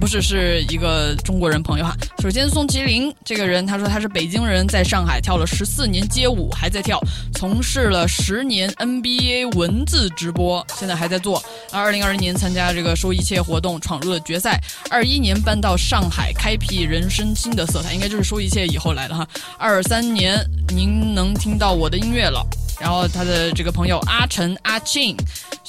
[0.00, 1.94] 不是，是一个中国人朋友哈。
[2.20, 6.98] 首先，宋麒麟这个人，他说他是北京人，在上海跳了十四年街舞，还在跳，
[7.34, 11.42] 从事了十年 NBA 文字直播，现在还在做。
[11.70, 14.58] 二零二零年参加这个说一切活动，闯入了决赛。
[14.90, 19.28] 二一年搬到上海，开辟人生新的色彩，应该就是说一切以后来的哈。
[19.58, 20.42] 二三年，
[20.74, 22.42] 您能听到我的音乐了。
[22.80, 25.14] 然后他的这个朋友阿晨阿庆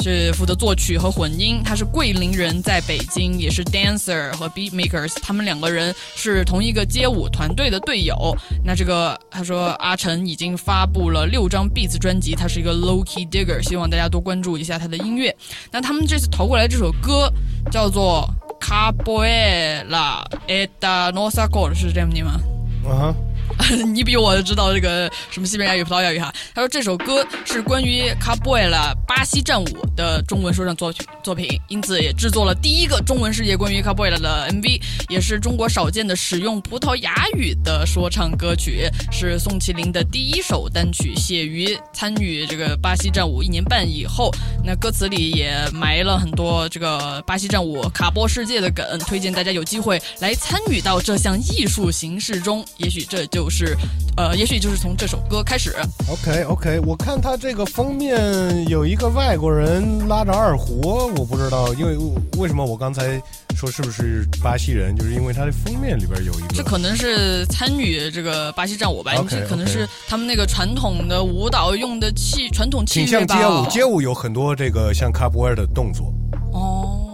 [0.02, 8.36] 是负责作曲和混音，他是桂林人，在北京也是 dancer 和 beat makers，他们两个人是同一个街舞团队的队友。
[8.64, 15.36] 那这个他说阿晨已经发布了六张 beats 专辑，他是一个 low key digger，希望大家多关注一下他的音乐。
[15.72, 17.32] 那他们这次投过来这首歌
[17.72, 18.30] 叫做
[18.60, 22.40] Caboella Eda Nossa Cor，是这样念吗？
[22.86, 23.16] 嗯哼。
[23.94, 26.34] 你比我知道这个什么西班牙语、葡萄牙语哈。
[26.54, 44.32] 他说这首歌是关于卡布埃拉巴西战舞的中文说唱作曲作品，因此也制作了第一个中文世界关于卡布埃拉的 MV，也是中国少见的使用葡萄牙语的说唱歌曲，是宋麒麟的第一首单曲，写于参与这个巴西战舞一年半以后。
[44.64, 53.78] 那歌词里也埋了很多这个巴西战舞卡波世界的梗，推荐大家有机会来参与到这项艺术形式中，也许这就是，
[54.18, 55.76] 呃，也许就是从这首歌开始。
[56.08, 61.98] OK OK，我看他这个封面有一个外国人拉着二胡，我不知道，因为
[62.38, 63.22] 为什么我刚才
[63.56, 66.54] 说是不是巴西人，就是因为他的封面里边有一个。
[66.54, 73.36] 这可能是参与这个巴西战舞吧，OK，这可能是他们那个传统的舞蹈用的器传统器挺乐吧。
[73.36, 76.14] 像街舞，街舞有很多这个像卡布尔的动作，
[76.52, 77.11] 哦，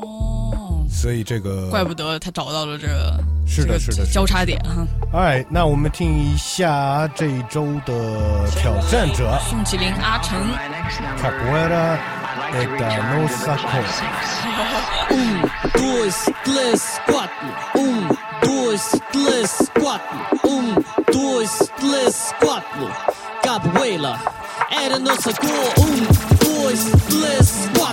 [0.97, 4.87] 所以这个怪不得他找到了这个是的，是的，交叉点哈。
[5.13, 10.37] 哎，那我们听一下这一周的挑战者宋麒麟阿成。
[11.21, 11.99] Capoeira
[12.79, 13.83] da Nossa Cor。
[15.11, 15.41] Um,
[15.73, 17.47] dois, três, quatro.
[17.75, 18.09] Um,
[18.41, 20.17] dois, três, quatro.
[20.43, 22.89] Um, dois, três, quatro.
[23.43, 24.17] Capoeira
[24.71, 25.73] era nossa cor.
[25.77, 26.05] Um,
[26.39, 27.86] dois, três, quatro.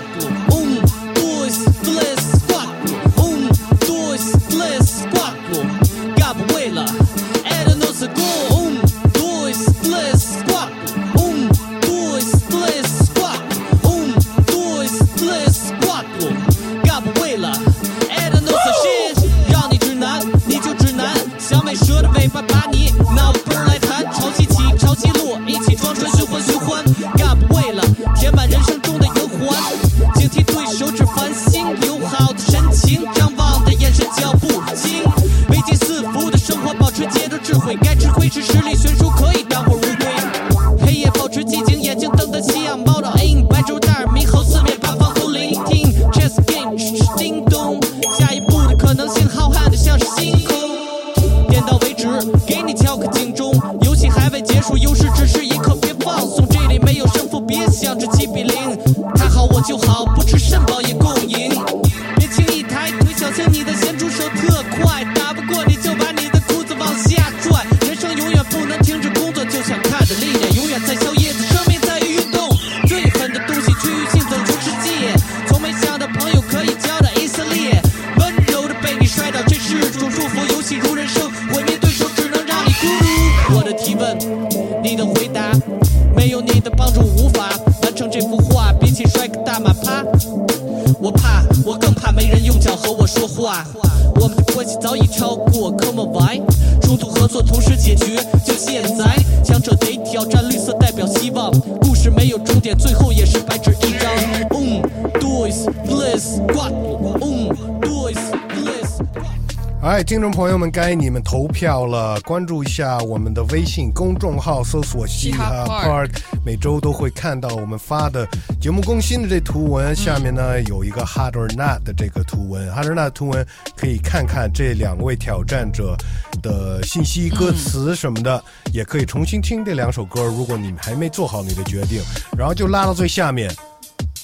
[110.05, 116.11] 听众朋友们，该你们投票了，关注一下我们的微信公众号，搜索“嘻哈 Park”，
[116.45, 118.29] 每周都会看到我们发的
[118.61, 119.97] 节目更新的这图文。
[119.97, 125.97] 下面呢有一个 “hard or not” 的这个图文，“hard or not” 图文可以看看这两位挑战者
[126.43, 128.45] 的信息、歌词什么的，
[128.75, 130.25] 也可以重新听这两首歌。
[130.25, 132.03] 如果你们还没做好你的决定，
[132.37, 133.51] 然后就拉到最下面。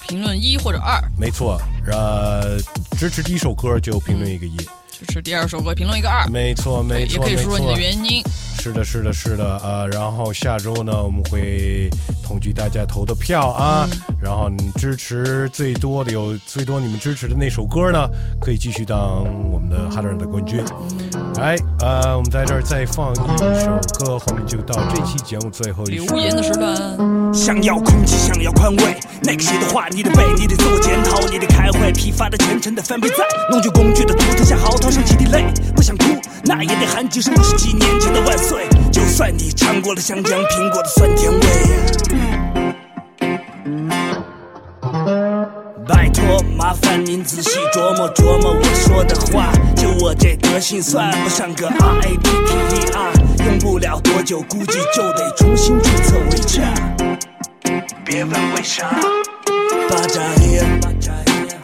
[0.06, 1.58] 评论一或者二，没错，
[1.90, 2.58] 呃，
[2.98, 4.56] 支持第一首歌就评论一个一。
[4.56, 4.66] 支
[5.10, 8.22] 持第二首歌评论一个二，没错没错，也可以说说你的原因。
[8.60, 11.88] 是的，是的，是的，呃，然后下周呢，我们会
[12.22, 13.88] 统计大家投的票啊，
[14.20, 18.08] 然后你支持最多的有最多你们支持的那首歌呢，
[18.40, 20.62] 可以继续当我们的哈德尔的冠军。
[21.40, 23.24] 哎，呃，我们在这儿再放一首
[23.98, 26.04] 歌，后面就到这期节目最后一首。
[26.14, 26.76] 留言的时段。
[27.32, 36.04] 想要空气，想要宽慰，那个谁的话你得背，你得自我检讨，你得开会，批发的全程的翻倍在弄具工具的图腾下嚎啕，上几滴泪，不想哭，
[36.44, 38.66] 那也得喊几声五十几年前的万岁。
[38.92, 42.29] 就算你尝过了香蕉苹果的酸甜味。
[46.90, 49.52] 托，麻烦您仔细琢磨琢磨我说的话。
[49.76, 52.30] 就我这德行，算不上个 R A P P
[52.76, 53.12] E R，
[53.46, 56.62] 用不了多久，估计就得重新注册为家。
[58.04, 58.90] 别问为啥，
[59.88, 60.64] 巴扎耶，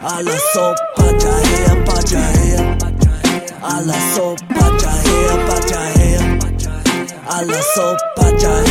[0.01, 2.77] 阿拉索，巴扎耶，巴扎耶，
[3.61, 5.11] 阿拉索，巴扎耶，
[5.47, 6.19] 巴扎耶，
[7.27, 8.67] 阿拉索，巴扎耶。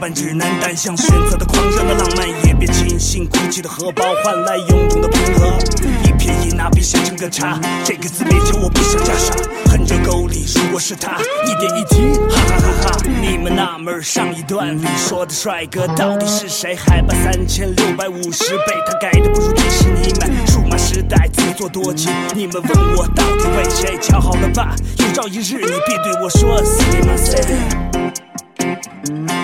[0.00, 5.58] 景，鄙视般直男单向选择的狂热的浪漫，也别轻信哭泣的荷包换来臃肿的平和。
[6.04, 9.36] 一撇一捺比写成个叉，这个字勉强我不想加上。
[9.66, 12.96] 恨这沟里，如果是他，一点一滴，哈哈哈哈！
[13.20, 16.74] 你们纳闷上一段里说的帅哥到底是谁？
[16.74, 20.46] 海拔三千六百五十倍，他盖的不如迪士尼们。
[20.46, 23.98] 数码时代自作多情，你们问我到底为谁？
[24.00, 27.38] 瞧好了吧，有朝一日你必对我说死你妈塞！
[27.40, 29.39] 巴扎黑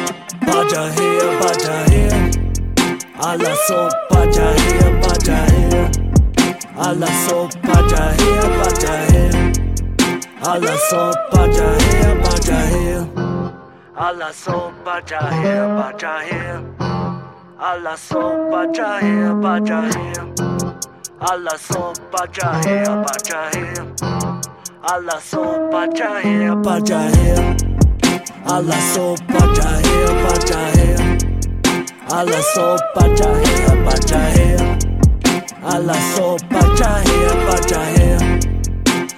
[0.56, 0.62] 呀，
[1.38, 2.16] 巴扎黑呀，
[3.20, 5.90] 阿拉索巴扎黑呀，巴扎黑呀，
[6.78, 9.36] 阿拉索巴扎黑呀，巴扎黑呀，
[10.40, 11.68] 阿拉索巴扎
[15.28, 16.62] 黑呀，巴扎黑呀，
[17.58, 17.96] 阿拉
[21.56, 23.84] 索巴扎黑呀，巴扎黑呀，
[24.82, 25.86] 阿拉索巴
[28.46, 31.18] 阿拉索巴扎黑呀，巴扎黑呀，
[32.10, 34.78] 阿拉索巴扎黑呀，巴扎黑呀。
[35.64, 38.18] 阿拉索巴扎黑呀，巴扎黑呀，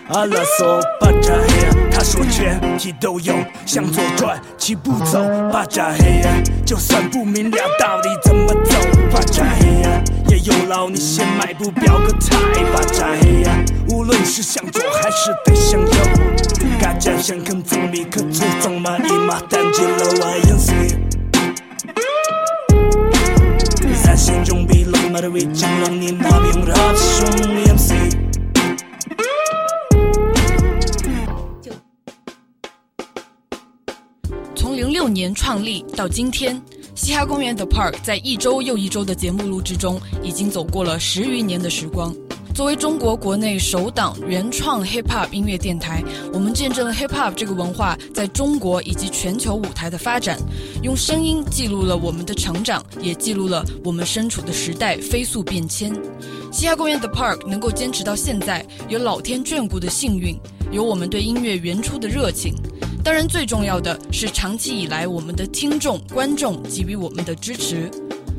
[0.09, 3.35] 阿拉索巴扎黑呀，他说全体都有，
[3.67, 5.23] 向左转齐步走，
[5.53, 6.43] 巴扎黑呀。
[6.65, 8.79] 就算不明了到底怎么走，
[9.13, 12.39] 巴扎黑呀，也有劳你先迈步表个态，
[12.73, 13.63] 巴扎黑呀。
[13.91, 15.89] 无论是向左还是得向右。
[16.89, 20.74] 大家想跟踪你，可祖宗嘛你妈单击了我眼水。
[24.02, 27.27] 在心中比龙马的围墙，让你那边让兄
[27.66, 27.94] 眼水。
[34.55, 36.59] 从零六年创立到今天，
[36.94, 42.15] 嘻哈公园 The Park 在一周又一周的节目录制中，已经走过了十余年的时光。
[42.59, 46.02] 作为中国国内首档原创 hip hop 音乐电台，
[46.32, 50.36] 我们见证了 hip hop 这个文化在中国以及全球舞台的发展，
[50.82, 55.94] 用声音记录了我们的成长，也记录了我们身处的时代飞速变迁。
[56.51, 60.36] 嘻哈公园 The Park 能够坚持到现在，有老天眷顾的幸运，
[60.72, 62.56] 有我们对音乐原初的热情。
[63.05, 67.89] 当然，最重要的是长期以来我们的听众、观众给予我们的支持。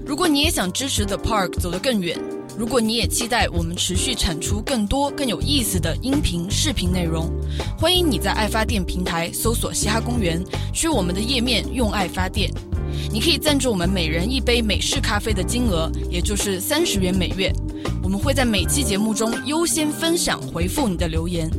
[0.05, 2.19] 如果你也想支持 The Park 走得更远，
[2.60, 7.31] 如果你也期待我们持续产出更多更有意思的音频、视频内容，
[7.77, 10.44] 欢迎你在爱发电平台搜索“嘻哈公园”，
[10.76, 12.52] 去我们的页面用爱发电。
[13.10, 17.49] 你可以赞助我们每人一杯美式咖啡的金额，也就是三十元每月。
[18.03, 21.49] 我们会在每期节目中优先分享回复你的留言。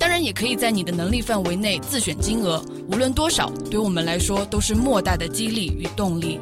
[0.00, 6.40] 当然，也可以在你的能力范围内自选金额，无论多少，对我们来说都是莫大的激励与动力。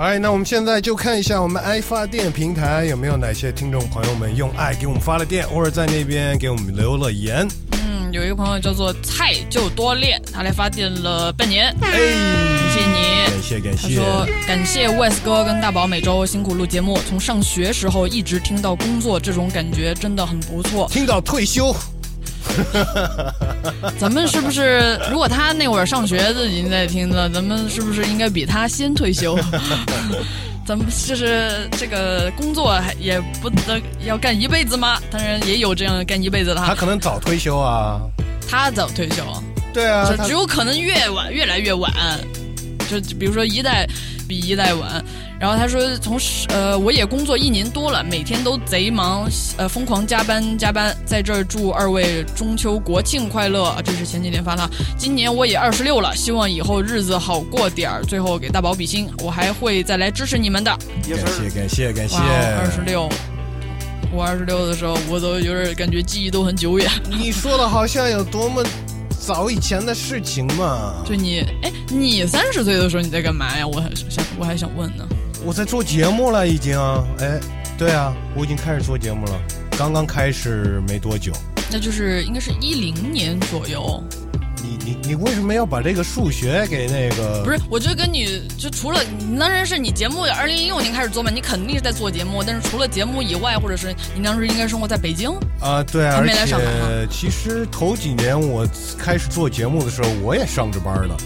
[0.00, 7.46] 哎，那我们现在就看一下我们爱发电平台有没有哪些听众朋友们用爱给我们发了电，或者在那边给我们留了言。
[7.72, 13.10] 嗯，有一个朋友叫做菜就多练，他来发电了半年，哎，感谢你。
[13.30, 13.96] 感谢感谢。
[13.96, 20.88] 他说：“感谢 Wes 哥跟大宝每周辛苦录节目，从上学时候一直听到工作，这种感觉真的很不错。
[20.90, 21.76] 听到退休，
[23.98, 24.98] 咱们是不是？
[25.10, 29.38] 如果他那会儿上学的已经在听了，咱们是不是应该比他先退休？
[30.66, 35.00] 咱们就是这个工作还也不能要干一辈子吗？
[35.10, 36.56] 当然也有这样干一辈子的。
[36.64, 38.00] 他可能早退休啊。
[38.48, 39.24] 他早退休，
[39.72, 41.92] 对啊，就只有可能越晚越来越晚，
[42.88, 43.86] 就比如说一代
[44.30, 45.04] 比一代晚。
[45.40, 46.16] 然后他说从
[46.50, 50.96] 呃我也工作一年多了，每天都贼忙，呃疯狂加班加班。
[51.04, 54.70] 在这儿祝二位中秋国庆快乐，啊这是前几天发的。
[54.96, 58.04] 今年我也二十六了，希望以后日子好过点儿。
[58.04, 60.70] 最后给大宝比心，我还会再来支持你们的。
[60.70, 62.16] 感谢感谢感谢。
[62.16, 63.08] 二十六，
[64.12, 66.88] 我二十六的时候，我都有点感觉记忆都很久远。
[67.10, 68.62] 你说的好像有多么
[69.20, 71.04] 早以前的事情嘛？
[71.04, 73.66] 就你，哎，你三十岁的时候你在干嘛呀？
[73.66, 75.06] 我还想，我还想问呢。
[75.44, 76.78] 我在做节目了，已经。
[77.18, 77.38] 哎，
[77.76, 79.32] 对啊，我已经开始做节目了，
[79.76, 81.32] 刚刚开始没多久。
[81.70, 84.02] 那就是应该是一零年左右。
[84.62, 87.42] 你你你为什么要把这个数学给那个？
[87.44, 92.42] 不是，我就跟你就除了你当然是你节目二零一六年开始做嘛，你肯定是在做节目。
[92.44, 95.30] 但是除了节目以外，或者是你当时应该生活在北京
[95.60, 98.66] 啊，对啊，还没来上海而且其实头几年我
[98.98, 101.16] 开始做节目的时候，我也上着班呢，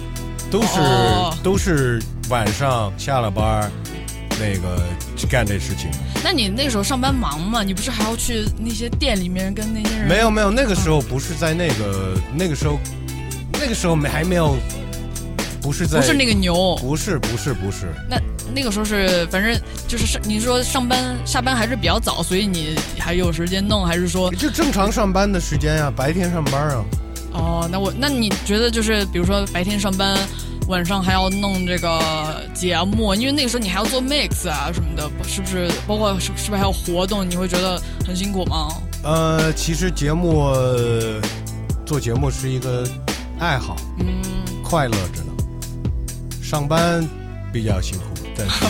[0.51, 2.01] 都是、哦都是
[2.31, 3.71] 晚上下了班，
[4.41, 4.83] 那个
[5.17, 5.91] 去干这事情。
[6.23, 7.63] 那你那时候上班忙吗？
[7.63, 10.09] 你不是还要去那些店里面跟那些人？
[10.09, 12.79] 没有没有，那个时候不是在那个、那个时候，
[13.53, 14.57] 那个时候没还没有，
[15.61, 18.21] 不是在不是那个牛，不是不是不是，那
[18.55, 19.59] 那个时候是，反正
[19.89, 26.85] 就是上，你说上班下班还是比较早，所以你还有时间弄，还是说就正常上班的时间呀、白天上班啊。
[27.33, 30.17] 哦，那我那你觉得就是比如说白天上班，
[30.69, 35.69] 晚上还要弄这个节目，因为那个时候你还要做 mix 啊什么的，是不是？
[35.87, 37.29] 包括是是不是还有活动？
[37.29, 38.69] 你会觉得很辛苦吗？
[39.03, 41.21] 呃，其实节目呃
[41.85, 42.87] 做节目是一个
[43.39, 44.23] 爱好，嗯，
[44.63, 45.33] 快乐着呢。
[46.43, 47.07] 上班
[47.53, 48.05] 比较辛苦，
[48.37, 48.65] 但是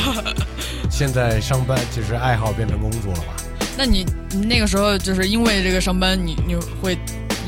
[0.90, 3.34] 现在上班就是爱好变成工作了吧？
[3.76, 6.96] 那你你那个时候就是因为这个上班，你你会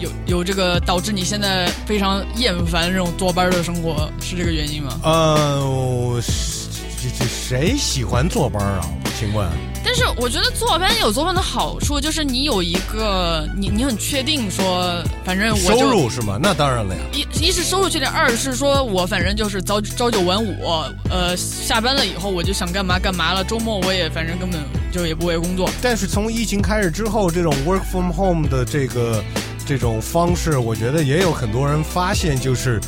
[0.00, 5.00] 有有这个导致你现在非常厌烦这种坐班的生活，是这个原因吗？
[5.02, 6.68] 呃，是
[7.02, 8.88] 这这谁喜欢坐班啊？
[9.18, 9.48] 请问？
[9.86, 16.40] 但是我觉得坐班有坐班的好处，就是你有一个你你很确定说，反正我收入是吗？
[16.42, 17.00] 那当然了呀。
[17.12, 24.60] 一一是收入确定，二是说我反正就是朝朝九晚五，呃，下班了以后我就想干嘛干嘛了，周末我也反正根本
[24.90, 25.70] 就也不会工作。
[25.80, 29.22] 但是从疫情开始之后，这种 work from home 的这个
[29.64, 32.80] 这种方式，我觉得也有很多人发现，就是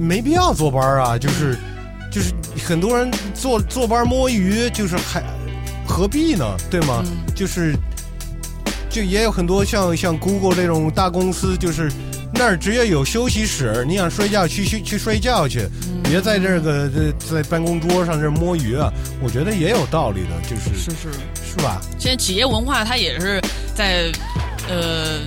[0.00, 1.54] 没必要坐班啊，就是
[2.10, 2.32] 就是
[2.66, 5.22] 很多人坐坐班摸鱼，就是还
[5.94, 6.44] 何必呢？
[6.68, 7.04] 对吗？
[7.36, 7.72] 就是
[8.90, 11.88] 就也有很多像像 Google 这种大公司，就是
[12.32, 15.68] 那儿直接有休息室，你想睡觉去去去睡觉去，
[16.02, 18.92] 别在这个这在办公桌上这摸鱼啊。
[19.22, 21.12] 我觉得也有道理的，就是是是
[21.52, 21.80] 是吧？
[21.96, 23.40] 现在企业文化它也是
[23.72, 24.10] 在
[24.68, 25.20] 呃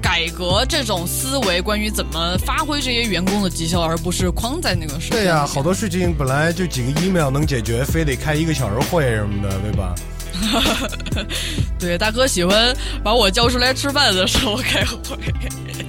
[0.00, 9.94] 改革这种思维，关于怎么发挥这些员工的绩效，而不是框在那个对呀、好多事情本来就几个 email 能解决，非得开一个小时会什么的，对吧？
[11.78, 15.18] 对，大哥喜欢把我叫出来吃饭的时候开会，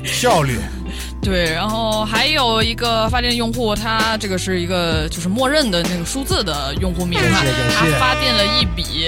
[0.04, 0.60] 效率。
[1.22, 9.08] 对，然后还有一个发电用户，他这个是一个就是默认的那个数字的用户名哈感谢感，谢他发电了一笔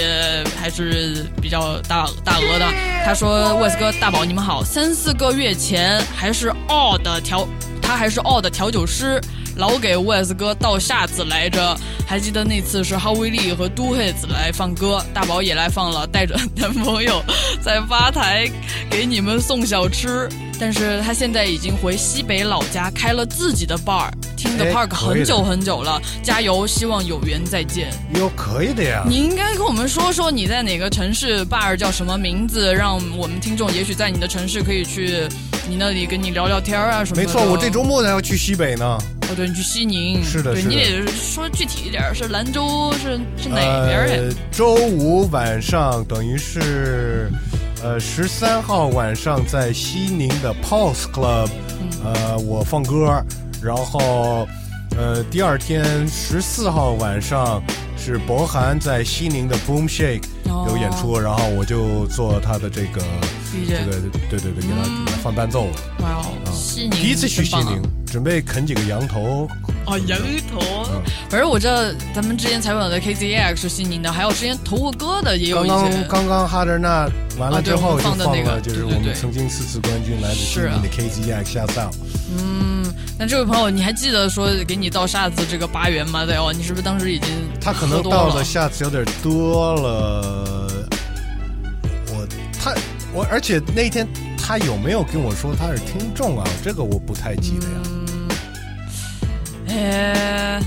[0.60, 2.66] 还是比较大大额的。
[3.06, 7.48] 他说：“沃斯哥大宝你们好，三四个月前还是 all 的调，
[7.88, 9.20] 他还是 all 的调酒师。”
[9.58, 17.24] 老给沃斯哥倒下子来着，还记得那次是哈维利和都黑子来放歌，大宝也来放了，带着 男朋友
[17.60, 18.48] 在吧台
[18.88, 20.30] 给你们送小吃。
[20.60, 27.90] 但是他现在已经回西北老家开了自己的 bar，听 The 哎 Park 很久很久了，加油，希望有缘再见。
[28.16, 29.04] 哟，可以的呀。
[29.08, 35.28] 你应该跟我们说说你在哪个城市，bar 叫什么名字，让我们听众也许在你的城市可以去
[35.70, 37.28] 你那里跟你聊聊天啊什么的。
[37.28, 38.98] 没错，我这周末呢要去西北呢。
[39.30, 43.56] 哦，对，你去西宁，是的对你得说具体一点，是兰州是是哪
[43.86, 44.16] 边呀？
[44.30, 47.30] 呃，周五晚上等于是，
[47.84, 51.50] 呃，十三号晚上在西宁的 Pulse Club，、
[52.06, 53.22] 呃，嗯我放歌，
[53.62, 54.48] 然后，
[54.98, 57.62] 呃，第二天十四号晚上
[57.98, 63.02] 是博涵在西宁的 Boom Shake 哦有演出，然后我就做他的这个
[63.52, 63.92] 这个
[64.30, 65.68] 对对对，给他放伴奏。
[66.00, 69.48] 哇哦，西宁第一次去西宁，准备啃几个羊头。
[69.86, 70.20] 哦，羊
[70.52, 70.60] 头。
[70.94, 71.84] 嗯反正我知道
[72.14, 75.76] 咱们之前采访的 KZX 是西宁的，还有之前投过歌的也有一些。
[76.10, 81.92] 刚刚刚哈德纳完了之后就放的那个了，就是我们曾经四次冠军来自西宁的 KZX 下葬。
[82.32, 82.67] 嗯，
[83.20, 86.24] 那这位朋友，你还记得说给你倒沙子这个八元吗？
[86.24, 87.30] 对哦，你是不是当时已经
[87.60, 90.86] 他可能倒的下次有点多了。
[92.10, 92.28] 我
[92.62, 92.76] 他
[93.12, 94.08] 我，而且那天
[94.38, 96.48] 他有没有跟我说他是听众啊？
[96.64, 97.74] 这个我不太记得呀。
[99.70, 100.62] 呃，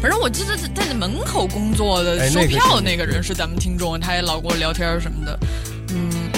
[0.00, 5.36] 反正我记得在在门口工作的收哎那个是票那个人是咱们听众，他也老跟我聊天什么的。
[5.42, 5.77] 嗯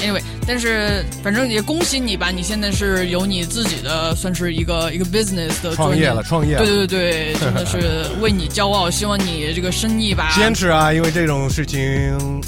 [0.00, 6.64] ，anyway，但是反正也恭喜你吧，你现在是有你自己的，算是一个一个 business 的创业了创业了。
[6.64, 12.42] 对对对，真的是为你骄傲，希望你这个生意吧，坚持啊，因为这种事情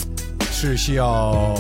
[0.51, 1.55] 是需要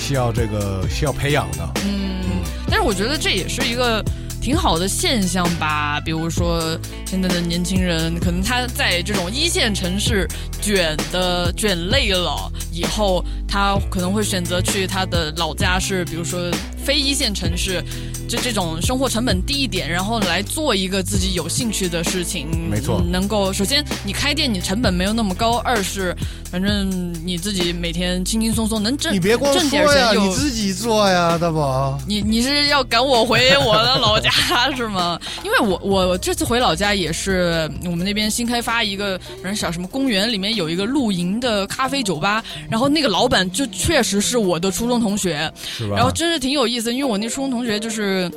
[0.00, 1.68] 需要这个需要培养的。
[1.84, 2.40] 嗯，
[2.70, 4.04] 但是我觉得这也是一个
[4.40, 6.00] 挺好的现象吧。
[6.00, 10.26] 比如说现在的年轻人，可能他在这种一线城市
[10.60, 16.50] 卷的卷累了以后，他可能会选择去他的老家是，比如说
[16.88, 17.84] 非一线城市，
[18.26, 22.48] 就这种生活成本低一点，然后来做一个自己有兴趣的事情。
[22.70, 26.16] 没错嗯能够首先你开店你成本没有那么高，二是
[26.50, 26.88] 反正
[27.26, 32.00] 你自己每天轻轻松松能挣，你别光挣说呀，点钱你自己做呀，大宝。
[32.06, 34.30] 你你是要赶我回我的老家
[34.74, 35.20] 是吗？
[35.44, 48.30] 因为我我这次回老家也是我们那边新开发一个，反正小什么公园里面有一个露营的咖啡酒吧，然后那个老板就确实是我的初中同学，是吧然后真是挺有意思，因为我那初中同学就是。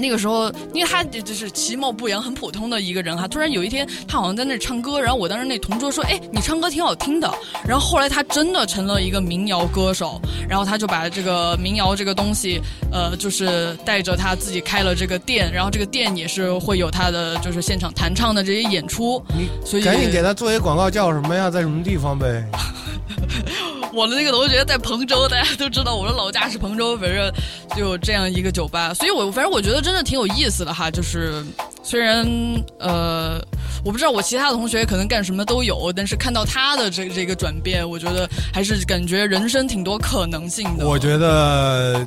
[0.00, 7.32] 那个时候，因为他就是其貌不扬、很普通的一个人哈，突然有一天，他好像在那唱歌，然后我当时那同桌说：“哎，你唱歌挺好听的。”
[7.66, 12.60] 然后后来他真的成了一个民谣歌手，然后他就把这个民谣这个东西，
[12.90, 19.22] 呃，就是带着他自己开了这个店，然后这个店也是会有他的就是现场弹唱的这些演出，
[19.64, 21.50] 所以赶紧给他做一个广告，叫什么呀？
[21.50, 22.44] 在什么地方呗？
[23.92, 27.28] 我的那个同学在彭州，大家都知道我的老家是彭州，反正
[27.76, 30.88] 就有这样一个酒吧，所以我反正我觉得真的挺有意思的哈。
[30.88, 31.44] 就是
[31.82, 32.24] 虽然
[32.78, 33.44] 呃，
[33.84, 40.86] 我不知道我其他的同学可能干什么都有，但是看到他的这这个转变，我觉得还是感觉人生挺多可能性的。
[40.86, 42.06] 我觉得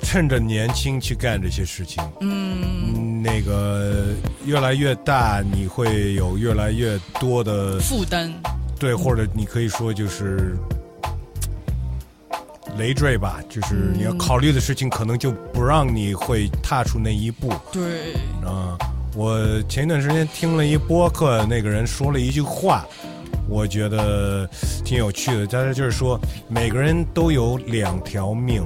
[0.00, 8.32] 趁着年轻去干这些事情，嗯，那个越来越大，你会有越来越多的负担，
[8.78, 10.56] 对，或者你可以说就是
[12.78, 17.52] 累赘吧，就是你要考虑的事情，可能就不让你会踏出那一步。
[17.72, 18.14] 对，
[18.44, 18.76] 啊，
[19.14, 22.84] 我前一段时间听了一播客，那个人说了一句话，
[23.48, 24.48] 我觉得
[24.84, 25.46] 挺有趣的。
[25.46, 26.18] 他就是说，
[26.48, 28.62] 每个人都有两条命，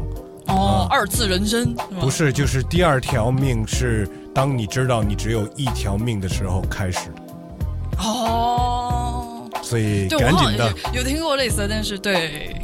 [0.47, 12.57] 哦，二次人生不是，就是第二条命是当你知道你只有一条命的时候开始的，哦，所以赶紧的，有有听过类似的，但是对。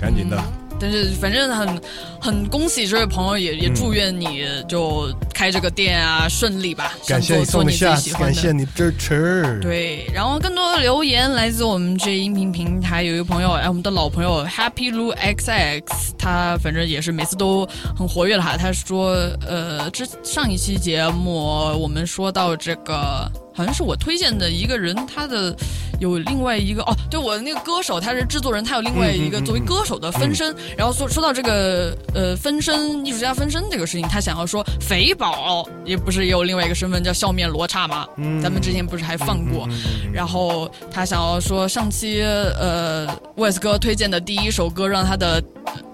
[0.00, 0.42] 赶紧的。
[0.82, 1.80] 但是反正很
[2.20, 8.34] 很恭喜这位朋友，也也嗯祝愿你就开这个店啊顺利吧，感谢你想做做你自送下次，己喜欢的。
[8.34, 9.60] 感谢你支持。
[9.62, 15.82] 对，然后更多的留言来自我们这音频平台，有一个朋友，哎，我们的老朋友 Happy Lu XX，
[16.18, 17.64] 他反正也是每次都
[17.96, 18.56] 很活跃的哈。
[18.56, 19.12] 他说，
[19.46, 21.32] 呃，之上一期节目
[21.78, 25.54] 我们说到这个，好像是我推荐的一个人，他的
[26.00, 30.54] 有另外一个哦，对我的那个歌手，他是制作人，他有另外一个作为歌手的分身。
[30.76, 38.06] 然后说说到这个呃分身艺术家分身这个事情，他想要说肥宝也不是也有另外一个身份叫笑面罗刹吗？
[38.16, 39.68] 嗯咱们之前不是还放过？
[40.12, 43.06] 然后他想要说上期呃
[43.36, 45.42] Wes 哥推荐的第一首歌，让他的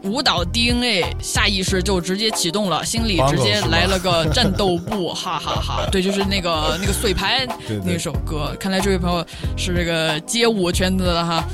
[0.09, 7.47] 舞蹈 DNA 下意识就直接启动了，心里直接来了个战斗步，哈哈哈 对，就是那个那个碎拍
[7.85, 8.57] 那首歌。
[8.59, 9.25] 看来这位朋友
[9.57, 11.45] 是这个街舞圈子的哈。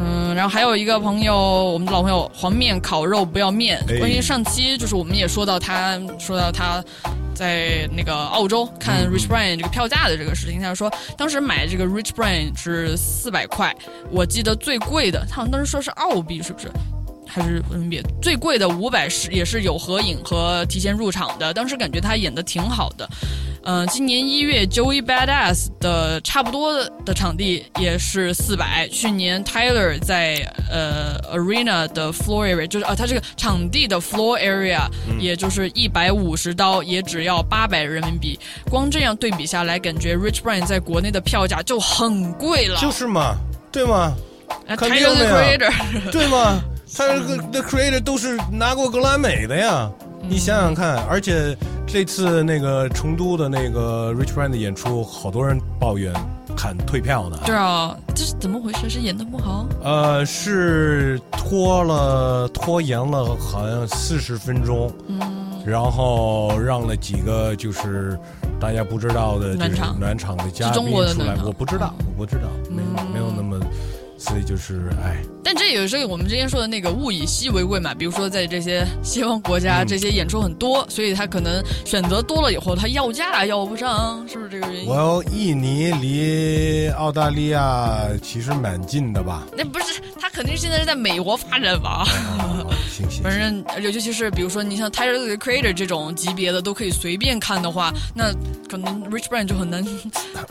[0.00, 3.82] 嗯，然后还有一个朋友，我们的老朋友黄面烤肉不要面。
[3.88, 6.80] 哎关于上期，就是我们也说到他，说到他
[7.34, 13.74] 在那个澳洲看 Rich Brian 这个票价的这个事情，他说当时买这个 Rich Brian 是四百块，
[14.12, 16.70] 我记得最贵的，他好像当时说是澳币，是不是？
[17.28, 23.08] 还是人民币最贵的五百是也是有合影和提前入场的，当时感觉他演的挺好的。
[23.64, 26.72] 嗯、今年一月 Joey Badass 的差不多
[27.04, 30.36] 的场地也是四百，去年 Tyler 在
[30.70, 34.88] 呃 Arena 的 floor area 就是啊，他这个场地的 floor area
[35.20, 38.38] 也就是一百五十刀，也只要八百人民币。
[38.70, 42.80] 光这样对比下来，感觉 Rich Brian 在国内的票价就很贵了。
[42.80, 43.36] 就是嘛，
[43.70, 44.16] 对吗？
[46.10, 46.62] 对吗？
[46.96, 49.90] 他这个 The Creator 都是拿过格莱美的呀，
[50.28, 51.56] 你想想看，而且
[51.86, 56.12] 这次那个成都的那个 Rich Brian 的演出，好多人抱怨
[56.56, 57.38] 喊退票呢。
[57.44, 58.88] 对啊，这是怎么回事？
[58.88, 59.66] 是演的不好？
[59.82, 65.20] 呃，是拖了拖延了，好像四十分钟，嗯，
[65.64, 68.18] 然后让了几个就是
[68.58, 73.58] 大家不知道的，就是暖场的嘉宾出来，我不知道，我不知道，没有没有那么，
[74.18, 84.90] 所以就是哎，但这也是我们之前说的那个物以稀为贵嘛，比如说在这些西方国家，嗯这些演出很多，所以他可能选择多了以后，他要价要不上，是不是这个原因？
[84.90, 89.46] 我印尼离澳大利亚其实蛮近的吧？
[89.56, 92.04] 那不是他肯定现在是在美国发展吧？
[92.90, 98.32] 行行，反正尤其是比如说你像 Tyler the Creator 这种级别的都可以随便看的话，那
[98.68, 99.86] 可能 Rich Brian 就很难。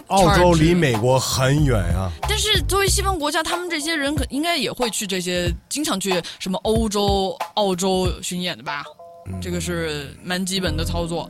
[0.08, 2.10] 澳洲离美国很远啊。
[2.30, 8.84] 但是作为西方国家，他们这些人可应该也会去这些，经常去什么欧洲、澳洲巡演的吧？
[9.42, 11.30] 这个是蛮基本的操作。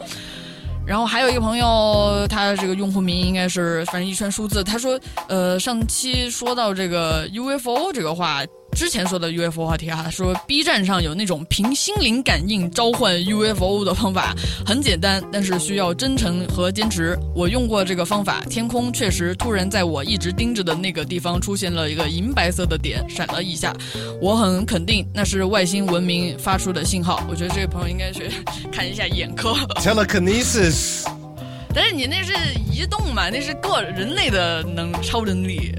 [0.85, 4.97] 然后还有一个朋友，他这个用户名应该是反正一串数字，他说，
[5.27, 8.41] 呃，上期说到这个 UFO 这个话，
[8.77, 17.17] 之前说的 UFO 话题啊，说 B 站上有那种凭心灵感应召唤 UFO 的方法，很简单，但是需要真诚和坚持。
[17.33, 23.75] 我用过这个方法，天空确实突然在我一直盯着的那个地方出现了一个银白色的点，闪了一下，
[24.21, 27.23] 我很肯定那是外星文明发出的信号。
[27.27, 28.29] 我觉得这位朋友应该去
[28.71, 29.55] 看一下眼科。
[29.81, 31.07] Telekinesis，
[31.73, 32.31] 但是你那是
[32.71, 35.73] 移动嘛，那是个人类的能超能力。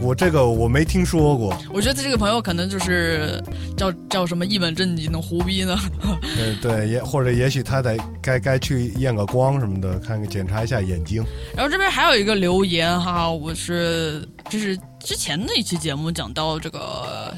[0.00, 1.56] 我这个我没听说过。
[1.72, 3.42] 我觉得这个朋友可能就是
[3.76, 5.76] 叫叫什么一本正经的胡逼呢。
[6.02, 11.24] 嗯，对，也或者也许他得该该去验个光什么的，看看检查一下眼睛。
[11.54, 17.34] 然后这边还有一个留言哈，我是就是之前的一期节目讲到这个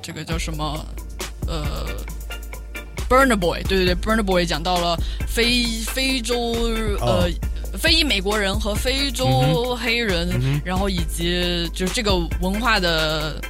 [0.00, 0.84] 这个叫什么
[1.46, 1.86] 呃
[3.08, 4.96] Burner Boy，对对对，Burner Boy 讲到了
[5.26, 6.36] 非非洲
[7.00, 7.28] 呃。
[7.80, 13.40] 非裔美国人和非洲黑人，然后以及就是这个文化的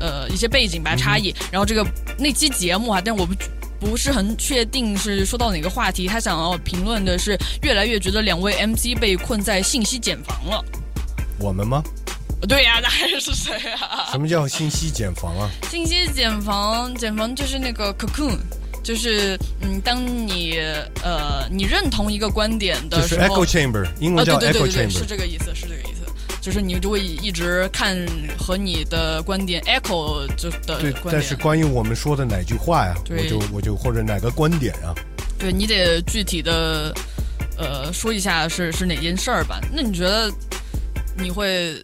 [0.00, 1.86] 呃一些背景吧差异，然后这个
[2.18, 3.34] 那期节目啊，但我不
[3.78, 10.64] 不是很确定是说到哪个话题，他想要评论的是越来越觉得两位 MC 被困在信息茧房了。
[11.38, 11.80] 我们吗？
[12.48, 14.08] 对呀、那还是谁啊？
[14.12, 15.48] 什么叫信息茧房啊？
[15.70, 18.38] 信息茧房，茧房就是那个 cocoon，
[18.82, 20.58] 就是嗯，当你
[21.02, 25.98] 呃你认同一个观点的时候 echo chamber，英文叫啊、对对 echo 对对对，chamber 是这个意思，是这个意思。
[26.40, 27.98] 就是你就会一直看
[28.38, 32.94] 和你的观点 echo 就的对，但是关于我们说的哪句话呀？
[33.10, 34.94] 我就我就或者哪个观点啊？
[35.38, 36.94] 对你得具体的
[37.58, 39.60] 呃说一下是是哪件事儿吧？
[39.74, 40.32] 那你觉得
[41.18, 41.74] 你会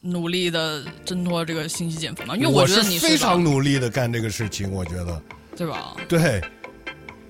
[0.00, 2.36] 努力的挣脱这个信息茧房吗？
[2.36, 5.20] 因为我觉得你非常努力的干这个事情，我觉得
[5.56, 5.96] 对吧？
[6.08, 6.40] 对。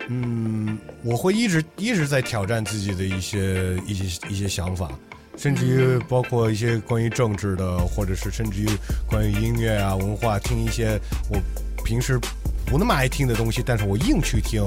[0.09, 4.89] 嗯，我会一直一直在挑战自己的一些一些一些想法，
[5.37, 8.69] 甚至于包括一些关于政治的，或者是甚至于
[9.09, 10.97] 关于音乐啊、文化，听一些
[11.29, 11.41] 我
[11.85, 12.21] 平时
[12.65, 14.65] 不那么爱听的东西，但是我硬去听，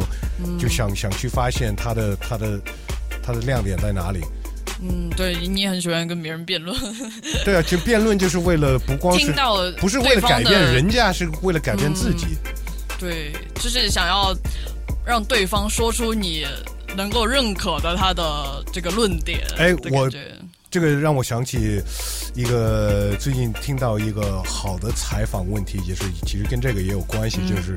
[0.60, 2.60] 就想想去发现它的它的
[3.24, 4.20] 它的亮点在哪里。
[4.82, 6.78] 嗯，对你也很喜欢跟别人辩论。
[7.46, 12.28] 对啊，其实辩论就是为了不光是听到不是为了改变人家，是为了改变自己。
[13.00, 14.36] 对，就是想要
[15.06, 16.46] 让对方说出你
[16.98, 19.40] 能够认可的他的这个论点。
[19.58, 20.10] 哎，我
[20.70, 21.82] 这个让我想起
[22.36, 27.76] 一个最近听到一个好的采访问题，也是其实跟这个也有关系，嗯就是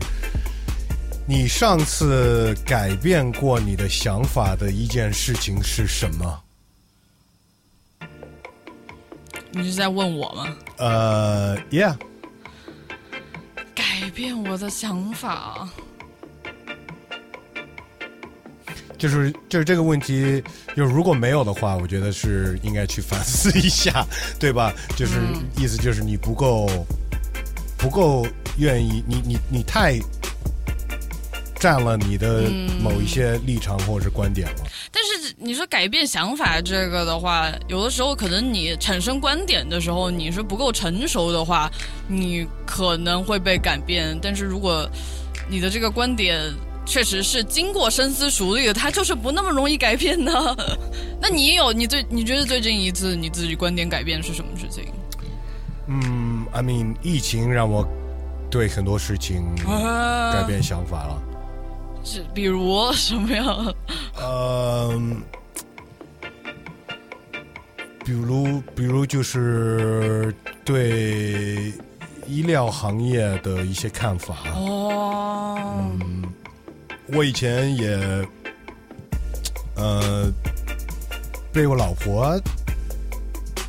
[1.25, 6.41] 你上次改变过你的想法的一件事情是什么？
[9.53, 10.57] 你是在问我吗？
[10.79, 11.97] 呃，Yeah，
[13.75, 15.69] 改变我的想法。
[18.99, 20.41] 就是就是这个问题，
[20.77, 24.07] 就是如果没有的话，我觉得是应该去反思一下，
[24.39, 24.73] 对吧？
[24.97, 26.69] 就是、嗯意思就是你不够
[27.77, 28.25] 不够
[28.59, 29.99] 愿意，你你你太
[31.59, 34.55] 占了你的嗯某一些立场或者是观点了。
[34.93, 41.69] 但是你说改变想法这个的话，有的时候可能你产生观点的时候，你是不够成熟的话，
[42.07, 44.17] 你可能会被改变。
[44.23, 44.89] 但是如果
[45.51, 46.41] 你的这个观点
[46.87, 50.57] 确实是经过深思熟虑的，它就是不那么容易改变的。
[51.21, 54.85] 那你有你最你觉得最近一次你自己观点改变是什么事情？
[55.89, 57.85] 嗯，I mean，疫情让我
[58.49, 59.45] 对很多事情
[60.33, 61.23] 改变想法了。
[62.05, 63.75] 是比如 什么样？
[64.17, 65.01] 呃，
[68.05, 70.35] 比如，比如就是
[70.65, 71.73] 对
[72.27, 74.37] 医疗行业的一些看法。
[74.55, 76.23] 哦，嗯
[77.15, 78.27] 我以前也，
[79.77, 80.31] 呃，
[81.53, 82.41] 被我老婆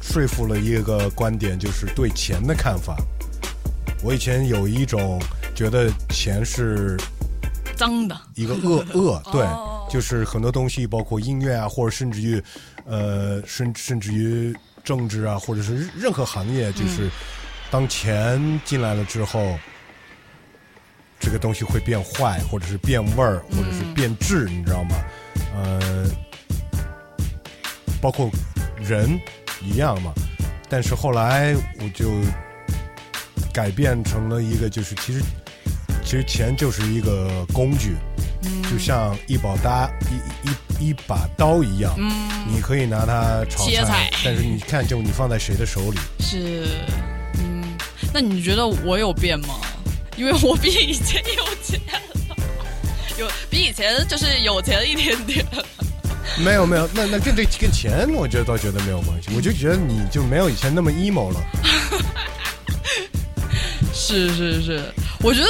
[0.02, 2.96] 说服了一个观点，就是对钱的看法。
[4.02, 5.20] 我以前有一种
[5.56, 6.98] 觉得钱是
[7.84, 9.46] 脏的，一个恶恶，对，
[9.90, 12.42] 就是很多东西，包括音乐啊，或者甚至于，
[12.86, 14.56] 呃，甚甚至于
[14.86, 17.10] 政治啊，或者是任何行业，就是
[17.70, 19.60] 当钱进来了之后，
[21.20, 24.96] 这个东西会变坏，或者是变味儿，或者是变质，你知道吗？
[25.56, 26.06] 呃，
[28.02, 28.30] 包括
[28.80, 29.20] 人
[29.62, 30.14] 一样嘛。
[30.70, 32.10] 但是后来我就
[33.54, 35.22] 改变成了一个，就是其实
[36.04, 37.96] 其实钱就是一个工具，
[38.70, 41.96] 就像一把刀一一一把刀一样，
[42.48, 44.12] 你可以拿它炒切菜。
[44.24, 46.68] 但是你看，就你放在谁的手里，是，
[47.40, 47.64] 嗯，
[48.14, 49.56] 那你觉得我有变吗？
[50.16, 52.36] 因为我比以前有钱了，
[53.18, 55.44] 有比以前就是有钱一点点。
[56.38, 61.42] 没有没有，那那跟这跟钱，我觉得倒觉得没有关系，我就觉得你就没有以前那么 emo 了。
[63.94, 64.94] 是 是是，
[65.24, 65.48] 我觉得，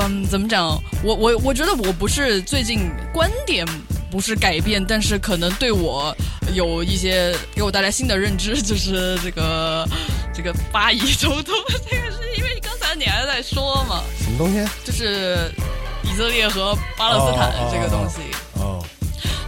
[0.00, 0.82] 嗯，怎么讲？
[1.04, 3.66] 我我我觉得我不是最近观点
[4.10, 6.16] 不是改变，但是可能对我
[6.54, 9.86] 有一些给我带来新的认知，就是这个
[10.34, 11.52] 这个巴以冲突，
[11.90, 14.66] 这个是因为刚才你还在说嘛，什么东西？
[14.82, 15.52] 就是
[16.04, 18.16] 以色列和巴勒斯坦这个东西。
[18.54, 18.82] 哦，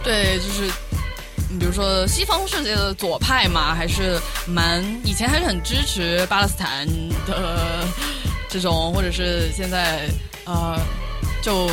[0.03, 0.71] 对，就是
[1.49, 6.87] 你比如说西方世界的左派嘛，还是蛮以前还是很支持巴勒斯坦
[7.25, 7.83] 的
[8.55, 10.07] 这种，或者是现在
[10.45, 10.79] 呃，
[11.41, 11.65] 就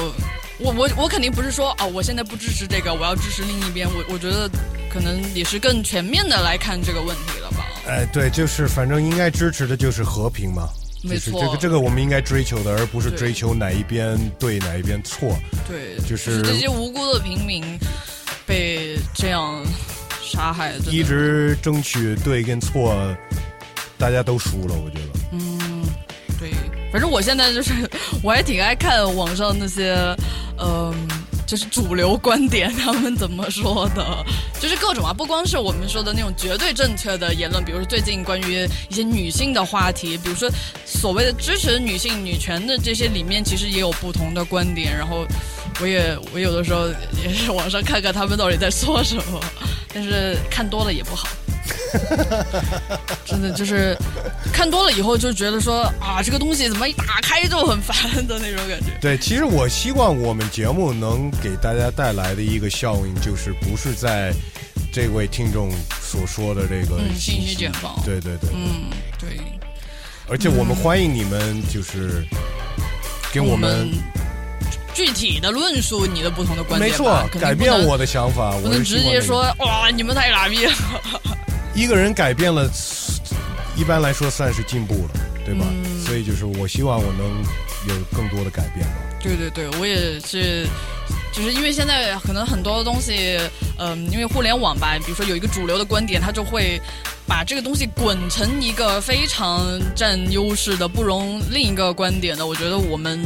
[0.59, 3.87] 我我我肯定不是说哦，我现在不支持这个，我要支持另一边。
[3.89, 4.51] 我我觉得
[4.93, 7.69] 可能也是更全面的来看这个问题了吧。
[7.87, 10.69] 哎，对，就是反正应该支持的就是和平嘛。
[11.05, 15.39] 没错这个这个我们应该追求的，而不是追求哪一边对哪一边错。
[15.69, 17.63] 对，就是这些无辜的平民
[18.45, 19.65] 被这样
[20.21, 23.17] 杀害，的一直争取对跟错，
[23.97, 25.22] 大家都输了，我觉得。
[26.93, 27.73] 反正我现在就是
[28.23, 29.97] 我还挺爱看网上那些，
[30.59, 30.95] 嗯、
[31.47, 34.25] 就是主流观点他们怎么说的，
[34.61, 40.51] 就是各种啊，不光是我们说的那种绝对正确的言论，比如说最近关于一些女性的话题，比如说
[40.85, 45.27] 所谓的支持女性女权的这些里面，其实也有不同的观点，然后
[45.81, 46.89] 我也我有的时候
[47.25, 49.41] 也是网上看看他们到底在说什么，
[49.95, 51.27] 但是看多了也不好。
[53.25, 53.97] 真的就是
[54.53, 58.87] 看多了以后就觉得说啊，这个东西怎么一打开就很烦的那种感觉。
[59.01, 64.33] 对，其实我希望我们节目能给大家带来的一个效应，就是不是在
[64.93, 65.71] 这位听众
[66.01, 69.41] 所说的这个嗯信信息茧房对对对，嗯，对，
[70.29, 72.25] 而且我们欢迎你们，就是
[73.33, 73.91] 给我们
[74.93, 80.73] 具体的论述你的不同的观点没，错改变我的想法，我能直接说哇你们太傻逼了。
[81.75, 82.71] 一个人改变了，
[83.77, 85.65] 一般来说算是进步了，对吧？
[85.69, 87.43] 嗯所以就是我希望我能
[87.89, 88.95] 有更多的改变吧。
[89.23, 90.67] 对对对，我也是，
[91.33, 93.39] 就是因为现在可能很多东西，
[93.79, 96.81] 嗯、因为互联网吧，比如说有一个主流的观点，它就会
[97.27, 102.47] 把这个东西滚成一个非常占优势的、不容另一个观点的。
[102.47, 103.19] 我觉得我们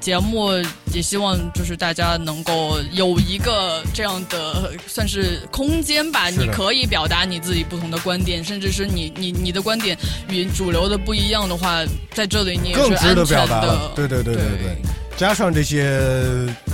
[0.00, 0.52] 节目
[0.94, 9.98] 也希望就是大家能够有一个这样的算是空间吧，你可以表达你自己不同的观点，甚至是你你你的观点
[10.28, 11.82] 与主流的不一样的话，
[12.14, 13.90] 在这里你也是安全的。。
[13.96, 14.76] 对对对对对，
[15.18, 16.00] 加上这些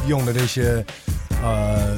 [0.07, 0.85] 用的这些
[1.43, 1.97] 呃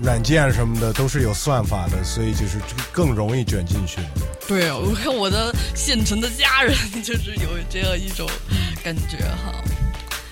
[0.00, 4.06] 软件什么的都是有算法的，所以就是这个更容易卷进去了。
[4.46, 8.30] 对，我看我的现成的家人就是有这样一种
[8.84, 9.52] 感觉哈。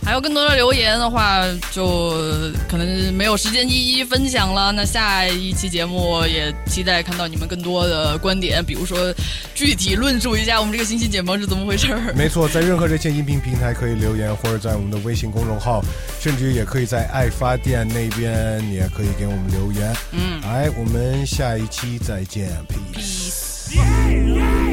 [0.04, 2.10] 还有更多的留言的话，就
[2.68, 4.72] 可能没有时间一一分享了。
[4.72, 9.14] 那下一期节目也期待看到你们更多的观点，比如说
[9.54, 12.00] 具体论述一下我们这个新期节目是怎么回事儿。
[12.16, 15.82] 没错，在任何这些音频平台可以留言，或者在我们的微信公众号，
[16.20, 19.96] 甚至也可以在爱发电那边，你也可以给我们留言。
[20.10, 24.71] 嗯，来，我们下一期再见，peace。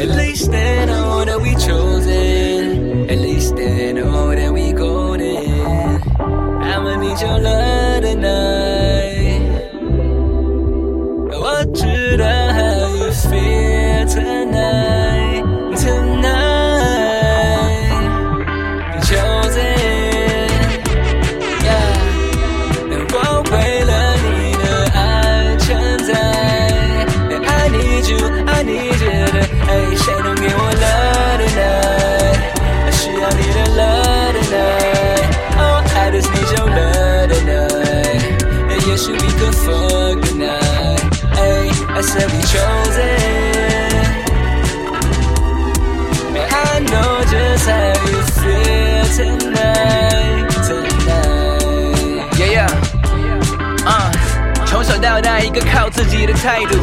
[0.00, 3.10] At least they know that we chosen.
[3.10, 6.00] At least they know that we golden.
[6.62, 8.59] I'ma need your love tonight.
[42.00, 43.20] I said we chosen。
[46.48, 52.24] I know just how you feel tonight, tonight.
[52.38, 52.70] Yeah, yeah.
[53.86, 54.10] 啊、
[54.64, 56.78] 从小到大，一个靠自己的态度，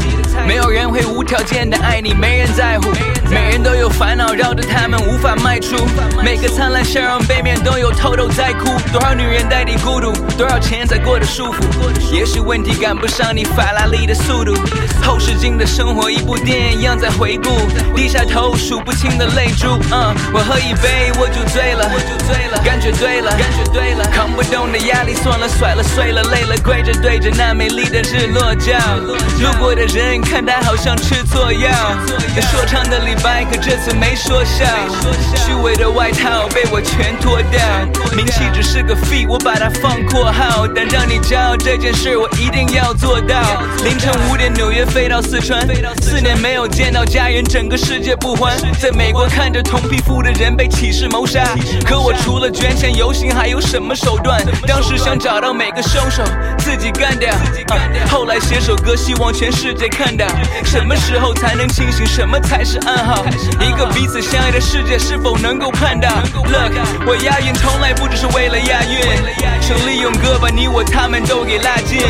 [0.46, 2.92] 没有人会无条件的爱你，没人在乎。
[3.30, 5.76] 每人都有烦恼，绕着他们无法迈出。
[6.24, 8.70] 每个灿烂笑容背面都有偷偷在哭。
[8.92, 11.62] 多少女人代替孤独，多少钱才过得舒服？
[12.12, 14.54] 也许问题赶不上你法拉利的速度。
[15.04, 17.50] 后视镜的生活，一部电影一样在回顾。
[17.96, 19.78] 低下头，数不清的泪珠。
[19.92, 24.06] 嗯，我喝一杯我就醉了，我就醉了感觉对了，感觉对了。
[24.14, 28.78] 扛不动的压力，算了，甩了，碎了，累了，跪着对着那美丽的日落觉。
[29.42, 31.70] 路过的人看他好像吃错药，
[32.52, 34.66] 说唱的李白可这次没说笑。
[35.36, 37.60] 虚伪的外套被我全脱掉，
[38.16, 40.68] 名气只是个 fee，，我把它放括号。
[40.68, 43.36] 但让你骄傲这件事，我一定要做到。
[43.84, 45.68] 凌晨五点，纽约飞到四川，
[46.02, 48.56] 四年没有见到家人，整个世界不欢。
[48.80, 51.44] 在美国看着同皮肤的人被歧视谋杀，
[51.86, 54.42] 可我除了捐钱游行，还有什么手段？
[54.68, 56.24] 当时想找到每个凶手，
[56.60, 57.34] 自己干掉。
[58.10, 60.26] 后来写首歌，希望全世界看到。
[60.64, 62.06] 什么时候才能清醒？
[62.06, 63.07] 什么才是暗号？
[63.62, 66.74] 一个彼此相爱的世界，是否能够看到？Look，
[67.06, 69.00] 我押韵从来不只是为了押韵，
[69.62, 72.02] 是利用歌把你我他们都给拉近。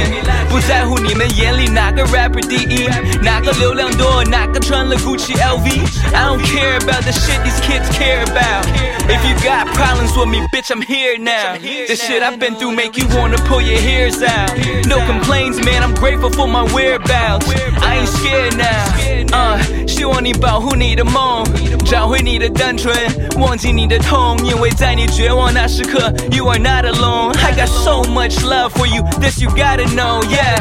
[0.49, 2.87] 不在乎你们眼里哪个 rapper 第一，
[3.21, 5.67] 哪个流量多，哪个穿了 Gucci LV。
[6.13, 8.65] I don't care about the shit these kids care about.
[9.07, 11.57] If you got problems with me, bitch, I'm here now.
[11.61, 14.51] The shit I've been through make you wanna pull your hairs out.
[14.85, 17.47] No complaints, man, I'm grateful for my whereabouts.
[17.81, 19.16] I ain't scared now.
[19.32, 21.44] 啊、希望你保护你的梦，
[21.84, 22.94] 找回你的单纯，
[23.38, 27.32] 忘记你的痛，因为在你绝望那时刻，You are not alone.
[27.38, 30.60] I got so much love for you, this you gotta know, yeah.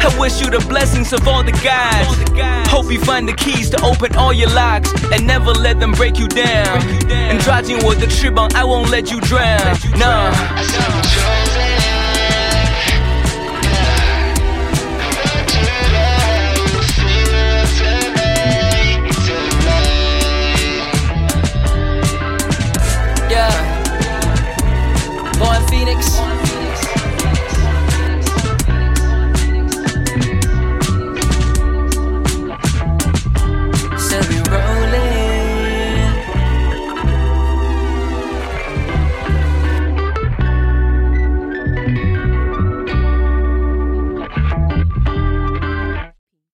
[0.00, 2.06] I wish you the blessings of all the guys.
[2.70, 6.18] Hope you find the keys to open all your locks and never let them break
[6.18, 6.80] you down.
[7.10, 9.76] And 抓紧我的翅膀，I won't let you drown.
[9.98, 11.01] No.